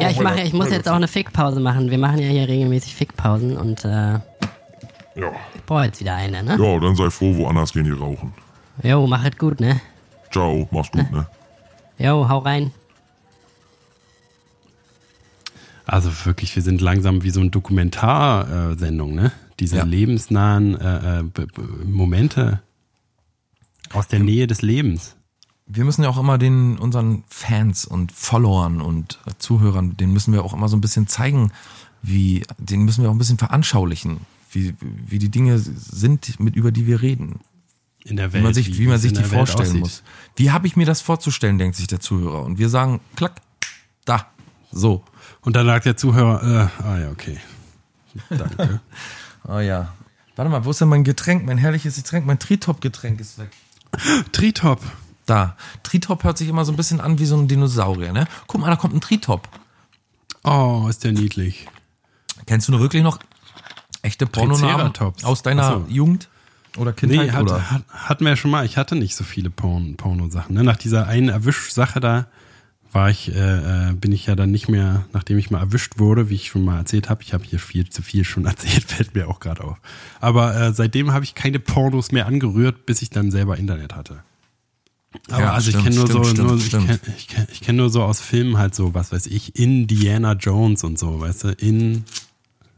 Ja, 0.00 0.10
ich 0.10 0.20
mache, 0.20 0.40
ich 0.42 0.52
muss 0.52 0.70
jetzt 0.70 0.88
auch 0.88 0.94
eine 0.94 1.08
Fickpause 1.08 1.58
machen. 1.58 1.90
Wir 1.90 1.98
machen 1.98 2.18
ja 2.20 2.28
hier 2.28 2.46
regelmäßig 2.48 2.94
Fickpausen 2.94 3.56
und 3.56 3.84
äh, 3.84 3.88
Ja. 5.16 5.32
ich 5.54 5.62
brauche 5.66 5.84
jetzt 5.86 5.98
wieder 6.00 6.14
eine, 6.14 6.42
ne? 6.44 6.56
ja, 6.56 6.78
dann 6.80 6.94
sei 6.94 7.10
froh, 7.10 7.36
woanders 7.36 7.72
gehen 7.72 7.84
die 7.84 7.90
rauchen. 7.90 8.32
Jo, 8.82 9.06
mach 9.08 9.24
es 9.24 9.36
gut, 9.36 9.58
ne? 9.60 9.80
Ciao, 10.30 10.68
mach's 10.70 10.90
gut, 10.92 11.10
ne? 11.10 11.26
Jo, 11.98 12.28
hau 12.28 12.38
rein. 12.38 12.72
Also 15.86 16.10
wirklich, 16.24 16.54
wir 16.56 16.62
sind 16.62 16.80
langsam 16.80 17.22
wie 17.22 17.30
so 17.30 17.40
eine 17.40 17.50
Dokumentarsendung, 17.50 19.14
ne? 19.14 19.32
Diese 19.60 19.76
Ja. 19.76 19.84
lebensnahen 19.84 20.74
äh, 20.80 21.20
äh, 21.20 21.22
B- 21.22 21.46
B- 21.46 21.62
Momente 21.84 22.60
aus 23.92 24.08
der 24.08 24.18
Nähe 24.20 24.46
des 24.46 24.62
Lebens. 24.62 25.14
Wir 25.66 25.84
müssen 25.84 26.02
ja 26.02 26.08
auch 26.08 26.18
immer 26.18 26.36
den 26.38 26.78
unseren 26.78 27.22
Fans 27.28 27.84
und 27.84 28.12
Followern 28.12 28.80
und 28.80 29.18
Zuhörern, 29.38 29.96
denen 29.96 30.12
müssen 30.12 30.32
wir 30.32 30.44
auch 30.44 30.52
immer 30.54 30.68
so 30.68 30.76
ein 30.76 30.80
bisschen 30.80 31.06
zeigen, 31.06 31.52
wie, 32.02 32.42
den 32.58 32.82
müssen 32.82 33.02
wir 33.02 33.10
auch 33.10 33.14
ein 33.14 33.18
bisschen 33.18 33.38
veranschaulichen, 33.38 34.20
wie, 34.50 34.74
wie 34.80 35.18
die 35.18 35.30
Dinge 35.30 35.58
sind, 35.58 36.38
mit 36.40 36.56
über 36.56 36.72
die 36.72 36.86
wir 36.86 37.00
reden. 37.02 37.40
In 38.04 38.16
der 38.16 38.30
Wie 38.30 38.34
Welt. 38.34 38.44
man 38.44 38.54
sich, 38.54 38.78
wie 38.78 38.86
man 38.86 38.98
sich 38.98 39.14
die 39.14 39.24
vorstellen 39.24 39.68
aussieht. 39.68 39.80
muss. 39.80 40.02
Wie 40.36 40.50
habe 40.50 40.66
ich 40.66 40.76
mir 40.76 40.84
das 40.84 41.00
vorzustellen, 41.00 41.58
denkt 41.58 41.76
sich 41.76 41.86
der 41.86 42.00
Zuhörer. 42.00 42.42
Und 42.42 42.58
wir 42.58 42.68
sagen, 42.68 43.00
klack, 43.16 43.40
da, 44.04 44.26
so. 44.70 45.02
Und 45.40 45.56
dann 45.56 45.66
sagt 45.66 45.86
der 45.86 45.96
Zuhörer, 45.96 46.70
äh, 46.80 46.82
ah 46.82 46.98
ja, 46.98 47.10
okay. 47.10 47.38
Danke. 48.28 48.80
Oh 49.48 49.58
ja. 49.58 49.94
Warte 50.36 50.50
mal, 50.50 50.64
wo 50.64 50.70
ist 50.70 50.80
denn 50.80 50.88
mein 50.88 51.04
Getränk, 51.04 51.46
mein 51.46 51.58
herrliches 51.58 51.96
Getränk? 51.96 52.26
Mein 52.26 52.38
Tritop-Getränk 52.38 53.20
ist 53.20 53.38
weg. 53.38 53.50
Tritop. 54.32 54.80
Da. 55.26 55.56
Tritop 55.82 56.24
hört 56.24 56.36
sich 56.36 56.48
immer 56.48 56.64
so 56.64 56.72
ein 56.72 56.76
bisschen 56.76 57.00
an 57.00 57.18
wie 57.18 57.24
so 57.24 57.36
ein 57.36 57.48
Dinosaurier, 57.48 58.12
ne? 58.12 58.26
Guck 58.46 58.60
mal, 58.60 58.68
da 58.68 58.76
kommt 58.76 58.94
ein 58.94 59.00
Tritop. 59.00 59.48
Oh, 60.42 60.86
ist 60.90 61.04
der 61.04 61.12
niedlich. 61.12 61.68
Kennst 62.46 62.68
du 62.68 62.72
nur 62.72 62.80
wirklich 62.80 63.02
noch 63.02 63.18
echte 64.02 64.26
Pornonamen 64.26 64.92
aus 65.22 65.42
deiner 65.42 65.80
so. 65.80 65.86
Jugend 65.88 66.28
oder 66.76 66.92
Kindheit? 66.92 67.26
Nee, 67.26 67.32
hat, 67.32 67.42
oder? 67.42 67.70
hat, 67.70 67.82
hatten 67.88 68.24
wir 68.24 68.30
ja 68.30 68.36
schon 68.36 68.50
mal. 68.50 68.64
Ich 68.64 68.76
hatte 68.76 68.96
nicht 68.96 69.14
so 69.16 69.24
viele 69.24 69.50
Porn- 69.50 69.96
Porno-Sachen. 69.96 70.54
Ne? 70.54 70.64
Nach 70.64 70.76
dieser 70.76 71.06
einen 71.06 71.28
Erwisch-Sache 71.28 72.00
da 72.00 72.26
war 72.92 73.10
ich, 73.10 73.34
äh, 73.34 73.88
äh, 73.90 73.92
bin 73.92 74.12
ich 74.12 74.26
ja 74.26 74.36
dann 74.36 74.52
nicht 74.52 74.68
mehr, 74.68 75.04
nachdem 75.12 75.36
ich 75.36 75.50
mal 75.50 75.58
erwischt 75.58 75.98
wurde, 75.98 76.30
wie 76.30 76.36
ich 76.36 76.46
schon 76.48 76.64
mal 76.64 76.78
erzählt 76.78 77.10
habe. 77.10 77.22
Ich 77.22 77.34
habe 77.34 77.42
hier 77.44 77.58
viel 77.58 77.88
zu 77.88 78.02
viel 78.02 78.24
schon 78.24 78.44
erzählt, 78.46 78.84
fällt 78.84 79.14
mir 79.16 79.28
auch 79.28 79.40
gerade 79.40 79.64
auf. 79.64 79.78
Aber 80.20 80.54
äh, 80.56 80.72
seitdem 80.72 81.12
habe 81.12 81.24
ich 81.24 81.34
keine 81.34 81.58
Pornos 81.58 82.12
mehr 82.12 82.26
angerührt, 82.26 82.86
bis 82.86 83.02
ich 83.02 83.10
dann 83.10 83.30
selber 83.32 83.56
Internet 83.58 83.96
hatte. 83.96 84.22
Aber 85.30 85.40
Ja, 85.42 85.52
also 85.54 85.70
stimmt, 85.70 85.88
ich 85.88 85.94
kenne 85.94 85.96
nur 85.96 86.24
stimmt, 86.24 86.24
so, 86.24 86.58
stimmt, 86.58 86.86
nur, 86.86 86.96
ich 86.96 86.98
kenne 86.98 87.00
ich 87.16 87.28
kenn, 87.28 87.46
ich 87.52 87.60
kenn 87.60 87.76
nur 87.76 87.90
so 87.90 88.02
aus 88.02 88.20
Filmen 88.20 88.58
halt 88.58 88.74
so, 88.74 88.94
was 88.94 89.10
weiß 89.12 89.26
ich, 89.26 89.56
Indiana 89.58 90.32
Jones 90.32 90.82
und 90.84 90.98
so, 90.98 91.20
weißt 91.20 91.44
du, 91.44 91.48
in 91.50 92.04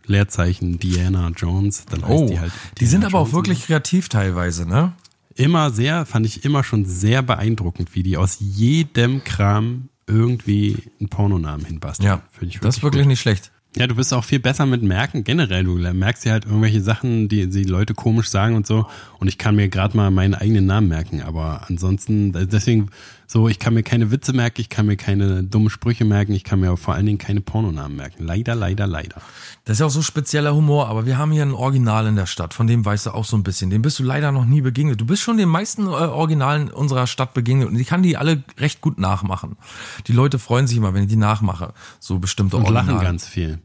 Leerzeichen 0.07 0.79
Diana 0.79 1.31
Jones, 1.37 1.85
dann 1.87 2.03
heißt 2.03 2.11
Oh, 2.13 2.27
die 2.29 2.41
halt. 2.41 2.53
die 2.81 2.87
sind 2.87 3.01
Diana 3.03 3.15
aber 3.15 3.19
auch 3.23 3.27
Jones. 3.33 3.35
wirklich 3.37 3.67
kreativ 3.67 4.09
teilweise, 4.09 4.67
ne? 4.69 4.93
immer 5.39 5.71
sehr, 5.71 6.07
fand 6.07 6.25
ich 6.25 6.47
immer 6.47 6.65
schon 6.65 6.87
sehr 6.87 7.21
beeindruckend, 7.21 7.95
wie 7.95 8.03
die 8.03 8.17
aus 8.17 8.39
jedem 8.41 9.23
Kram 9.23 9.91
irgendwie 10.07 10.79
einen 10.99 11.11
Pornonamen 11.11 11.67
hinbasteln. 11.67 12.07
Ja, 12.07 12.23
Finde 12.33 12.55
ich 12.55 12.61
das 12.61 12.79
ist 12.79 12.83
wirklich 12.83 13.03
gut. 13.03 13.09
nicht 13.09 13.21
schlecht. 13.21 13.51
Ja, 13.77 13.87
du 13.87 13.95
bist 13.95 14.15
auch 14.15 14.25
viel 14.25 14.39
besser 14.41 14.65
mit 14.65 14.83
Merken 14.83 15.25
generell. 15.25 15.65
Du 15.65 15.75
merkst 15.75 16.25
ja 16.25 16.33
halt 16.33 16.47
irgendwelche 16.47 16.81
Sachen, 16.81 17.29
die 17.29 17.47
die 17.51 17.65
Leute 17.65 17.93
komisch 17.93 18.29
sagen 18.29 18.57
und 18.57 18.67
so. 18.67 18.87
Und 19.19 19.29
ich 19.29 19.37
kann 19.37 19.55
mir 19.57 19.69
gerade 19.69 19.95
mal 19.95 20.11
meinen 20.11 20.35
eigenen 20.35 20.65
Namen 20.65 20.89
merken. 20.89 21.21
Aber 21.21 21.67
ansonsten, 21.69 22.33
deswegen 22.33 22.89
so, 23.27 23.49
ich 23.49 23.59
kann 23.59 23.74
mir 23.74 23.83
keine 23.83 24.11
Witze 24.11 24.33
merken, 24.33 24.61
ich 24.61 24.68
kann 24.68 24.87
mir 24.87 24.97
keine 24.97 25.43
dummen 25.43 25.68
Sprüche 25.70 26.05
merken, 26.05 26.33
ich 26.33 26.45
kann 26.45 26.61
mir 26.61 26.68
aber 26.68 26.77
vor 26.77 26.95
allen 26.95 27.07
Dingen 27.07 27.18
keine 27.18 27.41
Pornonamen 27.41 27.97
merken. 27.97 28.24
Leider, 28.24 28.55
leider, 28.55 28.87
leider. 28.87 29.20
Das 29.64 29.74
ist 29.74 29.81
ja 29.81 29.87
auch 29.87 29.91
so 29.91 30.03
spezieller 30.03 30.55
Humor, 30.55 30.89
aber 30.89 31.07
wir 31.07 31.18
haben 31.18 31.33
hier 31.33 31.43
ein 31.43 31.53
Original 31.53 32.07
in 32.07 32.14
der 32.16 32.27
Stadt, 32.27 32.55
von 32.55 32.66
dem 32.66 32.85
weißt 32.85 33.07
du 33.07 33.11
auch 33.11 33.24
so 33.24 33.37
ein 33.37 33.43
bisschen. 33.43 33.70
Dem 33.70 33.83
bist 33.83 33.99
du 33.99 34.05
leider 34.05 34.31
noch 34.31 34.45
nie 34.45 34.61
begegnet. 34.61 35.01
Du 35.01 35.07
bist 35.07 35.22
schon 35.22 35.39
den 35.39 35.49
meisten 35.49 35.87
äh, 35.87 35.91
Originalen 35.91 36.70
unserer 36.70 37.07
Stadt 37.07 37.35
begegnet 37.35 37.68
und 37.68 37.77
ich 37.77 37.89
kann 37.89 38.03
die 38.03 38.16
alle 38.16 38.45
recht 38.59 38.81
gut 38.81 38.99
nachmachen. 38.99 39.57
Die 40.07 40.12
Leute 40.12 40.39
freuen 40.39 40.66
sich 40.66 40.77
immer, 40.77 40.95
wenn 40.95 41.03
ich 41.03 41.09
die 41.09 41.16
nachmache, 41.16 41.72
so 41.99 42.18
bestimmte 42.20 42.57
Und 42.57 42.62
Originale. 42.64 42.93
lachen 42.93 43.05
ganz 43.05 43.27
viel. 43.27 43.59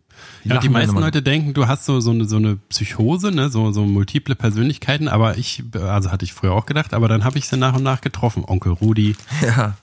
Die 0.43 0.49
ja, 0.49 0.57
die 0.57 0.69
meisten. 0.69 0.97
Leute 0.97 1.21
denken, 1.21 1.53
du 1.53 1.67
hast 1.67 1.85
so, 1.85 1.99
so, 1.99 2.11
eine, 2.11 2.25
so 2.27 2.37
eine 2.37 2.55
Psychose, 2.69 3.31
ne? 3.31 3.49
so, 3.49 3.71
so 3.71 3.85
multiple 3.85 4.35
Persönlichkeiten, 4.35 5.07
aber 5.07 5.37
ich, 5.37 5.63
also 5.73 6.11
hatte 6.11 6.25
ich 6.25 6.33
früher 6.33 6.53
auch 6.53 6.65
gedacht, 6.65 6.93
aber 6.93 7.07
dann 7.07 7.23
habe 7.23 7.37
ich 7.37 7.47
sie 7.47 7.57
nach 7.57 7.75
und 7.75 7.83
nach 7.83 8.01
getroffen. 8.01 8.43
Onkel 8.45 8.71
Rudi. 8.73 9.15
Ja. 9.41 9.75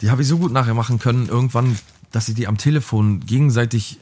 Die 0.00 0.10
habe 0.10 0.22
ich 0.22 0.28
so 0.28 0.38
gut 0.38 0.52
nachher 0.52 0.74
machen 0.74 0.98
können, 0.98 1.28
irgendwann, 1.28 1.78
dass 2.10 2.28
ich 2.28 2.34
die 2.34 2.46
am 2.46 2.58
Telefon 2.58 3.20
gegenseitig 3.20 3.98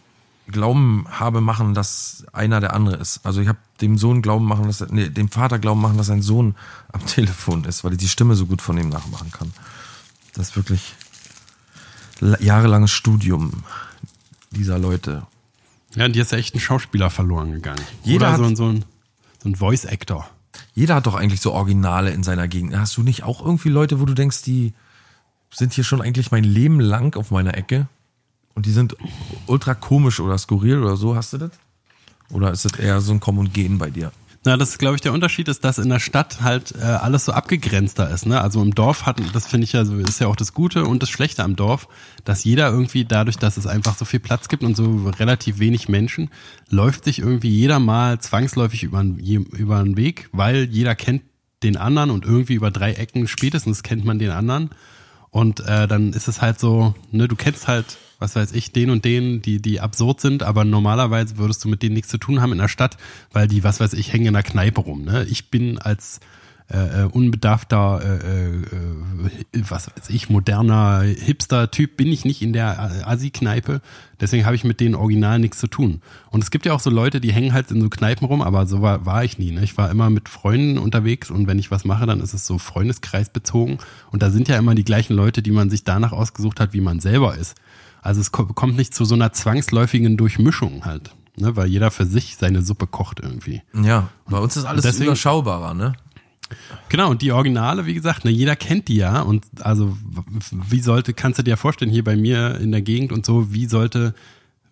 Glauben 0.48 1.06
habe 1.10 1.40
machen, 1.40 1.74
dass 1.74 2.24
einer 2.32 2.60
der 2.60 2.72
andere 2.74 2.96
ist. 2.96 3.20
Also 3.24 3.40
ich 3.40 3.48
habe 3.48 3.58
dem 3.80 3.96
Sohn 3.98 4.22
Glauben 4.22 4.44
machen, 4.46 4.66
dass 4.66 4.80
nee, 4.90 5.08
dem 5.08 5.28
Vater 5.28 5.58
Glauben 5.58 5.80
machen, 5.80 5.96
dass 5.98 6.06
sein 6.08 6.22
Sohn 6.22 6.54
am 6.92 7.04
Telefon 7.06 7.64
ist, 7.64 7.84
weil 7.84 7.92
ich 7.92 7.98
die 7.98 8.08
Stimme 8.08 8.34
so 8.34 8.46
gut 8.46 8.60
von 8.62 8.76
ihm 8.78 8.88
nachmachen 8.88 9.30
kann. 9.30 9.52
Das 10.34 10.48
ist 10.50 10.56
wirklich 10.56 10.94
la- 12.20 12.40
jahrelanges 12.40 12.90
Studium 12.90 13.62
dieser 14.52 14.78
Leute. 14.78 15.26
Ja, 15.94 16.08
dir 16.08 16.22
ist 16.22 16.32
ja 16.32 16.38
echt 16.38 16.54
ein 16.54 16.60
Schauspieler 16.60 17.10
verloren 17.10 17.52
gegangen. 17.52 17.80
Jeder 18.02 18.26
Oder 18.26 18.32
hat- 18.32 18.38
so, 18.38 18.44
ein- 18.44 18.56
so 18.56 18.66
ein, 18.68 18.84
so 19.42 19.48
ein 19.48 19.56
Voice-Actor. 19.56 20.28
Jeder 20.74 20.94
hat 20.96 21.06
doch 21.06 21.14
eigentlich 21.14 21.40
so 21.40 21.52
Originale 21.52 22.10
in 22.10 22.22
seiner 22.22 22.48
Gegend. 22.48 22.76
Hast 22.76 22.96
du 22.96 23.02
nicht 23.02 23.24
auch 23.24 23.44
irgendwie 23.44 23.68
Leute, 23.68 24.00
wo 24.00 24.04
du 24.06 24.14
denkst, 24.14 24.42
die 24.42 24.72
sind 25.52 25.72
hier 25.74 25.84
schon 25.84 26.00
eigentlich 26.00 26.30
mein 26.30 26.44
Leben 26.44 26.80
lang 26.80 27.14
auf 27.16 27.30
meiner 27.30 27.56
Ecke 27.56 27.88
und 28.54 28.64
die 28.66 28.72
sind 28.72 28.96
ultra 29.46 29.74
komisch 29.74 30.18
oder 30.20 30.38
skurril 30.38 30.82
oder 30.82 30.96
so? 30.96 31.14
Hast 31.14 31.32
du 31.34 31.38
das? 31.38 31.50
Oder 32.30 32.52
ist 32.52 32.64
das 32.64 32.72
eher 32.72 33.00
so 33.02 33.12
ein 33.12 33.20
Kommen 33.20 33.38
und 33.40 33.52
Gehen 33.52 33.76
bei 33.76 33.90
dir? 33.90 34.12
Na, 34.44 34.56
das 34.56 34.70
ist, 34.70 34.78
glaube 34.78 34.96
ich, 34.96 35.00
der 35.00 35.12
Unterschied 35.12 35.46
ist, 35.46 35.64
dass 35.64 35.78
in 35.78 35.88
der 35.88 36.00
Stadt 36.00 36.42
halt 36.42 36.74
äh, 36.76 36.82
alles 36.82 37.26
so 37.26 37.32
abgegrenzter 37.32 38.10
ist. 38.10 38.26
Ne? 38.26 38.40
Also 38.40 38.60
im 38.60 38.74
Dorf 38.74 39.06
hat, 39.06 39.20
das 39.32 39.46
finde 39.46 39.64
ich 39.66 39.72
ja 39.72 39.84
so, 39.84 39.96
ist 39.98 40.20
ja 40.20 40.26
auch 40.26 40.34
das 40.34 40.52
Gute 40.52 40.84
und 40.84 41.00
das 41.00 41.10
Schlechte 41.10 41.44
am 41.44 41.54
Dorf, 41.54 41.86
dass 42.24 42.42
jeder 42.42 42.68
irgendwie 42.68 43.04
dadurch, 43.04 43.36
dass 43.36 43.56
es 43.56 43.68
einfach 43.68 43.96
so 43.96 44.04
viel 44.04 44.18
Platz 44.18 44.48
gibt 44.48 44.64
und 44.64 44.76
so 44.76 45.10
relativ 45.16 45.60
wenig 45.60 45.88
Menschen, 45.88 46.28
läuft 46.68 47.04
sich 47.04 47.20
irgendwie 47.20 47.50
jeder 47.50 47.78
mal 47.78 48.18
zwangsläufig 48.18 48.82
über, 48.82 49.04
über 49.04 49.78
einen 49.78 49.96
Weg, 49.96 50.28
weil 50.32 50.64
jeder 50.64 50.96
kennt 50.96 51.22
den 51.62 51.76
anderen 51.76 52.10
und 52.10 52.24
irgendwie 52.24 52.54
über 52.54 52.72
drei 52.72 52.94
Ecken 52.94 53.28
spätestens 53.28 53.84
kennt 53.84 54.04
man 54.04 54.18
den 54.18 54.30
anderen. 54.30 54.70
Und 55.30 55.60
äh, 55.60 55.86
dann 55.86 56.12
ist 56.12 56.26
es 56.26 56.42
halt 56.42 56.58
so, 56.58 56.94
ne, 57.12 57.28
du 57.28 57.36
kennst 57.36 57.68
halt, 57.68 57.96
was 58.22 58.36
weiß 58.36 58.52
ich, 58.52 58.72
den 58.72 58.88
und 58.88 59.04
den, 59.04 59.42
die, 59.42 59.60
die 59.60 59.80
absurd 59.80 60.20
sind, 60.20 60.42
aber 60.42 60.64
normalerweise 60.64 61.36
würdest 61.36 61.62
du 61.64 61.68
mit 61.68 61.82
denen 61.82 61.94
nichts 61.94 62.08
zu 62.08 62.18
tun 62.18 62.40
haben 62.40 62.52
in 62.52 62.58
der 62.58 62.68
Stadt, 62.68 62.96
weil 63.32 63.48
die, 63.48 63.64
was 63.64 63.80
weiß 63.80 63.92
ich, 63.94 64.12
hängen 64.12 64.26
in 64.26 64.34
der 64.34 64.44
Kneipe 64.44 64.80
rum. 64.80 65.04
Ne? 65.04 65.26
Ich 65.28 65.50
bin 65.50 65.78
als 65.78 66.20
äh, 66.72 67.02
äh, 67.02 67.04
unbedarfter, 67.04 68.00
äh, 68.02 68.46
äh, 68.46 69.62
was 69.68 69.88
weiß 69.88 70.08
ich, 70.08 70.30
moderner 70.30 71.02
Hipster-Typ 71.02 71.96
bin 71.96 72.08
ich 72.08 72.24
nicht 72.24 72.40
in 72.42 72.52
der 72.52 73.06
Assi-Kneipe. 73.06 73.80
Deswegen 74.20 74.46
habe 74.46 74.56
ich 74.56 74.64
mit 74.64 74.80
denen 74.80 74.94
original 74.94 75.38
nichts 75.38 75.58
zu 75.58 75.66
tun. 75.66 76.00
Und 76.30 76.42
es 76.42 76.50
gibt 76.50 76.64
ja 76.64 76.72
auch 76.72 76.80
so 76.80 76.90
Leute, 76.90 77.20
die 77.20 77.32
hängen 77.32 77.52
halt 77.52 77.70
in 77.70 77.80
so 77.80 77.88
Kneipen 77.88 78.26
rum, 78.26 78.40
aber 78.40 78.66
so 78.66 78.80
war, 78.80 79.04
war 79.04 79.24
ich 79.24 79.38
nie. 79.38 79.50
Ne? 79.50 79.62
Ich 79.64 79.76
war 79.76 79.90
immer 79.90 80.10
mit 80.10 80.28
Freunden 80.28 80.78
unterwegs 80.78 81.30
und 81.30 81.46
wenn 81.46 81.58
ich 81.58 81.70
was 81.70 81.84
mache, 81.84 82.06
dann 82.06 82.20
ist 82.20 82.32
es 82.32 82.46
so 82.46 82.58
freundeskreisbezogen. 82.58 83.78
Und 84.10 84.22
da 84.22 84.30
sind 84.30 84.48
ja 84.48 84.56
immer 84.56 84.74
die 84.74 84.84
gleichen 84.84 85.14
Leute, 85.14 85.42
die 85.42 85.50
man 85.50 85.70
sich 85.70 85.84
danach 85.84 86.12
ausgesucht 86.12 86.60
hat, 86.60 86.72
wie 86.72 86.80
man 86.80 87.00
selber 87.00 87.36
ist. 87.36 87.56
Also 88.00 88.20
es 88.20 88.32
kommt 88.32 88.76
nicht 88.76 88.94
zu 88.94 89.04
so 89.04 89.14
einer 89.14 89.32
zwangsläufigen 89.32 90.16
Durchmischung 90.16 90.84
halt. 90.84 91.14
Ne, 91.34 91.56
weil 91.56 91.66
jeder 91.66 91.90
für 91.90 92.04
sich 92.04 92.36
seine 92.36 92.60
Suppe 92.60 92.86
kocht 92.86 93.18
irgendwie. 93.18 93.62
Ja, 93.72 94.08
bei 94.28 94.36
uns 94.36 94.54
ist 94.58 94.66
alles 94.66 94.82
deswegen- 94.82 95.06
überschaubarer, 95.06 95.72
ne? 95.72 95.94
Genau, 96.88 97.10
und 97.10 97.22
die 97.22 97.32
Originale, 97.32 97.86
wie 97.86 97.94
gesagt, 97.94 98.24
ne, 98.24 98.30
jeder 98.30 98.56
kennt 98.56 98.88
die 98.88 98.96
ja. 98.96 99.20
Und 99.20 99.46
also, 99.60 99.96
wie 100.50 100.80
sollte, 100.80 101.14
kannst 101.14 101.38
du 101.38 101.42
dir 101.42 101.56
vorstellen, 101.56 101.90
hier 101.90 102.04
bei 102.04 102.16
mir 102.16 102.58
in 102.60 102.72
der 102.72 102.82
Gegend 102.82 103.12
und 103.12 103.26
so, 103.26 103.52
wie 103.52 103.66
sollte, 103.66 104.14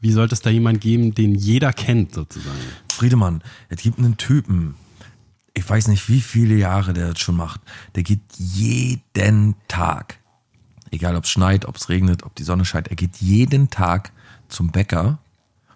wie 0.00 0.12
sollte 0.12 0.34
es 0.34 0.40
da 0.40 0.50
jemand 0.50 0.80
geben, 0.80 1.14
den 1.14 1.34
jeder 1.34 1.72
kennt, 1.72 2.14
sozusagen? 2.14 2.58
Friedemann, 2.92 3.42
es 3.68 3.82
gibt 3.82 3.98
einen 3.98 4.16
Typen, 4.16 4.74
ich 5.54 5.68
weiß 5.68 5.88
nicht, 5.88 6.08
wie 6.08 6.20
viele 6.20 6.54
Jahre 6.54 6.92
der 6.92 7.08
das 7.08 7.20
schon 7.20 7.36
macht, 7.36 7.60
der 7.94 8.02
geht 8.02 8.20
jeden 8.36 9.54
Tag, 9.68 10.18
egal 10.90 11.16
ob 11.16 11.24
es 11.24 11.30
schneit, 11.30 11.66
ob 11.66 11.76
es 11.76 11.88
regnet, 11.88 12.22
ob 12.22 12.34
die 12.34 12.44
Sonne 12.44 12.64
scheint, 12.64 12.88
er 12.88 12.96
geht 12.96 13.16
jeden 13.16 13.70
Tag 13.70 14.12
zum 14.48 14.70
Bäcker, 14.70 15.18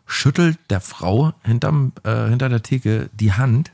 schüttelt 0.06 0.58
der 0.70 0.80
Frau 0.80 1.32
hinterm, 1.42 1.92
äh, 2.02 2.28
hinter 2.28 2.48
der 2.48 2.62
Theke 2.62 3.10
die 3.14 3.32
Hand, 3.32 3.72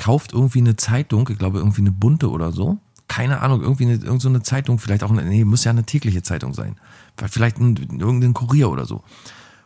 kauft 0.00 0.32
irgendwie 0.32 0.60
eine 0.60 0.76
Zeitung, 0.76 1.28
ich 1.30 1.38
glaube 1.38 1.58
irgendwie 1.58 1.82
eine 1.82 1.92
bunte 1.92 2.30
oder 2.30 2.52
so, 2.52 2.78
keine 3.06 3.40
Ahnung, 3.40 3.60
irgendwie 3.60 3.84
eine, 3.84 3.94
irgend 3.96 4.22
so 4.22 4.30
eine 4.30 4.42
Zeitung, 4.42 4.78
vielleicht 4.78 5.02
auch 5.02 5.10
eine, 5.10 5.22
nee, 5.24 5.44
muss 5.44 5.64
ja 5.64 5.70
eine 5.70 5.84
tägliche 5.84 6.22
Zeitung 6.22 6.54
sein, 6.54 6.76
vielleicht 7.28 7.58
ein, 7.58 7.76
irgendein 7.76 8.32
Kurier 8.32 8.70
oder 8.70 8.86
so. 8.86 9.04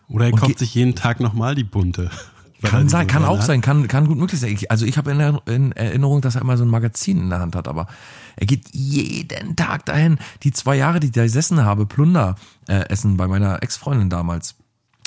Oder 0.08 0.26
er 0.26 0.32
Und 0.32 0.40
kauft 0.40 0.58
sich 0.58 0.74
jeden 0.74 0.96
Tag 0.96 1.20
nochmal 1.20 1.54
die 1.54 1.64
bunte. 1.64 2.10
Kann 2.62 2.88
sein, 2.88 3.06
kann 3.06 3.26
auch 3.26 3.40
hat. 3.40 3.44
sein, 3.44 3.60
kann, 3.60 3.88
kann 3.88 4.06
gut 4.06 4.16
möglich 4.16 4.40
sein. 4.40 4.50
Ich, 4.50 4.70
also 4.70 4.86
ich 4.86 4.96
habe 4.96 5.10
in, 5.10 5.20
in 5.54 5.72
Erinnerung, 5.72 6.22
dass 6.22 6.34
er 6.34 6.40
immer 6.40 6.56
so 6.56 6.64
ein 6.64 6.70
Magazin 6.70 7.18
in 7.18 7.28
der 7.28 7.40
Hand 7.40 7.54
hat, 7.54 7.68
aber 7.68 7.88
er 8.36 8.46
geht 8.46 8.70
jeden 8.72 9.54
Tag 9.54 9.84
dahin. 9.84 10.16
Die 10.44 10.50
zwei 10.50 10.76
Jahre, 10.76 10.98
die 10.98 11.08
ich 11.08 11.12
da 11.12 11.24
gesessen 11.24 11.62
habe, 11.62 11.84
Plunder 11.84 12.36
äh, 12.66 12.88
essen 12.88 13.18
bei 13.18 13.28
meiner 13.28 13.62
Ex-Freundin 13.62 14.08
damals. 14.08 14.54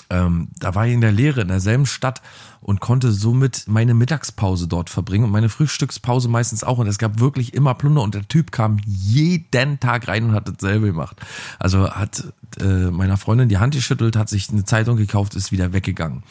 Ähm, 0.10 0.50
da 0.60 0.74
war 0.76 0.88
ich 0.88 0.94
in 0.94 1.02
der 1.02 1.12
Lehre 1.12 1.42
in 1.42 1.50
derselben 1.50 1.86
Stadt 1.86 2.22
und 2.62 2.80
konnte 2.80 3.12
somit 3.12 3.66
meine 3.68 3.94
Mittagspause 3.94 4.68
dort 4.68 4.90
verbringen 4.90 5.26
und 5.26 5.32
meine 5.32 5.50
Frühstückspause 5.50 6.30
meistens 6.30 6.64
auch. 6.64 6.78
Und 6.78 6.88
es 6.88 6.98
gab 6.98 7.20
wirklich 7.20 7.54
immer 7.54 7.74
Plunder 7.74 8.02
und 8.02 8.16
der 8.16 8.28
Typ 8.28 8.52
kam 8.52 8.78
jeden 8.86 9.80
Tag 9.80 10.08
rein 10.08 10.26
und 10.26 10.32
hat 10.34 10.48
dasselbe 10.48 10.88
gemacht. 10.88 11.18
Also 11.60 11.92
hat 11.92 12.34
äh, 12.60 12.90
meiner 12.92 13.18
Freundin 13.18 13.50
die 13.50 13.58
Hand 13.58 13.74
geschüttelt, 13.74 14.16
hat 14.16 14.30
sich 14.30 14.50
eine 14.50 14.66
Zeitung 14.66 14.98
gekauft, 14.98 15.36
ist 15.36 15.52
wieder 15.52 15.74
weggegangen. 15.74 16.24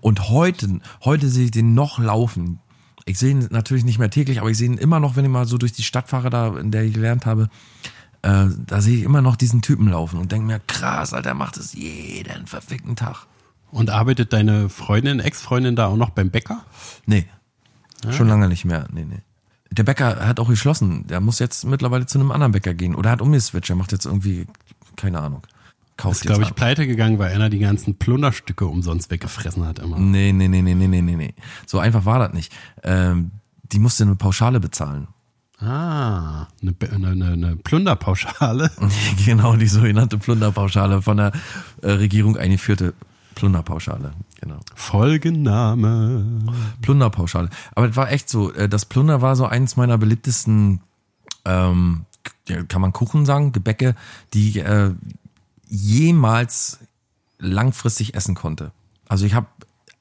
Und 0.00 0.28
heute, 0.28 0.80
heute 1.04 1.28
sehe 1.28 1.46
ich 1.46 1.50
den 1.50 1.74
noch 1.74 1.98
laufen. 1.98 2.60
Ich 3.04 3.18
sehe 3.18 3.30
ihn 3.30 3.48
natürlich 3.50 3.84
nicht 3.84 3.98
mehr 3.98 4.10
täglich, 4.10 4.40
aber 4.40 4.50
ich 4.50 4.58
sehe 4.58 4.68
ihn 4.68 4.78
immer 4.78 5.00
noch, 5.00 5.16
wenn 5.16 5.24
ich 5.24 5.30
mal 5.30 5.46
so 5.46 5.56
durch 5.56 5.72
die 5.72 5.82
Stadt 5.82 6.08
fahre, 6.08 6.28
da 6.28 6.58
in 6.58 6.70
der 6.70 6.84
ich 6.84 6.92
gelernt 6.92 7.24
habe, 7.24 7.48
äh, 8.22 8.46
da 8.66 8.80
sehe 8.80 8.96
ich 8.96 9.02
immer 9.02 9.22
noch 9.22 9.36
diesen 9.36 9.62
Typen 9.62 9.88
laufen 9.88 10.18
und 10.18 10.32
denke 10.32 10.46
mir, 10.46 10.60
krass, 10.66 11.12
Alter, 11.12 11.34
macht 11.34 11.56
es 11.56 11.72
jeden 11.72 12.46
verfickten 12.46 12.96
Tag. 12.96 13.26
Und 13.70 13.90
arbeitet 13.90 14.32
deine 14.32 14.68
Freundin, 14.68 15.20
Ex-Freundin 15.20 15.76
da 15.76 15.86
auch 15.86 15.96
noch 15.96 16.10
beim 16.10 16.30
Bäcker? 16.30 16.64
Nee, 17.06 17.26
schon 18.10 18.28
lange 18.28 18.48
nicht 18.48 18.64
mehr. 18.64 18.86
Nee, 18.92 19.04
nee. 19.04 19.20
Der 19.70 19.82
Bäcker 19.82 20.26
hat 20.26 20.40
auch 20.40 20.48
geschlossen. 20.48 21.06
Der 21.06 21.20
muss 21.20 21.38
jetzt 21.38 21.64
mittlerweile 21.64 22.06
zu 22.06 22.18
einem 22.18 22.30
anderen 22.30 22.52
Bäcker 22.52 22.72
gehen. 22.72 22.94
Oder 22.94 23.10
hat 23.10 23.20
umgeswitcht. 23.20 23.68
Er 23.68 23.76
macht 23.76 23.92
jetzt 23.92 24.06
irgendwie, 24.06 24.46
keine 24.96 25.20
Ahnung. 25.20 25.42
Kauft 25.98 26.16
Ist, 26.20 26.26
glaube 26.26 26.42
ich, 26.42 26.48
ab. 26.50 26.56
pleite 26.56 26.86
gegangen, 26.86 27.18
weil 27.18 27.34
einer 27.34 27.50
die 27.50 27.58
ganzen 27.58 27.96
Plunderstücke 27.96 28.66
umsonst 28.66 29.10
weggefressen 29.10 29.66
hat 29.66 29.80
immer. 29.80 29.98
Nee, 29.98 30.32
nee, 30.32 30.48
nee, 30.48 30.62
nee, 30.62 30.74
nee, 30.74 30.86
nee, 30.86 31.02
nee, 31.02 31.16
nee. 31.16 31.34
So 31.66 31.80
einfach 31.80 32.04
war 32.04 32.20
das 32.20 32.32
nicht. 32.32 32.52
Ähm, 32.82 33.32
die 33.72 33.78
musste 33.78 34.04
eine 34.04 34.14
Pauschale 34.14 34.60
bezahlen. 34.60 35.08
Ah, 35.60 36.46
eine, 36.62 36.74
eine, 36.92 37.26
eine, 37.26 37.56
Plunderpauschale. 37.56 38.70
genau, 39.24 39.56
die 39.56 39.66
sogenannte 39.66 40.16
Plunderpauschale 40.16 41.02
von 41.02 41.16
der 41.16 41.32
äh, 41.82 41.90
Regierung 41.90 42.36
eingeführte 42.36 42.94
Plunderpauschale. 43.34 44.12
Genau. 44.40 44.60
Folgenname. 44.76 46.24
Plunderpauschale. 46.80 47.50
Aber 47.74 47.88
es 47.88 47.96
war 47.96 48.10
echt 48.12 48.28
so, 48.28 48.52
äh, 48.52 48.68
das 48.68 48.84
Plunder 48.84 49.20
war 49.20 49.34
so 49.34 49.46
eins 49.46 49.76
meiner 49.76 49.98
beliebtesten, 49.98 50.80
ähm, 51.44 52.04
kann 52.68 52.80
man 52.80 52.92
Kuchen 52.92 53.26
sagen, 53.26 53.52
Gebäcke, 53.52 53.96
die 54.34 54.50
ich 54.50 54.56
äh, 54.58 54.90
jemals 55.68 56.78
langfristig 57.38 58.14
essen 58.14 58.34
konnte. 58.34 58.70
Also 59.08 59.26
ich 59.26 59.34
habe 59.34 59.46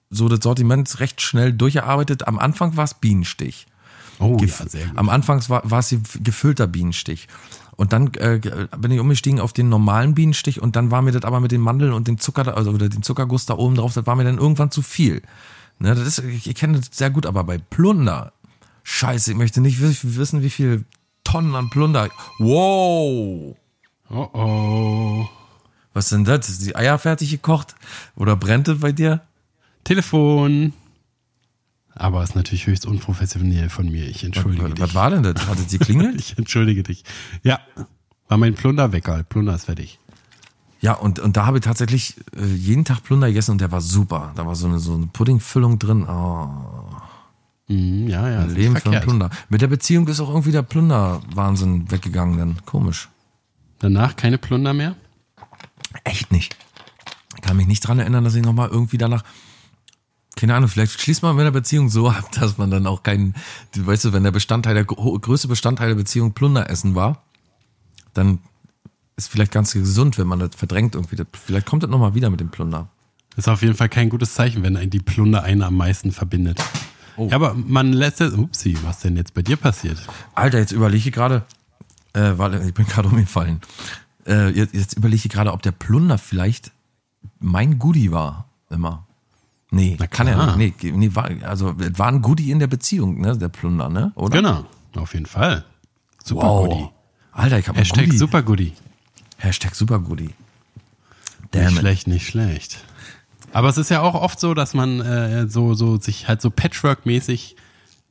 so 0.09 0.29
das 0.29 0.39
Sortiment 0.41 0.99
recht 0.99 1.21
schnell 1.21 1.51
durchgearbeitet. 1.51 2.27
Am 2.27 2.37
Anfang 2.39 2.77
war 2.77 2.83
es 2.83 2.93
Bienenstich. 2.93 3.67
Oh, 4.19 4.37
Gef- 4.37 4.63
ja, 4.63 4.69
sehr 4.69 4.85
gut. 4.87 4.97
Am 4.97 5.09
Anfang 5.09 5.41
war, 5.49 5.61
war 5.69 5.79
es 5.79 5.95
gefüllter 6.23 6.67
Bienenstich. 6.67 7.27
Und 7.75 7.93
dann 7.93 8.11
äh, 8.15 8.39
bin 8.77 8.91
ich 8.91 8.99
umgestiegen 8.99 9.39
auf 9.39 9.53
den 9.53 9.69
normalen 9.69 10.15
Bienenstich 10.15 10.59
und 10.61 10.75
dann 10.75 10.89
war 10.89 11.03
mir 11.03 11.11
das 11.11 11.23
aber 11.23 11.39
mit 11.39 11.51
den 11.51 11.61
Mandeln 11.61 11.93
und 11.93 12.07
dem 12.07 12.17
Zucker, 12.17 12.57
also 12.57 12.75
dem 12.75 13.03
Zuckerguss 13.03 13.45
da 13.45 13.53
oben 13.55 13.75
drauf, 13.75 13.93
das 13.93 14.07
war 14.07 14.15
mir 14.15 14.23
dann 14.23 14.39
irgendwann 14.39 14.71
zu 14.71 14.81
viel. 14.81 15.21
Ne, 15.77 15.93
das 15.93 16.07
ist, 16.07 16.19
ich, 16.19 16.47
ich 16.49 16.55
kenne 16.55 16.79
das 16.79 16.89
sehr 16.91 17.11
gut, 17.11 17.27
aber 17.27 17.43
bei 17.43 17.59
Plunder, 17.59 18.33
scheiße, 18.83 19.31
ich 19.31 19.37
möchte 19.37 19.61
nicht 19.61 19.79
wiss- 19.79 20.17
wissen, 20.17 20.41
wie 20.41 20.49
viel 20.49 20.85
Tonnen 21.23 21.53
an 21.53 21.69
Plunder. 21.69 22.09
Wow! 22.39 23.55
Oh 24.09 24.29
oh. 24.33 25.29
Was 25.93 26.09
sind 26.09 26.27
das? 26.27 26.49
Ist 26.49 26.65
die 26.65 26.75
Eier 26.75 26.97
fertig 26.97 27.29
gekocht? 27.29 27.75
Oder 28.15 28.35
brennt 28.35 28.67
das 28.67 28.79
bei 28.79 28.91
dir? 28.91 29.21
Telefon. 29.83 30.73
Aber 31.99 32.23
ist 32.23 32.35
natürlich 32.35 32.67
höchst 32.67 32.85
unprofessionell 32.85 33.69
von 33.69 33.89
mir. 33.89 34.07
Ich 34.07 34.23
entschuldige 34.23 34.63
was, 34.65 34.71
dich. 34.73 34.79
was 34.81 34.95
war 34.95 35.09
denn 35.09 35.23
das? 35.23 35.47
Hat 35.47 35.57
es 35.57 35.67
geklingelt? 35.67 36.15
Ich 36.19 36.37
entschuldige 36.37 36.83
dich. 36.83 37.03
Ja, 37.43 37.59
war 38.27 38.37
mein 38.37 38.53
Plunderwecker. 38.53 39.23
Plunder 39.23 39.55
ist 39.55 39.65
fertig. 39.65 39.99
Ja, 40.79 40.93
und, 40.93 41.19
und 41.19 41.35
da 41.37 41.47
habe 41.47 41.57
ich 41.57 41.63
tatsächlich 41.63 42.15
äh, 42.35 42.45
jeden 42.45 42.85
Tag 42.85 43.03
Plunder 43.03 43.27
gegessen 43.27 43.51
und 43.51 43.61
der 43.61 43.71
war 43.71 43.81
super. 43.81 44.31
Da 44.35 44.45
war 44.45 44.55
so 44.55 44.67
eine, 44.67 44.77
so 44.79 44.93
eine 44.93 45.07
Puddingfüllung 45.07 45.79
drin. 45.79 46.05
Oh, 46.07 46.49
Mhm, 47.67 48.07
ja, 48.07 48.29
ja. 48.29 48.43
Leben 48.45 48.77
verkehrt. 48.77 49.03
Plunder. 49.03 49.29
Mit 49.49 49.61
der 49.61 49.67
Beziehung 49.67 50.07
ist 50.07 50.19
auch 50.19 50.29
irgendwie 50.29 50.51
der 50.51 50.61
Plunder-Wahnsinn 50.61 51.91
weggegangen 51.91 52.37
dann. 52.37 52.65
Komisch. 52.65 53.09
Danach 53.79 54.15
keine 54.15 54.37
Plunder 54.37 54.73
mehr? 54.73 54.95
Echt 56.03 56.31
nicht. 56.31 56.55
Ich 57.35 57.41
kann 57.41 57.57
mich 57.57 57.67
nicht 57.67 57.81
dran 57.81 57.99
erinnern, 57.99 58.23
dass 58.23 58.35
ich 58.35 58.43
nochmal 58.43 58.69
irgendwie 58.69 58.97
danach. 58.97 59.23
Keine 60.37 60.53
Ahnung, 60.53 60.69
vielleicht 60.69 61.01
schließt 61.01 61.23
man 61.23 61.35
mit 61.35 61.45
der 61.45 61.51
Beziehung 61.51 61.89
so 61.89 62.09
ab, 62.09 62.31
dass 62.31 62.57
man 62.57 62.69
dann 62.69 62.85
auch 62.85 63.01
keinen, 63.01 63.33
weißt 63.75 64.05
du, 64.05 64.13
wenn 64.13 64.23
der 64.23 64.31
Bestandteil, 64.31 64.75
der 64.75 64.85
größte 64.85 65.47
Bestandteil 65.47 65.89
der 65.89 65.95
Beziehung 65.95 66.33
Plunder 66.33 66.69
essen 66.69 66.93
war, 66.93 67.23
dann 68.13 68.39
ist 69.15 69.29
vielleicht 69.29 69.51
ganz 69.51 69.73
gesund, 69.73 70.19
wenn 70.19 70.27
man 70.27 70.37
das 70.37 70.51
verdrängt 70.55 70.93
irgendwie. 70.93 71.15
Das, 71.15 71.25
vielleicht 71.33 71.65
kommt 71.65 71.81
das 71.81 71.89
nochmal 71.89 72.13
wieder 72.13 72.29
mit 72.29 72.39
dem 72.39 72.49
Plunder. 72.49 72.87
Ist 73.35 73.49
auf 73.49 73.63
jeden 73.63 73.73
Fall 73.73 73.89
kein 73.89 74.09
gutes 74.09 74.35
Zeichen, 74.35 74.61
wenn 74.61 74.77
ein 74.77 74.91
die 74.91 74.99
Plunder 74.99 75.43
einen 75.43 75.63
am 75.63 75.75
meisten 75.75 76.11
verbindet. 76.11 76.63
Oh. 77.17 77.27
Ja, 77.27 77.35
aber 77.35 77.55
man 77.55 77.93
lässt 77.93 78.21
es. 78.21 78.33
Upsi, 78.33 78.77
was 78.83 78.99
denn 78.99 79.17
jetzt 79.17 79.33
bei 79.33 79.41
dir 79.41 79.57
passiert? 79.57 79.97
Alter, 80.35 80.59
jetzt 80.59 80.71
überlege 80.71 81.09
ich 81.09 81.13
gerade, 81.13 81.45
äh, 82.13 82.33
warte, 82.37 82.63
ich 82.63 82.75
bin 82.75 82.85
gerade 82.85 83.07
umgefallen. 83.07 83.61
Äh, 84.27 84.49
jetzt, 84.49 84.75
jetzt 84.75 84.97
überlege 84.97 85.23
ich 85.25 85.29
gerade, 85.29 85.51
ob 85.51 85.63
der 85.63 85.71
Plunder 85.71 86.19
vielleicht 86.19 86.71
mein 87.39 87.79
Goodie 87.79 88.11
war, 88.11 88.49
immer. 88.69 89.06
Nee, 89.69 89.97
Na 89.99 90.07
kann 90.07 90.27
er 90.27 90.55
nicht. 90.55 90.81
Nee, 90.83 90.91
nee, 90.91 91.09
war, 91.13 91.29
also, 91.43 91.75
es 91.79 91.99
war 91.99 92.07
ein 92.07 92.21
Goodie 92.21 92.51
in 92.51 92.59
der 92.59 92.67
Beziehung, 92.67 93.19
ne, 93.19 93.37
der 93.37 93.49
Plunder, 93.49 93.89
ne, 93.89 94.11
oder? 94.15 94.37
Genau, 94.37 94.65
auf 94.95 95.13
jeden 95.13 95.25
Fall. 95.25 95.65
Super 96.23 96.47
Wow. 96.47 96.69
Goodie. 96.69 96.89
Alter, 97.33 97.59
ich 97.59 97.67
habe 97.67 97.79
Hashtag 97.79 98.05
Goodie. 98.05 98.17
Super 98.17 98.41
Goodie. 98.43 98.73
Hashtag 99.37 99.75
Super 99.75 99.99
Goodie. 99.99 100.23
Nicht 100.23 100.35
Damn 101.51 101.73
it. 101.73 101.79
schlecht, 101.79 102.07
nicht 102.07 102.27
schlecht. 102.27 102.79
Aber 103.53 103.69
es 103.69 103.77
ist 103.77 103.89
ja 103.89 104.01
auch 104.01 104.15
oft 104.15 104.39
so, 104.39 104.53
dass 104.53 104.73
man 104.73 104.99
äh, 105.01 105.47
so, 105.47 105.73
so 105.73 105.97
sich 105.97 106.27
halt 106.27 106.41
so 106.41 106.49
Patchwork-mäßig 106.49 107.55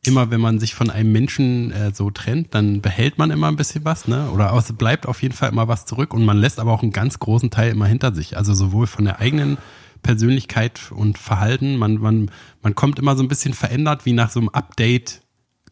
immer, 0.06 0.30
wenn 0.30 0.40
man 0.40 0.60
sich 0.60 0.74
von 0.74 0.88
einem 0.90 1.10
Menschen 1.12 1.72
äh, 1.72 1.92
so 1.92 2.10
trennt, 2.10 2.54
dann 2.54 2.80
behält 2.80 3.18
man 3.18 3.30
immer 3.30 3.48
ein 3.48 3.56
bisschen 3.56 3.84
was, 3.84 4.06
ne? 4.06 4.30
Oder 4.30 4.52
es 4.54 4.72
bleibt 4.72 5.06
auf 5.06 5.20
jeden 5.22 5.34
Fall 5.34 5.50
immer 5.50 5.68
was 5.68 5.84
zurück 5.84 6.14
und 6.14 6.24
man 6.24 6.36
lässt 6.38 6.60
aber 6.60 6.72
auch 6.72 6.82
einen 6.82 6.92
ganz 6.92 7.18
großen 7.18 7.50
Teil 7.50 7.72
immer 7.72 7.86
hinter 7.86 8.14
sich. 8.14 8.36
Also 8.36 8.54
sowohl 8.54 8.86
von 8.86 9.04
der 9.04 9.18
eigenen 9.18 9.58
Persönlichkeit 10.06 10.90
und 10.90 11.18
Verhalten, 11.18 11.76
man, 11.76 11.94
man, 11.98 12.30
man 12.62 12.74
kommt 12.74 12.98
immer 12.98 13.16
so 13.16 13.22
ein 13.22 13.28
bisschen 13.28 13.54
verändert, 13.54 14.06
wie 14.06 14.12
nach 14.12 14.30
so 14.30 14.40
einem 14.40 14.48
Update 14.50 15.20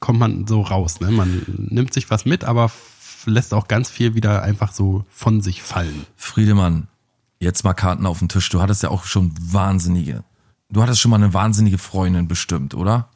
kommt 0.01 0.19
man 0.19 0.47
so 0.47 0.61
raus, 0.61 1.01
ne? 1.01 1.11
Man 1.11 1.43
nimmt 1.47 1.95
sich 1.95 2.11
was 2.11 2.25
mit, 2.25 2.45
aber 2.45 2.71
lässt 3.27 3.55
auch 3.55 3.69
ganz 3.69 3.89
viel 3.89 4.15
wieder 4.15 4.43
einfach 4.43 4.73
so 4.73 5.05
von 5.09 5.41
sich 5.41 5.63
fallen. 5.63 6.05
Friedemann, 6.17 6.89
jetzt 7.39 7.65
mal 7.65 7.75
Karten 7.75 8.07
auf 8.07 8.19
den 8.19 8.29
Tisch. 8.29 8.49
Du 8.51 8.61
hattest 8.61 8.83
ja 8.83 8.91
auch 8.91 9.05
schon 9.05 9.33
wahnsinnige. 9.41 10.25
Du 10.69 10.83
hattest 10.83 11.01
schon 11.01 11.11
mal 11.11 11.17
eine 11.17 11.33
wahnsinnige 11.33 11.79
Freundin 11.79 12.29
bestimmt, 12.29 12.75
oder? 12.75 13.09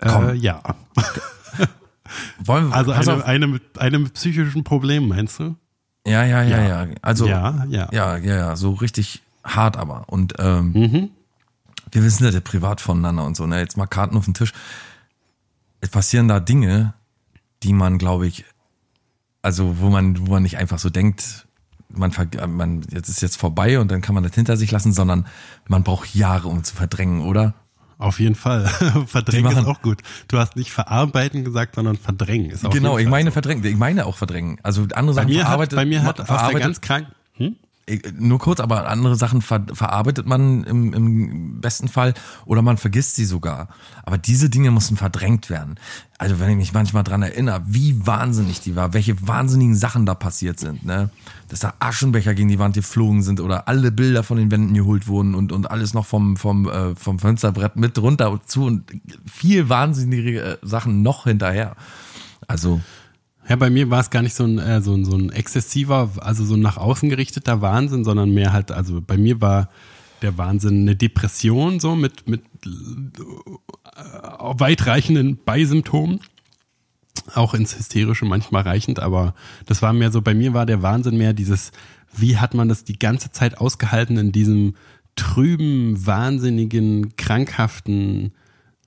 Komm. 0.00 0.28
Äh, 0.28 0.34
ja. 0.34 0.62
Wollen 2.38 2.68
wir, 2.68 2.74
Also 2.76 2.92
eine, 2.92 3.24
eine, 3.24 3.46
mit, 3.46 3.78
eine 3.78 3.98
mit 3.98 4.14
psychischen 4.14 4.64
Problemen, 4.64 5.08
meinst 5.08 5.40
du? 5.40 5.56
Ja, 6.06 6.24
ja, 6.24 6.42
ja, 6.42 6.62
Ja. 6.62 6.84
ja. 6.84 6.94
Also, 7.02 7.26
Ja, 7.26 7.64
ja. 7.68 7.88
ja, 7.92 8.16
ja, 8.16 8.36
ja, 8.36 8.56
so 8.56 8.72
richtig 8.72 9.22
hart 9.44 9.76
aber. 9.76 10.04
Und 10.08 10.34
ähm, 10.38 10.72
Mhm. 10.72 11.10
wir 11.92 12.02
wissen 12.02 12.24
ja 12.24 12.30
der 12.30 12.40
privat 12.40 12.80
voneinander 12.80 13.24
und 13.24 13.36
so, 13.36 13.46
ne? 13.46 13.58
Jetzt 13.60 13.76
mal 13.76 13.86
Karten 13.86 14.16
auf 14.16 14.24
den 14.24 14.34
Tisch. 14.34 14.52
Es 15.80 15.90
passieren 15.90 16.28
da 16.28 16.40
Dinge, 16.40 16.94
die 17.62 17.72
man, 17.72 17.98
glaube 17.98 18.26
ich, 18.26 18.44
also 19.42 19.78
wo 19.80 19.90
man, 19.90 20.26
wo 20.26 20.32
man 20.32 20.42
nicht 20.42 20.56
einfach 20.56 20.78
so 20.78 20.88
denkt, 20.90 21.46
man, 21.90 22.12
man, 22.48 22.82
jetzt 22.90 23.08
ist 23.08 23.20
jetzt 23.22 23.36
vorbei 23.36 23.78
und 23.78 23.90
dann 23.90 24.00
kann 24.00 24.14
man 24.14 24.24
das 24.24 24.34
hinter 24.34 24.56
sich 24.56 24.70
lassen, 24.70 24.92
sondern 24.92 25.26
man 25.68 25.84
braucht 25.84 26.14
Jahre, 26.14 26.48
um 26.48 26.64
zu 26.64 26.74
verdrängen, 26.74 27.20
oder? 27.20 27.54
Auf 27.98 28.18
jeden 28.18 28.34
Fall. 28.34 28.66
Verdrängen 29.06 29.44
Die 29.44 29.50
ist 29.52 29.56
machen- 29.62 29.66
auch 29.66 29.80
gut. 29.80 30.00
Du 30.26 30.38
hast 30.38 30.56
nicht 30.56 30.72
verarbeiten 30.72 31.44
gesagt, 31.44 31.76
sondern 31.76 31.96
verdrängen 31.96 32.50
ist 32.50 32.64
auf 32.66 32.72
genau, 32.72 32.98
jeden 32.98 33.06
ich 33.08 33.10
meine 33.10 33.30
so. 33.30 33.34
verdrängen, 33.34 33.64
ich 33.64 33.76
meine 33.76 34.06
auch 34.06 34.16
verdrängen. 34.16 34.58
Also 34.64 34.82
andere 34.94 35.14
Bei 35.14 35.22
Sachen 35.22 35.28
mir 35.28 35.38
hat, 35.40 35.46
verarbeitet, 35.46 35.76
bei 35.76 35.84
mir 35.84 36.02
hat 36.02 36.20
aus 36.20 36.26
der 36.26 36.36
verarbeitet, 36.36 36.60
ganz 36.62 36.80
krank. 36.80 37.06
Äh, 37.86 38.00
Nur 38.18 38.38
kurz, 38.38 38.60
aber 38.60 38.88
andere 38.88 39.16
Sachen 39.16 39.42
ver 39.42 39.66
verarbeitet 39.72 40.26
man 40.26 40.64
im, 40.64 40.92
im 40.92 41.60
besten 41.60 41.88
Fall 41.88 42.14
oder 42.46 42.62
man 42.62 42.76
vergisst 42.76 43.16
sie 43.16 43.24
sogar. 43.24 43.68
Aber 44.02 44.18
diese 44.18 44.50
Dinge 44.50 44.70
müssen 44.70 44.96
verdrängt 44.96 45.50
werden. 45.50 45.76
Also 46.16 46.38
wenn 46.38 46.50
ich 46.50 46.56
mich 46.56 46.72
manchmal 46.72 47.02
dran 47.04 47.22
erinnere, 47.22 47.62
wie 47.66 48.06
wahnsinnig 48.06 48.60
die 48.60 48.76
war, 48.76 48.94
welche 48.94 49.26
wahnsinnigen 49.26 49.74
Sachen 49.74 50.06
da 50.06 50.14
passiert 50.14 50.60
sind, 50.60 50.84
ne? 50.84 51.10
Dass 51.48 51.60
da 51.60 51.74
Aschenbecher 51.80 52.34
gegen 52.34 52.48
die 52.48 52.58
Wand 52.58 52.74
geflogen 52.74 53.22
sind 53.22 53.40
oder 53.40 53.68
alle 53.68 53.92
Bilder 53.92 54.22
von 54.22 54.38
den 54.38 54.50
Wänden 54.50 54.74
geholt 54.74 55.06
wurden 55.06 55.34
und, 55.34 55.52
und 55.52 55.70
alles 55.70 55.92
noch 55.92 56.06
vom, 56.06 56.36
vom, 56.36 56.68
äh, 56.68 56.94
vom 56.94 57.18
Fensterbrett 57.18 57.76
mit 57.76 57.98
runter 57.98 58.30
und 58.30 58.48
zu 58.48 58.64
und 58.64 58.84
viel 59.30 59.68
wahnsinnige 59.68 60.40
äh, 60.40 60.56
Sachen 60.62 61.02
noch 61.02 61.24
hinterher. 61.24 61.76
Also, 62.46 62.80
Ja, 63.48 63.56
bei 63.56 63.68
mir 63.68 63.90
war 63.90 64.00
es 64.00 64.10
gar 64.10 64.22
nicht 64.22 64.34
so 64.34 64.44
ein, 64.44 64.58
äh, 64.58 64.80
so, 64.80 64.94
ein, 64.94 65.04
so 65.04 65.16
ein 65.16 65.30
exzessiver, 65.30 66.10
also 66.20 66.44
so 66.44 66.54
ein 66.54 66.60
nach 66.60 66.78
außen 66.78 67.10
gerichteter 67.10 67.60
Wahnsinn, 67.60 68.04
sondern 68.04 68.32
mehr 68.32 68.52
halt, 68.52 68.72
also 68.72 69.00
bei 69.02 69.18
mir 69.18 69.40
war 69.40 69.68
der 70.22 70.38
Wahnsinn 70.38 70.82
eine 70.82 70.96
Depression 70.96 71.80
so 71.80 71.94
mit, 71.94 72.26
mit 72.26 72.42
äh, 72.64 72.70
weitreichenden 74.58 75.38
Beisymptomen. 75.44 76.20
Auch 77.34 77.54
ins 77.54 77.76
Hysterische 77.76 78.24
manchmal 78.24 78.62
reichend, 78.62 79.00
aber 79.00 79.34
das 79.66 79.82
war 79.82 79.92
mehr 79.92 80.10
so, 80.10 80.20
bei 80.20 80.34
mir 80.34 80.54
war 80.54 80.66
der 80.66 80.82
Wahnsinn 80.82 81.16
mehr 81.16 81.32
dieses, 81.32 81.72
wie 82.16 82.38
hat 82.38 82.54
man 82.54 82.68
das 82.68 82.84
die 82.84 82.98
ganze 82.98 83.32
Zeit 83.32 83.58
ausgehalten 83.58 84.16
in 84.16 84.32
diesem 84.32 84.74
trüben, 85.16 86.06
wahnsinnigen, 86.06 87.16
krankhaften 87.16 88.32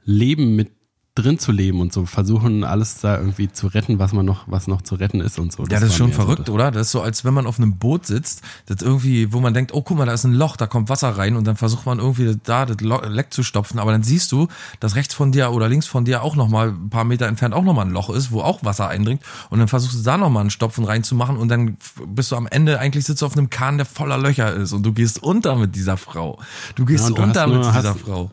Leben 0.03 0.55
mit 0.55 0.71
drin 1.17 1.39
zu 1.39 1.51
leben 1.51 1.81
und 1.81 1.91
so 1.93 2.05
versuchen 2.05 2.63
alles 2.63 2.99
da 3.01 3.17
irgendwie 3.17 3.51
zu 3.51 3.67
retten, 3.67 3.99
was 3.99 4.13
man 4.13 4.25
noch, 4.25 4.43
was 4.47 4.67
noch 4.67 4.81
zu 4.81 4.95
retten 4.95 5.19
ist 5.21 5.39
und 5.39 5.51
so. 5.51 5.63
Ja, 5.63 5.79
das 5.79 5.83
ist 5.89 5.95
schon 5.95 6.07
mehr 6.09 6.15
so 6.17 6.21
verrückt, 6.23 6.49
oder? 6.49 6.71
Das 6.71 6.87
ist 6.87 6.91
so, 6.91 7.01
als 7.01 7.25
wenn 7.25 7.33
man 7.33 7.45
auf 7.47 7.57
einem 7.59 7.77
Boot 7.77 8.05
sitzt, 8.05 8.41
das 8.67 8.81
irgendwie, 8.81 9.33
wo 9.33 9.39
man 9.39 9.53
denkt, 9.53 9.73
oh, 9.73 9.81
guck 9.81 9.97
mal, 9.97 10.05
da 10.05 10.13
ist 10.13 10.23
ein 10.23 10.33
Loch, 10.33 10.55
da 10.57 10.67
kommt 10.67 10.89
Wasser 10.89 11.09
rein 11.17 11.35
und 11.35 11.45
dann 11.47 11.55
versucht 11.57 11.85
man 11.85 11.99
irgendwie 11.99 12.37
da 12.43 12.65
das 12.65 12.77
Leck 12.81 13.33
zu 13.33 13.43
stopfen, 13.43 13.79
aber 13.79 13.91
dann 13.91 14.03
siehst 14.03 14.31
du, 14.31 14.47
dass 14.79 14.95
rechts 14.95 15.13
von 15.13 15.31
dir 15.31 15.51
oder 15.51 15.67
links 15.69 15.87
von 15.87 16.05
dir 16.05 16.21
auch 16.23 16.35
nochmal 16.35 16.69
ein 16.69 16.89
paar 16.89 17.03
Meter 17.03 17.27
entfernt 17.27 17.53
auch 17.53 17.63
nochmal 17.63 17.85
ein 17.85 17.91
Loch 17.91 18.09
ist, 18.09 18.31
wo 18.31 18.41
auch 18.41 18.63
Wasser 18.63 18.87
eindringt 18.87 19.21
und 19.49 19.59
dann 19.59 19.67
versuchst 19.67 19.97
du 19.99 20.03
da 20.03 20.17
nochmal 20.17 20.41
einen 20.41 20.49
Stopfen 20.51 20.83
reinzumachen 20.85 21.37
und 21.37 21.47
dann 21.49 21.77
bist 22.07 22.31
du 22.31 22.35
am 22.35 22.47
Ende, 22.47 22.79
eigentlich 22.79 23.05
sitzt 23.05 23.21
du 23.21 23.25
auf 23.25 23.35
einem 23.37 23.49
Kahn, 23.49 23.77
der 23.77 23.85
voller 23.85 24.17
Löcher 24.17 24.53
ist 24.53 24.73
und 24.73 24.83
du 24.85 24.93
gehst 24.93 25.21
unter 25.23 25.55
mit 25.55 25.75
dieser 25.75 25.97
Frau. 25.97 26.39
Du 26.75 26.85
gehst 26.85 27.09
Ja, 27.09 27.15
du 27.15 27.21
unter 27.21 27.41
hast 27.41 27.47
mit 27.47 27.55
nur- 27.61 27.71
dieser 27.71 27.89
hast- 27.89 27.99
Frau. 27.99 28.31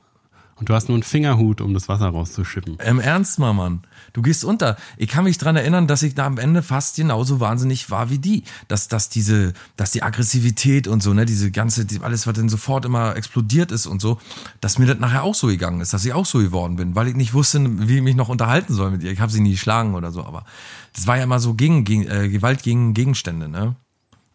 Und 0.56 0.68
du 0.68 0.74
hast 0.74 0.88
nur 0.88 0.94
einen 0.94 1.02
Fingerhut, 1.02 1.60
um 1.60 1.74
das 1.74 1.88
Wasser 1.88 2.08
rauszuschippen. 2.08 2.78
Im 2.78 3.00
Ernst 3.00 3.40
mal, 3.40 3.52
Mann. 3.52 3.82
Du 4.12 4.22
gehst 4.22 4.44
unter. 4.44 4.76
Ich 4.96 5.08
kann 5.08 5.24
mich 5.24 5.36
dran 5.36 5.56
erinnern, 5.56 5.88
dass 5.88 6.04
ich 6.04 6.14
da 6.14 6.26
am 6.26 6.38
Ende 6.38 6.62
fast 6.62 6.94
genauso 6.94 7.40
wahnsinnig 7.40 7.90
war 7.90 8.08
wie 8.10 8.18
die. 8.18 8.44
Dass, 8.68 8.86
dass 8.86 9.08
diese, 9.08 9.52
dass 9.76 9.90
die 9.90 10.04
Aggressivität 10.04 10.86
und 10.86 11.02
so, 11.02 11.12
ne, 11.12 11.26
diese 11.26 11.50
ganze, 11.50 11.84
die, 11.84 12.00
alles, 12.00 12.28
was 12.28 12.34
dann 12.34 12.48
sofort 12.48 12.84
immer 12.84 13.16
explodiert 13.16 13.72
ist 13.72 13.86
und 13.86 14.00
so, 14.00 14.18
dass 14.60 14.78
mir 14.78 14.86
das 14.86 15.00
nachher 15.00 15.24
auch 15.24 15.34
so 15.34 15.48
gegangen 15.48 15.80
ist, 15.80 15.92
dass 15.92 16.04
ich 16.04 16.12
auch 16.12 16.26
so 16.26 16.38
geworden 16.38 16.76
bin, 16.76 16.94
weil 16.94 17.08
ich 17.08 17.16
nicht 17.16 17.34
wusste, 17.34 17.88
wie 17.88 17.96
ich 17.96 18.02
mich 18.02 18.14
noch 18.14 18.28
unterhalten 18.28 18.74
soll 18.74 18.92
mit 18.92 19.02
ihr. 19.02 19.10
Ich 19.10 19.20
habe 19.20 19.32
sie 19.32 19.40
nie 19.40 19.52
geschlagen 19.52 19.94
oder 19.94 20.12
so, 20.12 20.24
aber 20.24 20.44
das 20.94 21.08
war 21.08 21.16
ja 21.16 21.24
immer 21.24 21.40
so 21.40 21.54
gegen, 21.54 21.84
gegen 21.84 22.06
äh, 22.06 22.28
Gewalt 22.28 22.62
gegen 22.62 22.94
Gegenstände, 22.94 23.48
ne? 23.48 23.74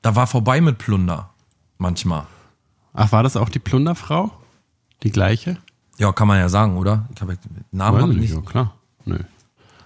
Da 0.02 0.16
war 0.16 0.28
vorbei 0.28 0.60
mit 0.62 0.78
Plunder. 0.78 1.30
Manchmal. 1.78 2.28
Ach, 2.94 3.12
war 3.12 3.24
das 3.24 3.38
auch 3.38 3.50
die 3.50 3.60
Plunderfrau? 3.60 4.32
Die 5.04 5.12
gleiche? 5.12 5.58
Ja, 6.00 6.12
kann 6.14 6.28
man 6.28 6.40
ja 6.40 6.50
sagen, 6.50 6.78
oder? 6.78 7.08
Ich 7.14 7.22
habe 7.22 7.38
Namen 7.72 8.02
hab 8.02 8.10
ich 8.10 8.16
ich 8.16 8.22
nicht. 8.22 8.34
ja, 8.34 8.42
klar. 8.42 8.74
Nö. 9.06 9.20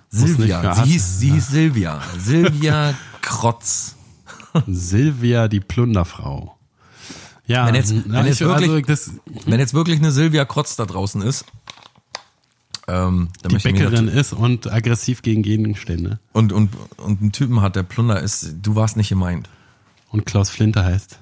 Silvia. 0.09 0.75
sie, 0.75 0.83
hieß, 0.91 1.19
sie 1.19 1.31
hieß 1.31 1.47
Silvia. 1.49 2.01
Silvia 2.19 2.93
Krotz. 3.21 3.95
Silvia, 4.67 5.47
die 5.47 5.59
Plunderfrau. 5.59 6.55
Ja, 7.47 7.65
Wenn 7.65 7.75
jetzt- 7.75 7.91
wenn 8.07 8.25
jetzt 8.25 8.39
ich, 8.39 8.47
also 8.47 8.67
wirklich- 8.67 8.85
das, 8.85 9.11
Wenn 9.47 9.59
jetzt 9.59 9.73
wirklich 9.73 9.99
eine 9.99 10.11
Silvia 10.11 10.45
Krotz 10.45 10.75
da 10.75 10.85
draußen 10.85 11.21
ist, 11.23 11.45
ähm, 12.87 13.29
die 13.49 13.55
Bäckerin 13.57 14.07
ist 14.07 14.33
und 14.33 14.71
aggressiv 14.71 15.21
gegen 15.23 15.41
Gegenstände 15.41 16.19
und, 16.31 16.53
und, 16.53 16.69
und 16.97 17.21
einen 17.21 17.31
Typen 17.31 17.61
hat, 17.61 17.75
der 17.75 17.83
Plunder 17.83 18.21
ist, 18.21 18.55
du 18.61 18.75
warst 18.75 18.97
nicht 18.97 19.09
gemeint. 19.09 19.49
und 20.11 20.25
Klaus 20.25 20.49
Flinte 20.51 20.83
heißt. 20.85 21.17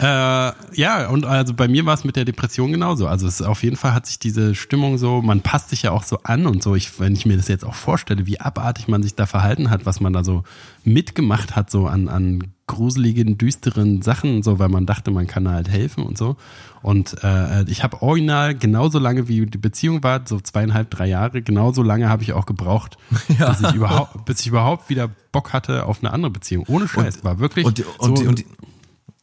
Äh, 0.00 0.02
ja, 0.04 1.08
und 1.08 1.24
also 1.24 1.54
bei 1.54 1.68
mir 1.68 1.86
war 1.86 1.94
es 1.94 2.04
mit 2.04 2.16
der 2.16 2.24
Depression 2.24 2.70
genauso. 2.72 3.06
Also 3.06 3.26
es 3.26 3.40
auf 3.42 3.62
jeden 3.62 3.76
Fall 3.76 3.94
hat 3.94 4.06
sich 4.06 4.18
diese 4.18 4.54
Stimmung 4.54 4.98
so, 4.98 5.22
man 5.22 5.40
passt 5.40 5.70
sich 5.70 5.82
ja 5.82 5.90
auch 5.92 6.02
so 6.02 6.18
an 6.22 6.46
und 6.46 6.62
so. 6.62 6.74
Ich, 6.74 7.00
wenn 7.00 7.14
ich 7.14 7.26
mir 7.26 7.36
das 7.36 7.48
jetzt 7.48 7.64
auch 7.64 7.74
vorstelle, 7.74 8.26
wie 8.26 8.40
abartig 8.40 8.88
man 8.88 9.02
sich 9.02 9.14
da 9.14 9.26
verhalten 9.26 9.70
hat, 9.70 9.86
was 9.86 10.00
man 10.00 10.12
da 10.12 10.22
so 10.24 10.44
mitgemacht 10.84 11.56
hat, 11.56 11.70
so 11.70 11.86
an, 11.86 12.08
an 12.08 12.44
gruseligen, 12.66 13.36
düsteren 13.36 14.00
Sachen, 14.00 14.36
und 14.36 14.44
so, 14.44 14.58
weil 14.60 14.68
man 14.68 14.86
dachte, 14.86 15.10
man 15.10 15.26
kann 15.26 15.44
da 15.44 15.52
halt 15.52 15.68
helfen 15.68 16.04
und 16.04 16.16
so. 16.16 16.36
Und 16.82 17.16
äh, 17.24 17.64
ich 17.64 17.82
habe 17.82 18.00
original 18.00 18.54
genauso 18.54 18.98
lange 18.98 19.26
wie 19.28 19.44
die 19.44 19.58
Beziehung 19.58 20.02
war, 20.04 20.20
so 20.24 20.40
zweieinhalb, 20.40 20.88
drei 20.88 21.08
Jahre, 21.08 21.42
genauso 21.42 21.82
lange 21.82 22.08
habe 22.08 22.22
ich 22.22 22.32
auch 22.32 22.46
gebraucht, 22.46 22.96
bis, 23.28 23.60
ich 23.60 23.74
überhaupt, 23.74 24.24
bis 24.24 24.40
ich 24.40 24.46
überhaupt 24.46 24.88
wieder 24.88 25.10
Bock 25.32 25.52
hatte 25.52 25.84
auf 25.86 25.98
eine 26.00 26.12
andere 26.12 26.30
Beziehung. 26.30 26.64
Ohne 26.68 26.86
Scheiß, 26.86 27.24
war 27.24 27.38
wirklich 27.40 27.66
Und, 27.66 27.84
und, 27.98 28.18
so, 28.18 28.24
und, 28.28 28.38
die- 28.38 28.46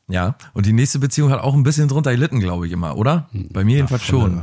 ja, 0.10 0.36
und 0.54 0.66
die 0.66 0.74
nächste 0.74 1.00
Beziehung 1.00 1.32
hat 1.32 1.42
auch 1.42 1.54
ein 1.54 1.64
bisschen 1.64 1.88
drunter 1.88 2.12
gelitten, 2.12 2.40
glaube 2.40 2.68
ich 2.68 2.74
immer, 2.74 2.98
oder? 2.98 3.30
Bei 3.34 3.64
mir 3.64 3.78
jedenfalls 3.78 4.04
volle, 4.04 4.22
schon. 4.22 4.42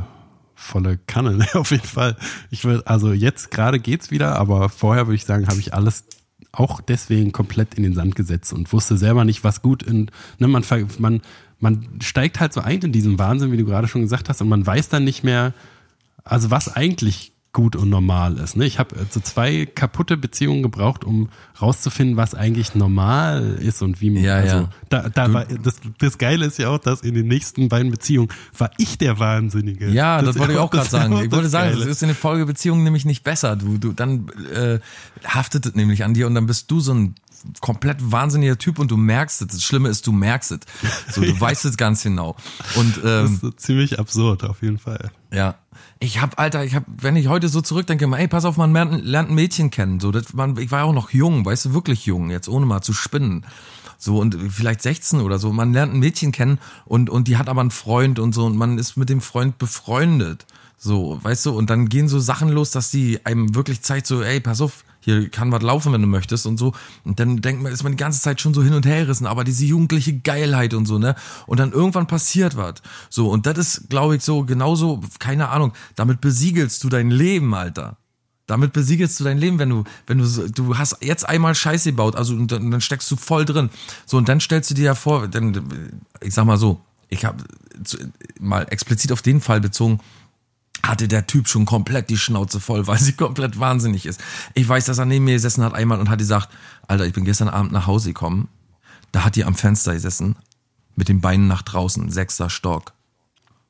Volle 0.55 0.99
Kanne, 1.07 1.31
ne, 1.37 1.47
auf 1.53 1.71
jeden 1.71 1.87
Fall. 1.87 2.15
Ich 2.51 2.65
will, 2.65 2.83
also 2.85 3.13
jetzt 3.13 3.51
gerade 3.51 3.79
geht's 3.79 4.11
wieder, 4.11 4.37
aber 4.37 4.69
vorher 4.69 5.07
würde 5.07 5.15
ich 5.15 5.25
sagen, 5.25 5.47
habe 5.47 5.59
ich 5.59 5.73
alles 5.73 6.05
auch 6.51 6.81
deswegen 6.81 7.31
komplett 7.31 7.73
in 7.73 7.83
den 7.83 7.93
Sand 7.93 8.15
gesetzt 8.15 8.53
und 8.53 8.71
wusste 8.71 8.97
selber 8.97 9.25
nicht, 9.25 9.43
was 9.43 9.61
gut 9.61 9.83
in, 9.83 10.11
ne, 10.39 10.47
man, 10.47 10.63
man, 10.99 11.21
man 11.59 11.87
steigt 11.99 12.39
halt 12.39 12.53
so 12.53 12.61
ein 12.61 12.79
in 12.81 12.91
diesen 12.91 13.19
Wahnsinn, 13.19 13.51
wie 13.51 13.57
du 13.57 13.65
gerade 13.65 13.87
schon 13.87 14.01
gesagt 14.01 14.29
hast, 14.29 14.41
und 14.41 14.49
man 14.49 14.65
weiß 14.65 14.89
dann 14.89 15.03
nicht 15.03 15.23
mehr, 15.23 15.53
also 16.23 16.51
was 16.51 16.73
eigentlich 16.75 17.34
gut 17.55 17.75
und 17.75 17.89
normal 17.89 18.37
ist. 18.37 18.57
Ne? 18.57 18.65
Ich 18.65 18.77
habe 18.77 18.95
so 19.09 19.21
zwei 19.21 19.65
kaputte 19.65 20.17
Beziehungen 20.17 20.61
gebraucht, 20.61 21.05
um 21.05 21.29
rauszufinden, 21.59 22.17
was 22.17 22.35
eigentlich 22.35 22.75
normal 22.75 23.57
ist 23.59 23.81
und 23.81 24.01
wie 24.01 24.11
man. 24.11 24.23
Ja, 24.23 24.35
also, 24.35 24.55
ja. 24.57 24.69
Da, 24.89 25.09
da 25.09 25.33
war, 25.33 25.45
das, 25.45 25.77
das 25.97 26.17
Geile 26.17 26.45
ist 26.45 26.59
ja 26.59 26.69
auch, 26.69 26.79
dass 26.79 27.01
in 27.01 27.15
den 27.15 27.27
nächsten 27.27 27.69
beiden 27.69 27.89
Beziehungen 27.91 28.27
war 28.57 28.71
ich 28.77 28.97
der 28.97 29.19
Wahnsinnige. 29.19 29.89
Ja, 29.89 30.21
das, 30.21 30.37
wollte 30.37 30.53
ich 30.53 30.59
auch 30.59 30.69
gerade 30.69 30.83
das 30.83 30.91
sagen. 31.01 31.13
Ich 31.13 31.31
wollte 31.31 31.43
das 31.43 31.51
sagen, 31.51 31.71
das 31.71 31.79
Geile. 31.79 31.91
ist 31.91 32.03
in 32.03 32.09
der 32.09 32.15
Folgebeziehung 32.15 32.83
nämlich 32.83 33.05
nicht 33.05 33.23
besser. 33.23 33.55
Du, 33.55 33.77
du, 33.77 33.93
dann 33.93 34.27
äh, 34.53 34.79
haftet 35.25 35.65
es 35.65 35.75
nämlich 35.75 36.03
an 36.03 36.13
dir 36.13 36.27
und 36.27 36.35
dann 36.35 36.45
bist 36.45 36.69
du 36.69 36.81
so 36.81 36.93
ein 36.93 37.15
komplett 37.61 38.11
wahnsinniger 38.11 38.57
Typ 38.57 38.79
und 38.79 38.91
du 38.91 38.97
merkst 38.97 39.41
es. 39.41 39.47
Das 39.47 39.63
Schlimme 39.63 39.87
ist, 39.87 40.05
du 40.07 40.11
merkst 40.11 40.51
es. 40.51 40.59
So, 41.13 41.21
du 41.21 41.39
weißt 41.39 41.63
es 41.63 41.77
ganz 41.77 42.03
genau. 42.03 42.35
Und 42.75 42.97
Das 42.97 43.29
ähm, 43.29 43.33
ist 43.33 43.41
so 43.41 43.51
ziemlich 43.51 43.97
absurd, 43.97 44.43
auf 44.43 44.61
jeden 44.61 44.77
Fall. 44.77 45.11
Ja. 45.31 45.55
Ich 45.99 46.21
hab, 46.21 46.39
Alter, 46.39 46.63
ich 46.65 46.75
hab, 46.75 46.83
wenn 46.87 47.15
ich 47.15 47.27
heute 47.27 47.47
so 47.47 47.61
zurückdenke, 47.61 48.05
ey, 48.05 48.27
pass 48.27 48.45
auf, 48.45 48.57
man 48.57 48.73
lernt, 48.73 49.29
ein 49.29 49.35
Mädchen 49.35 49.71
kennen. 49.71 49.99
So, 49.99 50.11
das, 50.11 50.33
man, 50.33 50.57
ich 50.57 50.71
war 50.71 50.83
auch 50.83 50.93
noch 50.93 51.11
jung, 51.11 51.45
weißt 51.45 51.65
du, 51.65 51.73
wirklich 51.73 52.05
jung, 52.05 52.29
jetzt 52.29 52.49
ohne 52.49 52.65
mal 52.65 52.81
zu 52.81 52.93
spinnen. 52.93 53.45
So, 53.97 54.19
und 54.19 54.37
vielleicht 54.51 54.81
16 54.81 55.21
oder 55.21 55.39
so. 55.39 55.51
Man 55.53 55.73
lernt 55.73 55.93
ein 55.93 55.99
Mädchen 55.99 56.31
kennen 56.31 56.59
und, 56.85 57.09
und 57.09 57.27
die 57.27 57.37
hat 57.37 57.49
aber 57.49 57.61
einen 57.61 57.71
Freund 57.71 58.19
und 58.19 58.33
so 58.33 58.45
und 58.45 58.57
man 58.57 58.77
ist 58.77 58.97
mit 58.97 59.09
dem 59.09 59.21
Freund 59.21 59.57
befreundet. 59.57 60.45
So, 60.77 61.19
weißt 61.23 61.47
du, 61.47 61.57
und 61.57 61.69
dann 61.69 61.89
gehen 61.89 62.07
so 62.07 62.19
Sachen 62.19 62.49
los, 62.49 62.71
dass 62.71 62.91
die 62.91 63.25
einem 63.25 63.55
wirklich 63.55 63.81
zeigt, 63.81 64.05
so, 64.05 64.21
ey, 64.21 64.39
pass 64.39 64.61
auf, 64.61 64.84
hier 65.05 65.29
kann 65.29 65.51
was 65.51 65.61
laufen, 65.61 65.93
wenn 65.93 66.01
du 66.01 66.07
möchtest 66.07 66.47
und 66.47 66.57
so. 66.57 66.73
Und 67.03 67.19
dann 67.19 67.39
denkt 67.39 67.61
man, 67.61 67.71
ist 67.71 67.83
man 67.83 67.91
die 67.91 67.97
ganze 67.97 68.19
Zeit 68.19 68.41
schon 68.41 68.55
so 68.55 68.63
hin 68.63 68.73
und 68.73 68.87
her 68.87 69.01
gerissen, 69.03 69.27
aber 69.27 69.43
diese 69.43 69.63
jugendliche 69.63 70.17
Geilheit 70.17 70.73
und 70.73 70.87
so, 70.87 70.97
ne? 70.97 71.15
Und 71.45 71.59
dann 71.59 71.71
irgendwann 71.71 72.07
passiert 72.07 72.57
was. 72.57 72.81
So, 73.11 73.29
und 73.29 73.45
das 73.45 73.57
ist, 73.59 73.89
glaube 73.89 74.15
ich, 74.15 74.23
so 74.23 74.45
genauso, 74.45 75.01
keine 75.19 75.49
Ahnung, 75.49 75.73
damit 75.95 76.21
besiegelst 76.21 76.83
du 76.83 76.89
dein 76.89 77.11
Leben, 77.11 77.53
Alter. 77.53 77.97
Damit 78.47 78.73
besiegelst 78.73 79.19
du 79.19 79.23
dein 79.23 79.37
Leben, 79.37 79.59
wenn 79.59 79.69
du, 79.69 79.83
wenn 80.07 80.17
du, 80.17 80.49
du 80.49 80.77
hast 80.77 80.97
jetzt 81.01 81.29
einmal 81.29 81.53
Scheiße 81.53 81.91
gebaut, 81.91 82.15
also 82.15 82.33
und 82.33 82.51
dann, 82.51 82.71
dann 82.71 82.81
steckst 82.81 83.09
du 83.11 83.15
voll 83.15 83.45
drin. 83.45 83.69
So, 84.07 84.17
und 84.17 84.27
dann 84.27 84.39
stellst 84.39 84.71
du 84.71 84.73
dir 84.73 84.85
ja 84.85 84.95
vor, 84.95 85.27
denn, 85.27 86.01
ich 86.19 86.33
sag 86.33 86.45
mal 86.45 86.57
so, 86.57 86.81
ich 87.09 87.25
habe 87.25 87.43
mal 88.39 88.65
explizit 88.71 89.11
auf 89.11 89.21
den 89.21 89.39
Fall 89.39 89.61
bezogen, 89.61 89.99
hatte 90.83 91.07
der 91.07 91.27
Typ 91.27 91.47
schon 91.47 91.65
komplett 91.65 92.09
die 92.09 92.17
Schnauze 92.17 92.59
voll, 92.59 92.87
weil 92.87 92.99
sie 92.99 93.13
komplett 93.13 93.59
wahnsinnig 93.59 94.05
ist. 94.05 94.21
Ich 94.53 94.67
weiß, 94.67 94.85
dass 94.85 94.97
er 94.97 95.05
neben 95.05 95.25
mir 95.25 95.33
gesessen 95.33 95.63
hat 95.63 95.73
einmal 95.73 95.99
und 95.99 96.09
hat 96.09 96.19
gesagt, 96.19 96.49
Alter, 96.87 97.05
ich 97.05 97.13
bin 97.13 97.25
gestern 97.25 97.49
Abend 97.49 97.71
nach 97.71 97.87
Hause 97.87 98.09
gekommen, 98.09 98.47
da 99.11 99.23
hat 99.23 99.35
die 99.35 99.45
am 99.45 99.55
Fenster 99.55 99.93
gesessen, 99.93 100.35
mit 100.95 101.09
den 101.09 101.21
Beinen 101.21 101.47
nach 101.47 101.61
draußen, 101.61 102.09
sechster 102.09 102.49
Stock. 102.49 102.93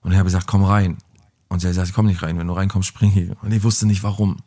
Und 0.01 0.11
ich 0.11 0.17
habe 0.17 0.25
gesagt, 0.25 0.47
komm 0.47 0.63
rein. 0.63 0.97
Und 1.47 1.59
sie 1.59 1.67
hat 1.67 1.71
gesagt, 1.71 1.89
ich 1.89 1.93
komm 1.93 2.05
nicht 2.07 2.21
rein, 2.21 2.37
wenn 2.37 2.47
du 2.47 2.53
reinkommst, 2.53 2.87
spring 2.87 3.09
hier. 3.09 3.35
Und 3.41 3.51
ich 3.51 3.63
wusste 3.63 3.85
nicht 3.85 4.03
warum. 4.03 4.37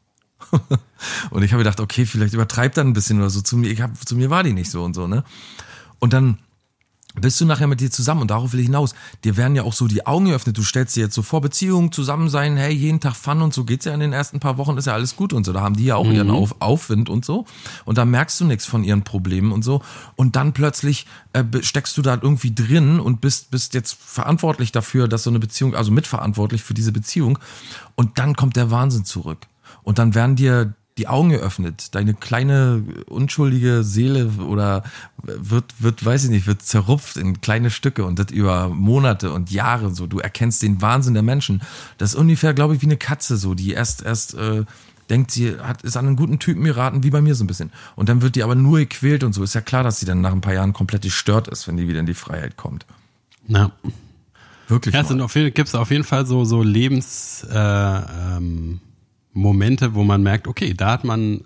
und 1.30 1.42
ich 1.42 1.52
habe 1.52 1.62
gedacht, 1.62 1.80
okay, 1.80 2.06
vielleicht 2.06 2.34
übertreibt 2.34 2.76
er 2.76 2.84
ein 2.84 2.92
bisschen 2.92 3.18
oder 3.18 3.30
so. 3.30 3.40
Zu 3.40 3.56
mir, 3.56 3.70
ich 3.70 3.80
hab, 3.80 3.96
zu 4.06 4.16
mir 4.16 4.30
war 4.30 4.42
die 4.42 4.52
nicht 4.52 4.70
so 4.70 4.84
und 4.84 4.94
so, 4.94 5.06
ne? 5.06 5.24
Und 5.98 6.12
dann 6.12 6.38
bist 7.14 7.40
du 7.40 7.46
nachher 7.46 7.66
mit 7.66 7.80
dir 7.80 7.90
zusammen 7.90 8.20
und 8.22 8.30
darauf 8.30 8.52
will 8.52 8.60
ich 8.60 8.66
hinaus. 8.66 8.94
Dir 9.24 9.36
werden 9.36 9.56
ja 9.56 9.62
auch 9.62 9.72
so 9.72 9.88
die 9.88 10.06
Augen 10.06 10.26
geöffnet. 10.26 10.58
Du 10.58 10.62
stellst 10.62 10.94
dir 10.94 11.04
jetzt 11.04 11.14
so 11.14 11.22
vor, 11.22 11.40
Beziehungen 11.40 11.90
zusammen 11.90 12.28
sein, 12.28 12.56
hey, 12.56 12.72
jeden 12.72 13.00
Tag 13.00 13.16
Fun 13.16 13.42
und 13.42 13.54
so 13.54 13.64
geht's 13.64 13.86
ja 13.86 13.94
in 13.94 14.00
den 14.00 14.12
ersten 14.12 14.40
paar 14.40 14.58
Wochen, 14.58 14.76
ist 14.76 14.86
ja 14.86 14.92
alles 14.92 15.16
gut 15.16 15.32
und 15.32 15.44
so. 15.44 15.52
Da 15.52 15.60
haben 15.60 15.76
die 15.76 15.86
ja 15.86 15.96
auch 15.96 16.04
mhm. 16.04 16.12
ihren 16.12 16.30
Auf 16.30 16.56
Aufwind 16.60 17.08
und 17.08 17.24
so. 17.24 17.44
Und 17.84 17.98
da 17.98 18.04
merkst 18.04 18.40
du 18.40 18.44
nichts 18.44 18.66
von 18.66 18.84
ihren 18.84 19.02
Problemen 19.02 19.52
und 19.52 19.62
so. 19.62 19.82
Und 20.16 20.36
dann 20.36 20.52
plötzlich 20.52 21.06
äh, 21.32 21.44
steckst 21.62 21.96
du 21.96 22.02
da 22.02 22.18
irgendwie 22.20 22.54
drin 22.54 23.00
und 23.00 23.20
bist, 23.20 23.50
bist 23.50 23.74
jetzt 23.74 23.96
verantwortlich 24.00 24.70
dafür, 24.70 25.08
dass 25.08 25.22
so 25.22 25.30
eine 25.30 25.38
Beziehung, 25.38 25.74
also 25.74 25.90
mitverantwortlich 25.90 26.62
für 26.62 26.74
diese 26.74 26.92
Beziehung. 26.92 27.38
Und 27.96 28.18
dann 28.18 28.36
kommt 28.36 28.56
der 28.56 28.70
Wahnsinn 28.70 29.04
zurück. 29.04 29.46
Und 29.82 29.98
dann 29.98 30.14
werden 30.14 30.36
dir 30.36 30.74
die 30.98 31.08
Augen 31.08 31.30
geöffnet. 31.30 31.94
Deine 31.94 32.14
kleine 32.14 32.82
unschuldige 33.06 33.84
Seele 33.84 34.30
oder 34.46 34.82
wird, 35.22 35.64
wird, 35.78 36.04
weiß 36.04 36.24
ich 36.24 36.30
nicht, 36.30 36.46
wird 36.46 36.62
zerrupft 36.62 37.16
in 37.16 37.40
kleine 37.40 37.70
Stücke 37.70 38.04
und 38.04 38.18
das 38.18 38.30
über 38.30 38.68
Monate 38.68 39.32
und 39.32 39.50
Jahre 39.50 39.94
so. 39.94 40.06
Du 40.06 40.18
erkennst 40.18 40.62
den 40.62 40.82
Wahnsinn 40.82 41.14
der 41.14 41.22
Menschen. 41.22 41.62
Das 41.96 42.10
ist 42.10 42.16
ungefähr, 42.16 42.52
glaube 42.54 42.74
ich, 42.74 42.82
wie 42.82 42.86
eine 42.86 42.96
Katze 42.96 43.36
so, 43.36 43.54
die 43.54 43.72
erst, 43.72 44.02
erst, 44.02 44.34
äh, 44.34 44.64
denkt, 45.08 45.30
sie 45.30 45.58
hat, 45.58 45.82
ist 45.82 45.96
an 45.96 46.06
einen 46.06 46.16
guten 46.16 46.38
Typen 46.38 46.64
geraten, 46.64 47.02
wie 47.02 47.10
bei 47.10 47.20
mir 47.20 47.34
so 47.34 47.44
ein 47.44 47.46
bisschen. 47.46 47.72
Und 47.96 48.08
dann 48.08 48.22
wird 48.22 48.36
die 48.36 48.42
aber 48.42 48.54
nur 48.54 48.78
gequält 48.78 49.24
und 49.24 49.32
so. 49.32 49.42
Ist 49.42 49.54
ja 49.54 49.60
klar, 49.60 49.82
dass 49.82 50.00
sie 50.00 50.06
dann 50.06 50.20
nach 50.20 50.32
ein 50.32 50.40
paar 50.40 50.54
Jahren 50.54 50.72
komplett 50.72 51.02
gestört 51.02 51.48
ist, 51.48 51.66
wenn 51.66 51.76
die 51.76 51.88
wieder 51.88 52.00
in 52.00 52.06
die 52.06 52.14
Freiheit 52.14 52.56
kommt. 52.56 52.84
Na. 53.46 53.72
Wirklich. 54.68 54.94
Ja, 54.94 55.00
es 55.00 55.08
gibt 55.54 55.74
auf 55.74 55.90
jeden 55.90 56.04
Fall 56.04 56.26
so, 56.26 56.44
so 56.44 56.62
Lebens, 56.62 57.46
äh, 57.50 57.56
ähm, 57.56 58.80
Momente, 59.32 59.94
wo 59.94 60.04
man 60.04 60.22
merkt, 60.22 60.48
okay, 60.48 60.74
da 60.74 60.92
hat 60.92 61.04
man 61.04 61.42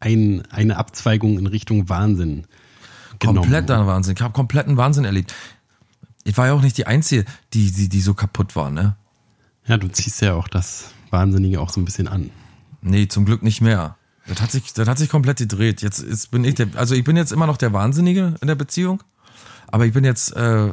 ein, 0.00 0.42
eine 0.50 0.76
Abzweigung 0.76 1.38
in 1.38 1.46
Richtung 1.46 1.88
Wahnsinn. 1.88 2.46
Genommen. 3.18 3.40
Kompletter 3.40 3.86
Wahnsinn. 3.86 4.14
Ich 4.16 4.22
habe 4.22 4.32
kompletten 4.32 4.76
Wahnsinn 4.76 5.04
erlebt. 5.04 5.34
Ich 6.24 6.36
war 6.36 6.46
ja 6.46 6.52
auch 6.54 6.62
nicht 6.62 6.78
die 6.78 6.86
Einzige, 6.86 7.24
die, 7.52 7.70
die, 7.70 7.88
die 7.88 8.00
so 8.00 8.14
kaputt 8.14 8.56
war, 8.56 8.70
ne? 8.70 8.96
Ja, 9.66 9.76
du 9.76 9.88
ziehst 9.88 10.20
ja 10.20 10.34
auch 10.34 10.48
das 10.48 10.90
Wahnsinnige 11.10 11.60
auch 11.60 11.70
so 11.70 11.80
ein 11.80 11.84
bisschen 11.84 12.08
an. 12.08 12.30
Nee, 12.82 13.08
zum 13.08 13.24
Glück 13.24 13.42
nicht 13.42 13.60
mehr. 13.60 13.96
Das 14.26 14.40
hat 14.40 14.50
sich, 14.50 14.72
das 14.72 14.88
hat 14.88 14.98
sich 14.98 15.08
komplett 15.08 15.38
gedreht. 15.38 15.82
Jetzt 15.82 16.00
ist, 16.00 16.30
bin 16.30 16.44
ich 16.44 16.54
der, 16.54 16.68
also 16.76 16.94
ich 16.94 17.04
bin 17.04 17.16
jetzt 17.16 17.32
immer 17.32 17.46
noch 17.46 17.56
der 17.56 17.72
Wahnsinnige 17.72 18.34
in 18.40 18.48
der 18.48 18.54
Beziehung, 18.54 19.02
aber 19.68 19.86
ich 19.86 19.92
bin 19.92 20.04
jetzt, 20.04 20.34
äh, 20.34 20.68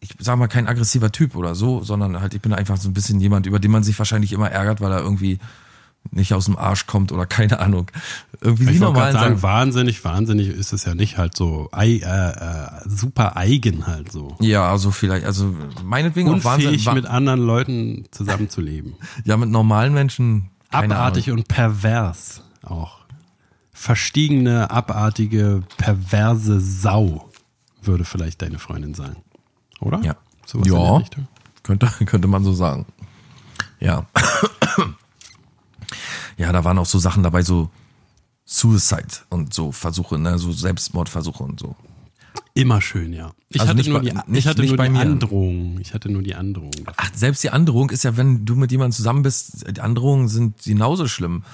ich 0.00 0.14
sag 0.18 0.36
mal, 0.38 0.48
kein 0.48 0.66
aggressiver 0.66 1.12
Typ 1.12 1.36
oder 1.36 1.54
so, 1.54 1.82
sondern 1.82 2.20
halt, 2.20 2.34
ich 2.34 2.40
bin 2.40 2.52
einfach 2.52 2.76
so 2.76 2.88
ein 2.88 2.94
bisschen 2.94 3.20
jemand, 3.20 3.46
über 3.46 3.58
den 3.58 3.70
man 3.70 3.82
sich 3.82 3.98
wahrscheinlich 3.98 4.32
immer 4.32 4.50
ärgert, 4.50 4.80
weil 4.80 4.92
er 4.92 5.00
irgendwie 5.00 5.38
nicht 6.10 6.34
aus 6.34 6.46
dem 6.46 6.56
Arsch 6.56 6.86
kommt 6.86 7.12
oder 7.12 7.26
keine 7.26 7.58
Ahnung. 7.60 7.90
Irgendwie 8.40 8.72
ich 8.72 8.80
normal 8.80 9.12
sagen, 9.12 9.42
wahnsinnig, 9.42 10.04
wahnsinnig 10.04 10.48
ist 10.48 10.72
es 10.72 10.84
ja 10.84 10.94
nicht 10.94 11.18
halt 11.18 11.36
so 11.36 11.70
äh, 11.74 11.96
äh, 11.96 12.68
super 12.86 13.36
eigen 13.36 13.86
halt 13.86 14.12
so. 14.12 14.36
Ja, 14.40 14.70
also 14.70 14.90
vielleicht, 14.90 15.24
also 15.26 15.54
meinetwegen 15.84 16.28
Unfähig 16.28 16.44
auch 16.44 16.50
wahnsinnig 16.50 16.92
mit 16.92 17.06
anderen 17.06 17.40
Leuten 17.40 18.04
zusammenzuleben. 18.10 18.94
ja, 19.24 19.36
mit 19.36 19.48
normalen 19.48 19.94
Menschen. 19.94 20.50
Abartig 20.70 21.28
Ahnung. 21.28 21.40
und 21.40 21.48
pervers 21.48 22.42
auch. 22.62 22.98
Verstiegene, 23.72 24.70
abartige, 24.70 25.62
perverse 25.76 26.60
Sau, 26.60 27.30
würde 27.82 28.04
vielleicht 28.04 28.42
deine 28.42 28.58
Freundin 28.58 28.94
sagen. 28.94 29.16
Oder? 29.80 30.00
Ja. 30.00 30.16
Sowas 30.44 30.68
ja, 30.68 31.20
könnte, 31.62 31.86
könnte 32.06 32.28
man 32.28 32.44
so 32.44 32.52
sagen. 32.52 32.86
Ja 33.80 34.06
ja, 36.36 36.52
da 36.52 36.64
waren 36.64 36.78
auch 36.78 36.86
so 36.86 36.98
Sachen 36.98 37.22
dabei, 37.22 37.42
so 37.42 37.70
Suicide 38.44 39.24
und 39.30 39.52
so 39.52 39.72
Versuche, 39.72 40.18
ne, 40.18 40.38
so 40.38 40.52
Selbstmordversuche 40.52 41.42
und 41.42 41.60
so. 41.60 41.76
Immer 42.54 42.80
schön, 42.80 43.12
ja. 43.12 43.32
Ich 43.50 43.60
also 43.60 43.74
hatte 43.74 43.90
nur 43.90 44.00
bei, 44.00 44.10
die, 44.10 44.38
ich 44.38 44.46
hatte 44.46 44.64
nur 44.64 44.76
die 44.76 44.82
Androhung. 44.82 45.78
Ich 45.80 45.92
hatte 45.92 46.10
nur 46.10 46.22
die 46.22 46.34
Androhung. 46.34 46.72
Ach, 46.96 47.10
selbst 47.14 47.42
die 47.42 47.50
Androhung 47.50 47.90
ist 47.90 48.04
ja, 48.04 48.16
wenn 48.16 48.44
du 48.44 48.56
mit 48.56 48.70
jemandem 48.70 48.92
zusammen 48.92 49.22
bist, 49.22 49.66
die 49.76 49.80
Androhungen 49.80 50.28
sind 50.28 50.62
genauso 50.62 51.06
schlimm. 51.06 51.44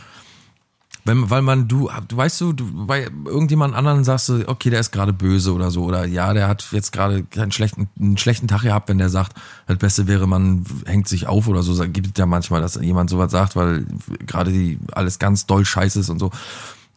Wenn, 1.05 1.31
weil 1.31 1.43
man, 1.43 1.67
du, 1.67 1.91
du 2.07 2.17
weißt 2.17 2.41
du, 2.41 2.53
du 2.53 2.87
bei 2.87 3.09
irgendjemand 3.25 3.75
anderen 3.75 4.05
sagst 4.05 4.29
du, 4.29 4.49
okay, 4.49 4.71
der 4.71 4.79
ist 4.79 4.93
gerade 4.93 5.13
böse 5.13 5.53
oder 5.53 5.73
so, 5.73 5.83
oder 5.83 6.07
ja, 6.07 6.33
der 6.33 6.47
hat 6.47 6.69
jetzt 6.71 6.93
gerade 6.93 7.25
keinen 7.25 7.51
schlechten, 7.51 7.89
einen 7.99 8.19
schlechten 8.19 8.47
Tag 8.47 8.63
gehabt, 8.63 8.89
wenn 8.89 8.99
der 8.99 9.09
sagt, 9.09 9.37
das 9.67 9.79
Beste 9.79 10.07
wäre, 10.07 10.29
man 10.29 10.65
hängt 10.87 11.09
sich 11.09 11.27
auf 11.27 11.49
oder 11.49 11.65
so, 11.65 11.75
gibt 11.89 12.07
es 12.07 12.13
ja 12.17 12.27
manchmal, 12.27 12.61
dass 12.61 12.77
jemand 12.77 13.11
sowas 13.11 13.33
sagt, 13.33 13.57
weil 13.57 13.85
gerade 14.27 14.53
die 14.53 14.79
alles 14.93 15.19
ganz 15.19 15.47
doll 15.47 15.65
scheiße 15.65 15.99
ist 15.99 16.09
und 16.09 16.21
so. 16.21 16.31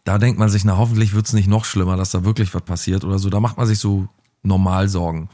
Da 0.04 0.20
denkt 0.20 0.38
man 0.38 0.50
sich, 0.50 0.64
na, 0.66 0.78
hoffentlich 0.78 1.16
wird's 1.16 1.34
nicht 1.34 1.48
noch 1.48 1.66
schlimmer, 1.66 1.98
dass 1.98 2.12
da 2.12 2.24
wirklich 2.24 2.54
was 2.54 2.62
passiert 2.62 3.04
oder 3.04 3.18
so. 3.18 3.32
Da 3.32 3.40
macht 3.40 3.58
man 3.58 3.66
sich 3.66 3.80
so 3.80 4.08
normal 4.44 4.88
Sorgen. 4.88 5.30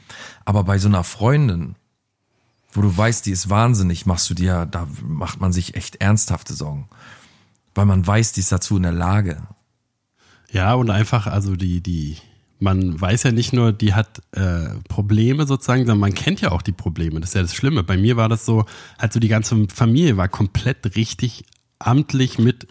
Aber 0.45 0.63
bei 0.63 0.79
so 0.79 0.87
einer 0.87 1.03
Freundin, 1.03 1.75
wo 2.71 2.81
du 2.81 2.97
weißt, 2.97 3.25
die 3.25 3.31
ist 3.31 3.49
wahnsinnig, 3.49 4.05
machst 4.05 4.29
du 4.29 4.33
dir, 4.33 4.65
da 4.65 4.87
macht 5.05 5.41
man 5.41 5.51
sich 5.51 5.75
echt 5.75 5.97
ernsthafte 5.97 6.53
Sorgen 6.53 6.87
weil 7.75 7.85
man 7.85 8.05
weiß, 8.05 8.33
die 8.33 8.41
ist 8.41 8.51
dazu 8.51 8.77
in 8.77 8.83
der 8.83 8.91
Lage. 8.91 9.37
Ja, 10.51 10.73
und 10.73 10.89
einfach, 10.89 11.27
also 11.27 11.55
die, 11.55 11.81
die, 11.81 12.17
man 12.59 12.99
weiß 12.99 13.23
ja 13.23 13.31
nicht 13.31 13.53
nur, 13.53 13.71
die 13.71 13.93
hat 13.93 14.21
äh, 14.31 14.67
Probleme 14.89 15.47
sozusagen, 15.47 15.81
sondern 15.81 15.99
man 15.99 16.13
kennt 16.13 16.41
ja 16.41 16.51
auch 16.51 16.61
die 16.61 16.73
Probleme. 16.73 17.19
Das 17.19 17.29
ist 17.29 17.35
ja 17.35 17.41
das 17.41 17.55
Schlimme. 17.55 17.83
Bei 17.83 17.97
mir 17.97 18.17
war 18.17 18.29
das 18.29 18.45
so, 18.45 18.65
also 18.97 19.19
die 19.19 19.29
ganze 19.29 19.67
Familie 19.73 20.17
war 20.17 20.27
komplett 20.27 20.95
richtig 20.95 21.45
amtlich 21.79 22.37
mit 22.37 22.67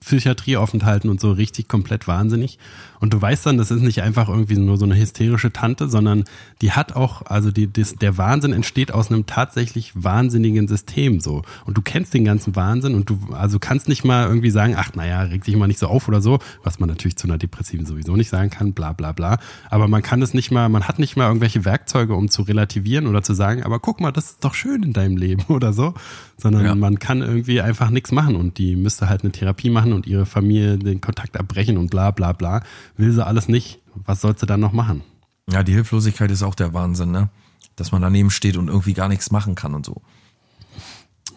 Psychiatrieaufenthalten 0.00 1.10
und 1.10 1.20
so 1.20 1.32
richtig 1.32 1.68
komplett 1.68 2.08
wahnsinnig. 2.08 2.58
Und 3.04 3.12
du 3.12 3.20
weißt 3.20 3.44
dann, 3.44 3.58
das 3.58 3.70
ist 3.70 3.82
nicht 3.82 4.00
einfach 4.00 4.30
irgendwie 4.30 4.56
nur 4.56 4.78
so 4.78 4.86
eine 4.86 4.96
hysterische 4.96 5.52
Tante, 5.52 5.90
sondern 5.90 6.24
die 6.62 6.72
hat 6.72 6.96
auch, 6.96 7.20
also 7.26 7.50
die, 7.50 7.70
das, 7.70 7.96
der 7.96 8.16
Wahnsinn 8.16 8.54
entsteht 8.54 8.92
aus 8.92 9.10
einem 9.10 9.26
tatsächlich 9.26 9.92
wahnsinnigen 9.94 10.68
System 10.68 11.20
so. 11.20 11.42
Und 11.66 11.76
du 11.76 11.82
kennst 11.82 12.14
den 12.14 12.24
ganzen 12.24 12.56
Wahnsinn 12.56 12.94
und 12.94 13.10
du, 13.10 13.18
also 13.34 13.58
kannst 13.58 13.90
nicht 13.90 14.04
mal 14.04 14.26
irgendwie 14.26 14.48
sagen, 14.48 14.74
ach 14.78 14.94
naja, 14.94 15.20
reg 15.20 15.44
dich 15.44 15.54
mal 15.54 15.66
nicht 15.66 15.80
so 15.80 15.88
auf 15.88 16.08
oder 16.08 16.22
so, 16.22 16.38
was 16.62 16.80
man 16.80 16.88
natürlich 16.88 17.16
zu 17.16 17.26
einer 17.26 17.36
Depressiven 17.36 17.84
sowieso 17.84 18.16
nicht 18.16 18.30
sagen 18.30 18.48
kann, 18.48 18.72
bla 18.72 18.94
bla 18.94 19.12
bla. 19.12 19.36
Aber 19.68 19.86
man 19.86 20.00
kann 20.00 20.22
es 20.22 20.32
nicht 20.32 20.50
mal, 20.50 20.70
man 20.70 20.88
hat 20.88 20.98
nicht 20.98 21.14
mal 21.14 21.26
irgendwelche 21.26 21.66
Werkzeuge, 21.66 22.14
um 22.14 22.30
zu 22.30 22.40
relativieren 22.40 23.06
oder 23.06 23.22
zu 23.22 23.34
sagen, 23.34 23.64
aber 23.64 23.80
guck 23.80 24.00
mal, 24.00 24.12
das 24.12 24.30
ist 24.30 24.44
doch 24.46 24.54
schön 24.54 24.82
in 24.82 24.94
deinem 24.94 25.18
Leben 25.18 25.42
oder 25.48 25.74
so. 25.74 25.92
Sondern 26.38 26.64
ja. 26.64 26.74
man 26.74 26.98
kann 26.98 27.20
irgendwie 27.20 27.60
einfach 27.60 27.90
nichts 27.90 28.12
machen 28.12 28.34
und 28.34 28.56
die 28.56 28.76
müsste 28.76 29.10
halt 29.10 29.24
eine 29.24 29.30
Therapie 29.30 29.68
machen 29.68 29.92
und 29.92 30.06
ihre 30.06 30.24
Familie 30.24 30.78
den 30.78 31.02
Kontakt 31.02 31.38
abbrechen 31.38 31.76
und 31.76 31.90
bla 31.90 32.10
bla 32.10 32.32
bla 32.32 32.62
will 32.96 33.12
sie 33.12 33.24
alles 33.24 33.48
nicht. 33.48 33.80
Was 33.94 34.20
sollst 34.20 34.42
du 34.42 34.46
dann 34.46 34.60
noch 34.60 34.72
machen? 34.72 35.02
Ja, 35.50 35.62
die 35.62 35.72
Hilflosigkeit 35.72 36.30
ist 36.30 36.42
auch 36.42 36.54
der 36.54 36.72
Wahnsinn, 36.72 37.10
ne? 37.10 37.28
Dass 37.76 37.92
man 37.92 38.02
daneben 38.02 38.30
steht 38.30 38.56
und 38.56 38.68
irgendwie 38.68 38.94
gar 38.94 39.08
nichts 39.08 39.30
machen 39.30 39.54
kann 39.54 39.74
und 39.74 39.84
so. 39.84 40.02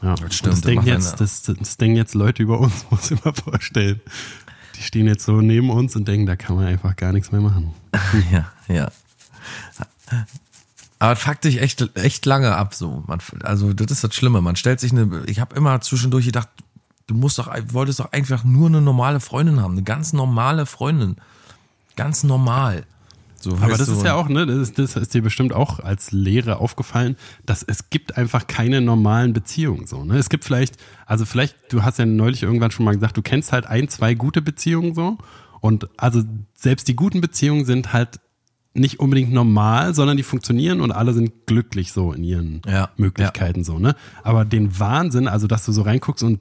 Ja, 0.01 0.15
das 0.15 0.35
stimmt. 0.35 0.53
Das 0.53 0.61
denken, 0.61 0.85
jetzt, 0.85 1.19
das, 1.19 1.41
das 1.41 1.77
denken 1.77 1.97
jetzt 1.97 2.13
Leute 2.13 2.43
über 2.43 2.59
uns, 2.59 2.85
muss 2.91 3.11
ich 3.11 3.23
mal 3.23 3.33
vorstellen. 3.33 4.01
Die 4.75 4.83
stehen 4.83 5.07
jetzt 5.07 5.25
so 5.25 5.41
neben 5.41 5.69
uns 5.69 5.95
und 5.95 6.07
denken, 6.07 6.27
da 6.27 6.35
kann 6.35 6.55
man 6.55 6.65
einfach 6.65 6.95
gar 6.95 7.11
nichts 7.11 7.31
mehr 7.31 7.41
machen. 7.41 7.73
ja, 8.31 8.51
ja. 8.67 8.91
Aber 10.99 11.13
es 11.13 11.19
fuckt 11.19 11.43
sich 11.43 11.61
echt, 11.61 11.95
echt 11.97 12.25
lange 12.25 12.55
ab, 12.55 12.75
so. 12.75 13.03
Man, 13.07 13.19
also, 13.43 13.73
das 13.73 13.91
ist 13.91 14.03
das 14.03 14.15
Schlimme. 14.15 14.41
Man 14.41 14.55
stellt 14.55 14.79
sich 14.79 14.91
eine, 14.91 15.23
ich 15.25 15.39
habe 15.39 15.55
immer 15.55 15.81
zwischendurch 15.81 16.25
gedacht, 16.25 16.49
du 17.07 17.15
musst 17.15 17.39
doch, 17.39 17.49
wolltest 17.71 17.99
doch 17.99 18.11
einfach 18.11 18.43
nur 18.43 18.67
eine 18.67 18.81
normale 18.81 19.19
Freundin 19.19 19.61
haben. 19.61 19.73
Eine 19.73 19.83
ganz 19.83 20.13
normale 20.13 20.65
Freundin. 20.65 21.17
Ganz 21.97 22.23
normal. 22.23 22.85
So, 23.39 23.55
Aber 23.61 23.77
das 23.77 23.87
ist 23.87 24.03
ja 24.03 24.15
auch, 24.15 24.29
ne, 24.29 24.45
das 24.45 24.57
ist, 24.57 24.79
das 24.79 24.95
ist 24.95 25.13
dir 25.13 25.21
bestimmt 25.21 25.53
auch 25.53 25.79
als 25.79 26.11
Lehre 26.11 26.57
aufgefallen, 26.57 27.17
dass 27.45 27.61
es 27.61 27.89
gibt 27.89 28.17
einfach 28.17 28.47
keine 28.47 28.81
normalen 28.81 29.33
Beziehungen, 29.33 29.85
so, 29.85 30.03
ne. 30.03 30.17
Es 30.17 30.29
gibt 30.29 30.43
vielleicht, 30.43 30.77
also 31.05 31.25
vielleicht, 31.25 31.55
du 31.69 31.83
hast 31.83 31.99
ja 31.99 32.05
neulich 32.05 32.43
irgendwann 32.43 32.71
schon 32.71 32.85
mal 32.85 32.93
gesagt, 32.93 33.15
du 33.15 33.21
kennst 33.21 33.51
halt 33.51 33.67
ein, 33.67 33.89
zwei 33.89 34.15
gute 34.15 34.41
Beziehungen 34.41 34.95
so. 34.95 35.17
Und 35.59 35.89
also 35.97 36.23
selbst 36.53 36.87
die 36.87 36.95
guten 36.95 37.21
Beziehungen 37.21 37.65
sind 37.65 37.93
halt 37.93 38.19
nicht 38.73 38.99
unbedingt 38.99 39.31
normal, 39.31 39.95
sondern 39.95 40.17
die 40.17 40.23
funktionieren 40.23 40.81
und 40.81 40.91
alle 40.91 41.13
sind 41.13 41.47
glücklich 41.47 41.91
so 41.91 42.13
in 42.13 42.23
ihren 42.23 42.61
ja, 42.67 42.89
Möglichkeiten 42.95 43.59
ja. 43.59 43.65
so, 43.65 43.79
ne? 43.79 43.95
Aber 44.23 44.45
den 44.45 44.79
Wahnsinn, 44.79 45.27
also 45.27 45.47
dass 45.47 45.65
du 45.65 45.71
so 45.71 45.81
reinguckst 45.81 46.23
und 46.23 46.39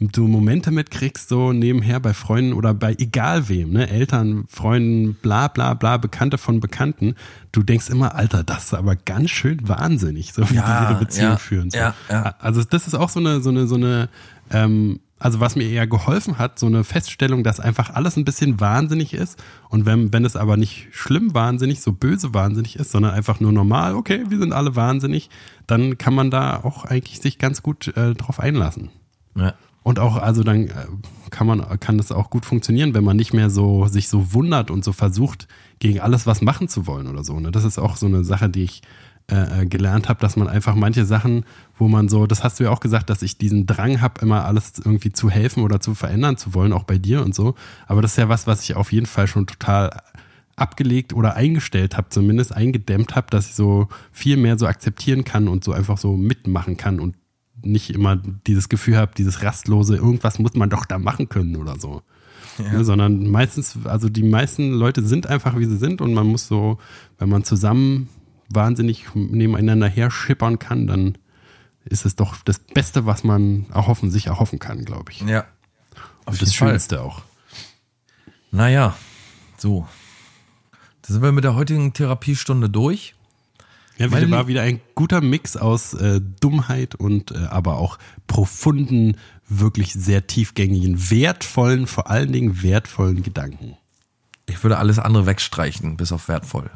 du 0.00 0.26
Momente 0.26 0.70
mitkriegst, 0.70 1.28
so 1.28 1.52
nebenher 1.52 2.00
bei 2.00 2.14
Freunden 2.14 2.54
oder 2.54 2.72
bei 2.72 2.94
egal 2.98 3.48
wem, 3.48 3.72
ne, 3.72 3.88
Eltern, 3.88 4.44
Freunden, 4.48 5.14
bla 5.14 5.48
bla 5.48 5.74
bla, 5.74 5.98
Bekannte 5.98 6.38
von 6.38 6.58
Bekannten, 6.60 7.14
du 7.52 7.62
denkst 7.62 7.90
immer, 7.90 8.14
Alter, 8.14 8.42
das 8.42 8.64
ist 8.64 8.74
aber 8.74 8.96
ganz 8.96 9.30
schön 9.30 9.68
wahnsinnig, 9.68 10.32
so 10.32 10.48
wie 10.50 10.54
Ja, 10.54 10.86
die 10.86 10.92
ihre 10.92 11.00
Beziehung 11.00 11.30
ja, 11.30 11.36
führen. 11.36 11.70
So. 11.70 11.78
ja, 11.78 11.94
ja. 12.08 12.34
Also 12.38 12.62
das 12.64 12.86
ist 12.86 12.94
auch 12.94 13.10
so 13.10 13.20
eine, 13.20 13.42
so 13.42 13.50
eine, 13.50 13.66
so 13.66 13.74
eine, 13.74 14.08
ähm, 14.50 15.00
also 15.18 15.38
was 15.38 15.54
mir 15.54 15.68
eher 15.68 15.86
geholfen 15.86 16.38
hat, 16.38 16.58
so 16.58 16.64
eine 16.64 16.82
Feststellung, 16.82 17.44
dass 17.44 17.60
einfach 17.60 17.90
alles 17.90 18.16
ein 18.16 18.24
bisschen 18.24 18.58
wahnsinnig 18.58 19.12
ist. 19.12 19.38
Und 19.68 19.84
wenn, 19.84 20.14
wenn 20.14 20.24
es 20.24 20.34
aber 20.34 20.56
nicht 20.56 20.88
schlimm 20.92 21.34
wahnsinnig, 21.34 21.82
so 21.82 21.92
böse 21.92 22.32
wahnsinnig 22.32 22.76
ist, 22.76 22.90
sondern 22.90 23.12
einfach 23.12 23.38
nur 23.38 23.52
normal, 23.52 23.94
okay, 23.94 24.24
wir 24.28 24.38
sind 24.38 24.54
alle 24.54 24.76
wahnsinnig, 24.76 25.28
dann 25.66 25.98
kann 25.98 26.14
man 26.14 26.30
da 26.30 26.56
auch 26.64 26.86
eigentlich 26.86 27.20
sich 27.20 27.36
ganz 27.36 27.62
gut 27.62 27.94
äh, 27.98 28.14
drauf 28.14 28.40
einlassen. 28.40 28.88
Ja. 29.36 29.52
Und 29.82 29.98
auch, 29.98 30.16
also 30.16 30.42
dann 30.42 30.68
äh, 30.68 30.72
kann 31.30 31.46
man, 31.46 31.80
kann 31.80 31.96
das 31.96 32.12
auch 32.12 32.30
gut 32.30 32.44
funktionieren, 32.44 32.94
wenn 32.94 33.04
man 33.04 33.16
nicht 33.16 33.32
mehr 33.32 33.50
so 33.50 33.86
sich 33.86 34.08
so 34.08 34.32
wundert 34.32 34.70
und 34.70 34.84
so 34.84 34.92
versucht, 34.92 35.48
gegen 35.78 36.00
alles 36.00 36.26
was 36.26 36.42
machen 36.42 36.68
zu 36.68 36.86
wollen 36.86 37.06
oder 37.06 37.24
so. 37.24 37.40
Ne? 37.40 37.50
Das 37.50 37.64
ist 37.64 37.78
auch 37.78 37.96
so 37.96 38.06
eine 38.06 38.24
Sache, 38.24 38.50
die 38.50 38.64
ich 38.64 38.82
äh, 39.30 39.62
äh, 39.62 39.66
gelernt 39.66 40.08
habe, 40.08 40.20
dass 40.20 40.36
man 40.36 40.48
einfach 40.48 40.74
manche 40.74 41.04
Sachen, 41.04 41.44
wo 41.78 41.86
man 41.86 42.08
so, 42.08 42.26
das 42.26 42.42
hast 42.42 42.58
du 42.58 42.64
ja 42.64 42.70
auch 42.70 42.80
gesagt, 42.80 43.10
dass 43.10 43.22
ich 43.22 43.38
diesen 43.38 43.64
Drang 43.64 44.00
habe, 44.00 44.20
immer 44.22 44.44
alles 44.44 44.72
irgendwie 44.84 45.12
zu 45.12 45.30
helfen 45.30 45.62
oder 45.62 45.80
zu 45.80 45.94
verändern 45.94 46.36
zu 46.36 46.52
wollen, 46.52 46.72
auch 46.72 46.82
bei 46.82 46.98
dir 46.98 47.22
und 47.24 47.32
so. 47.32 47.54
Aber 47.86 48.02
das 48.02 48.12
ist 48.12 48.16
ja 48.16 48.28
was, 48.28 48.48
was 48.48 48.64
ich 48.64 48.74
auf 48.74 48.92
jeden 48.92 49.06
Fall 49.06 49.28
schon 49.28 49.46
total 49.46 50.02
abgelegt 50.56 51.12
oder 51.12 51.36
eingestellt 51.36 51.96
habe, 51.96 52.08
zumindest 52.08 52.54
eingedämmt 52.54 53.14
habe, 53.14 53.28
dass 53.30 53.46
ich 53.46 53.54
so 53.54 53.88
viel 54.10 54.36
mehr 54.36 54.58
so 54.58 54.66
akzeptieren 54.66 55.22
kann 55.22 55.46
und 55.46 55.62
so 55.62 55.72
einfach 55.72 55.96
so 55.96 56.16
mitmachen 56.16 56.76
kann 56.76 56.98
und 56.98 57.14
nicht 57.62 57.90
immer 57.90 58.16
dieses 58.16 58.68
Gefühl 58.68 58.96
habe, 58.96 59.12
dieses 59.16 59.42
rastlose, 59.42 59.96
irgendwas 59.96 60.38
muss 60.38 60.54
man 60.54 60.70
doch 60.70 60.84
da 60.84 60.98
machen 60.98 61.28
können 61.28 61.56
oder 61.56 61.78
so. 61.78 62.02
Ne, 62.58 62.84
sondern 62.84 63.26
meistens, 63.28 63.78
also 63.84 64.08
die 64.08 64.22
meisten 64.22 64.72
Leute 64.72 65.04
sind 65.04 65.26
einfach 65.26 65.56
wie 65.58 65.64
sie 65.64 65.78
sind 65.78 66.02
und 66.02 66.12
man 66.12 66.26
muss 66.26 66.46
so, 66.46 66.78
wenn 67.18 67.28
man 67.28 67.44
zusammen 67.44 68.08
wahnsinnig 68.50 69.06
nebeneinander 69.14 69.88
her 69.88 70.10
schippern 70.10 70.58
kann, 70.58 70.86
dann 70.86 71.16
ist 71.84 72.04
es 72.04 72.16
doch 72.16 72.36
das 72.44 72.58
Beste, 72.58 73.06
was 73.06 73.24
man 73.24 73.66
erhoffen, 73.72 74.10
sich 74.10 74.26
erhoffen 74.26 74.58
kann, 74.58 74.84
glaube 74.84 75.12
ich. 75.12 75.22
Ja. 75.22 75.46
Auf 76.26 76.34
Und 76.34 76.42
das 76.42 76.54
Fall. 76.54 76.70
Schönste 76.70 77.00
auch. 77.00 77.22
Naja, 78.50 78.94
so. 79.56 79.86
Da 81.02 81.14
sind 81.14 81.22
wir 81.22 81.32
mit 81.32 81.44
der 81.44 81.54
heutigen 81.54 81.92
Therapiestunde 81.92 82.68
durch. 82.68 83.14
Ja, 84.00 84.10
wieder, 84.10 84.30
war 84.30 84.48
wieder 84.48 84.62
ein 84.62 84.80
guter 84.94 85.20
Mix 85.20 85.58
aus 85.58 85.92
äh, 85.92 86.22
Dummheit 86.40 86.94
und 86.94 87.32
äh, 87.32 87.44
aber 87.50 87.76
auch 87.76 87.98
profunden, 88.26 89.18
wirklich 89.46 89.92
sehr 89.92 90.26
tiefgängigen, 90.26 91.10
wertvollen, 91.10 91.86
vor 91.86 92.08
allen 92.08 92.32
Dingen 92.32 92.62
wertvollen 92.62 93.22
Gedanken. 93.22 93.76
Ich 94.46 94.62
würde 94.64 94.78
alles 94.78 94.98
andere 94.98 95.26
wegstreichen, 95.26 95.98
bis 95.98 96.12
auf 96.12 96.28
wertvoll. 96.28 96.70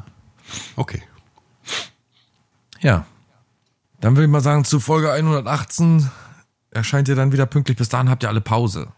Okay. 0.75 1.01
Ja. 2.81 3.07
Dann 4.01 4.15
würde 4.15 4.25
ich 4.25 4.31
mal 4.31 4.41
sagen, 4.41 4.63
zu 4.63 4.79
Folge 4.79 5.11
118 5.11 6.11
erscheint 6.69 7.07
ihr 7.07 7.15
dann 7.15 7.31
wieder 7.31 7.47
pünktlich. 7.47 7.75
Bis 7.75 7.89
dahin 7.89 8.07
habt 8.07 8.21
ihr 8.21 8.29
alle 8.29 8.41
Pause. 8.41 8.89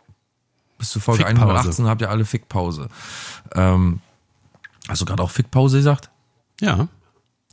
Bis 0.78 0.90
zu 0.90 1.00
Folge 1.00 1.24
Fickpause. 1.24 1.48
118 1.48 1.88
habt 1.88 2.02
ihr 2.02 2.10
alle 2.10 2.26
Fickpause. 2.26 2.90
Ähm, 3.56 4.02
hast 4.90 5.00
du 5.00 5.06
gerade 5.06 5.24
auch 5.24 5.32
Fickpause 5.32 5.78
gesagt? 5.78 6.10
Ja. 6.60 6.90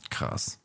Krass. 0.09 0.59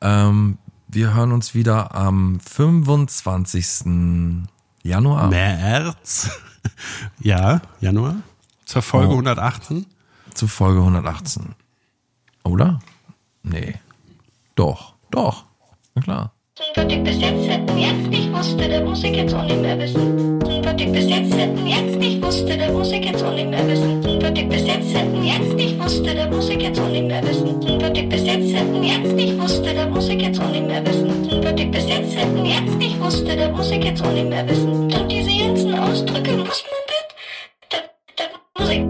Ähm, 0.00 0.58
wir 0.88 1.14
hören 1.14 1.32
uns 1.32 1.54
wieder 1.54 1.94
am 1.94 2.40
25. 2.40 4.46
Januar. 4.82 5.28
März. 5.28 6.30
ja, 7.20 7.60
Januar. 7.80 8.16
Zur 8.64 8.82
Folge 8.82 9.08
Oh. 9.08 9.18
118. 9.18 9.86
zu 10.34 10.48
Folge 10.48 10.80
118. 10.80 11.54
Oder? 12.44 12.78
Nee. 13.42 13.74
Doch, 14.54 14.94
doch. 15.10 15.44
Na 15.94 16.02
klar. 16.02 16.32
Ich 16.88 17.02
bis 17.04 17.20
jetzt 17.20 17.46
jetzt 17.76 18.08
nicht 18.10 18.32
wusste, 18.32 18.68
das 18.68 18.82
muss 18.82 19.02
ich 19.04 19.14
jetzt 19.14 19.32
auch 19.34 19.44
nicht 19.44 19.60
mehr 19.60 19.78
wissen. 19.78 20.40
Ich 20.42 20.92
bis 20.92 21.08
jetzt 21.08 21.32
jetzt 21.34 21.64
nicht 21.64 21.88
wusste, 22.28 22.58
das 22.58 22.70
muss 22.72 22.92
ich 22.92 23.04
jetzt 23.06 23.24
auch 23.24 23.32
nicht 23.32 23.48
mehr 23.48 23.66
wissen. 23.66 24.04
Was 24.04 24.32
ich 24.34 24.48
bis 24.50 24.66
jetzt 24.66 24.92
jetzt 24.92 25.54
nicht 25.54 25.82
wusste, 25.82 26.14
das 26.14 26.28
muss 26.28 26.50
ich 26.50 26.60
jetzt 26.60 26.78
auch 26.78 26.88
nicht 26.88 27.06
mehr 27.06 27.22
wissen. 27.22 27.58
Was 27.80 27.90
ich 27.94 28.08
bis 28.08 28.26
jetzt 28.26 28.50
jetzt 28.50 29.14
nicht 29.14 29.40
wusste, 29.40 29.74
das 29.74 29.88
muss 29.88 30.08
ich 30.10 30.20
jetzt 30.20 30.38
auch 30.38 30.50
nicht 30.50 30.66
mehr 30.66 30.86
wissen. 30.86 31.08
Was 31.42 31.52
ich 31.56 31.70
bis 31.70 31.88
jetzt 31.88 32.14
jetzt 32.14 32.76
nicht 32.76 33.00
wusste, 33.00 33.34
das 33.34 33.50
muss 33.50 33.70
ich 33.70 33.82
jetzt 33.82 34.04
auch 34.04 34.12
nicht 34.12 34.28
mehr 34.28 34.46
wissen. 34.46 34.92
Und 34.92 35.10
diese 35.10 35.38
ganzen 35.42 35.78
Ausdrücke 35.78 36.32
muss 36.32 36.64
man 36.68 36.82
das, 37.70 37.80
das, 38.16 38.28
das 38.56 38.58
muss 38.58 38.87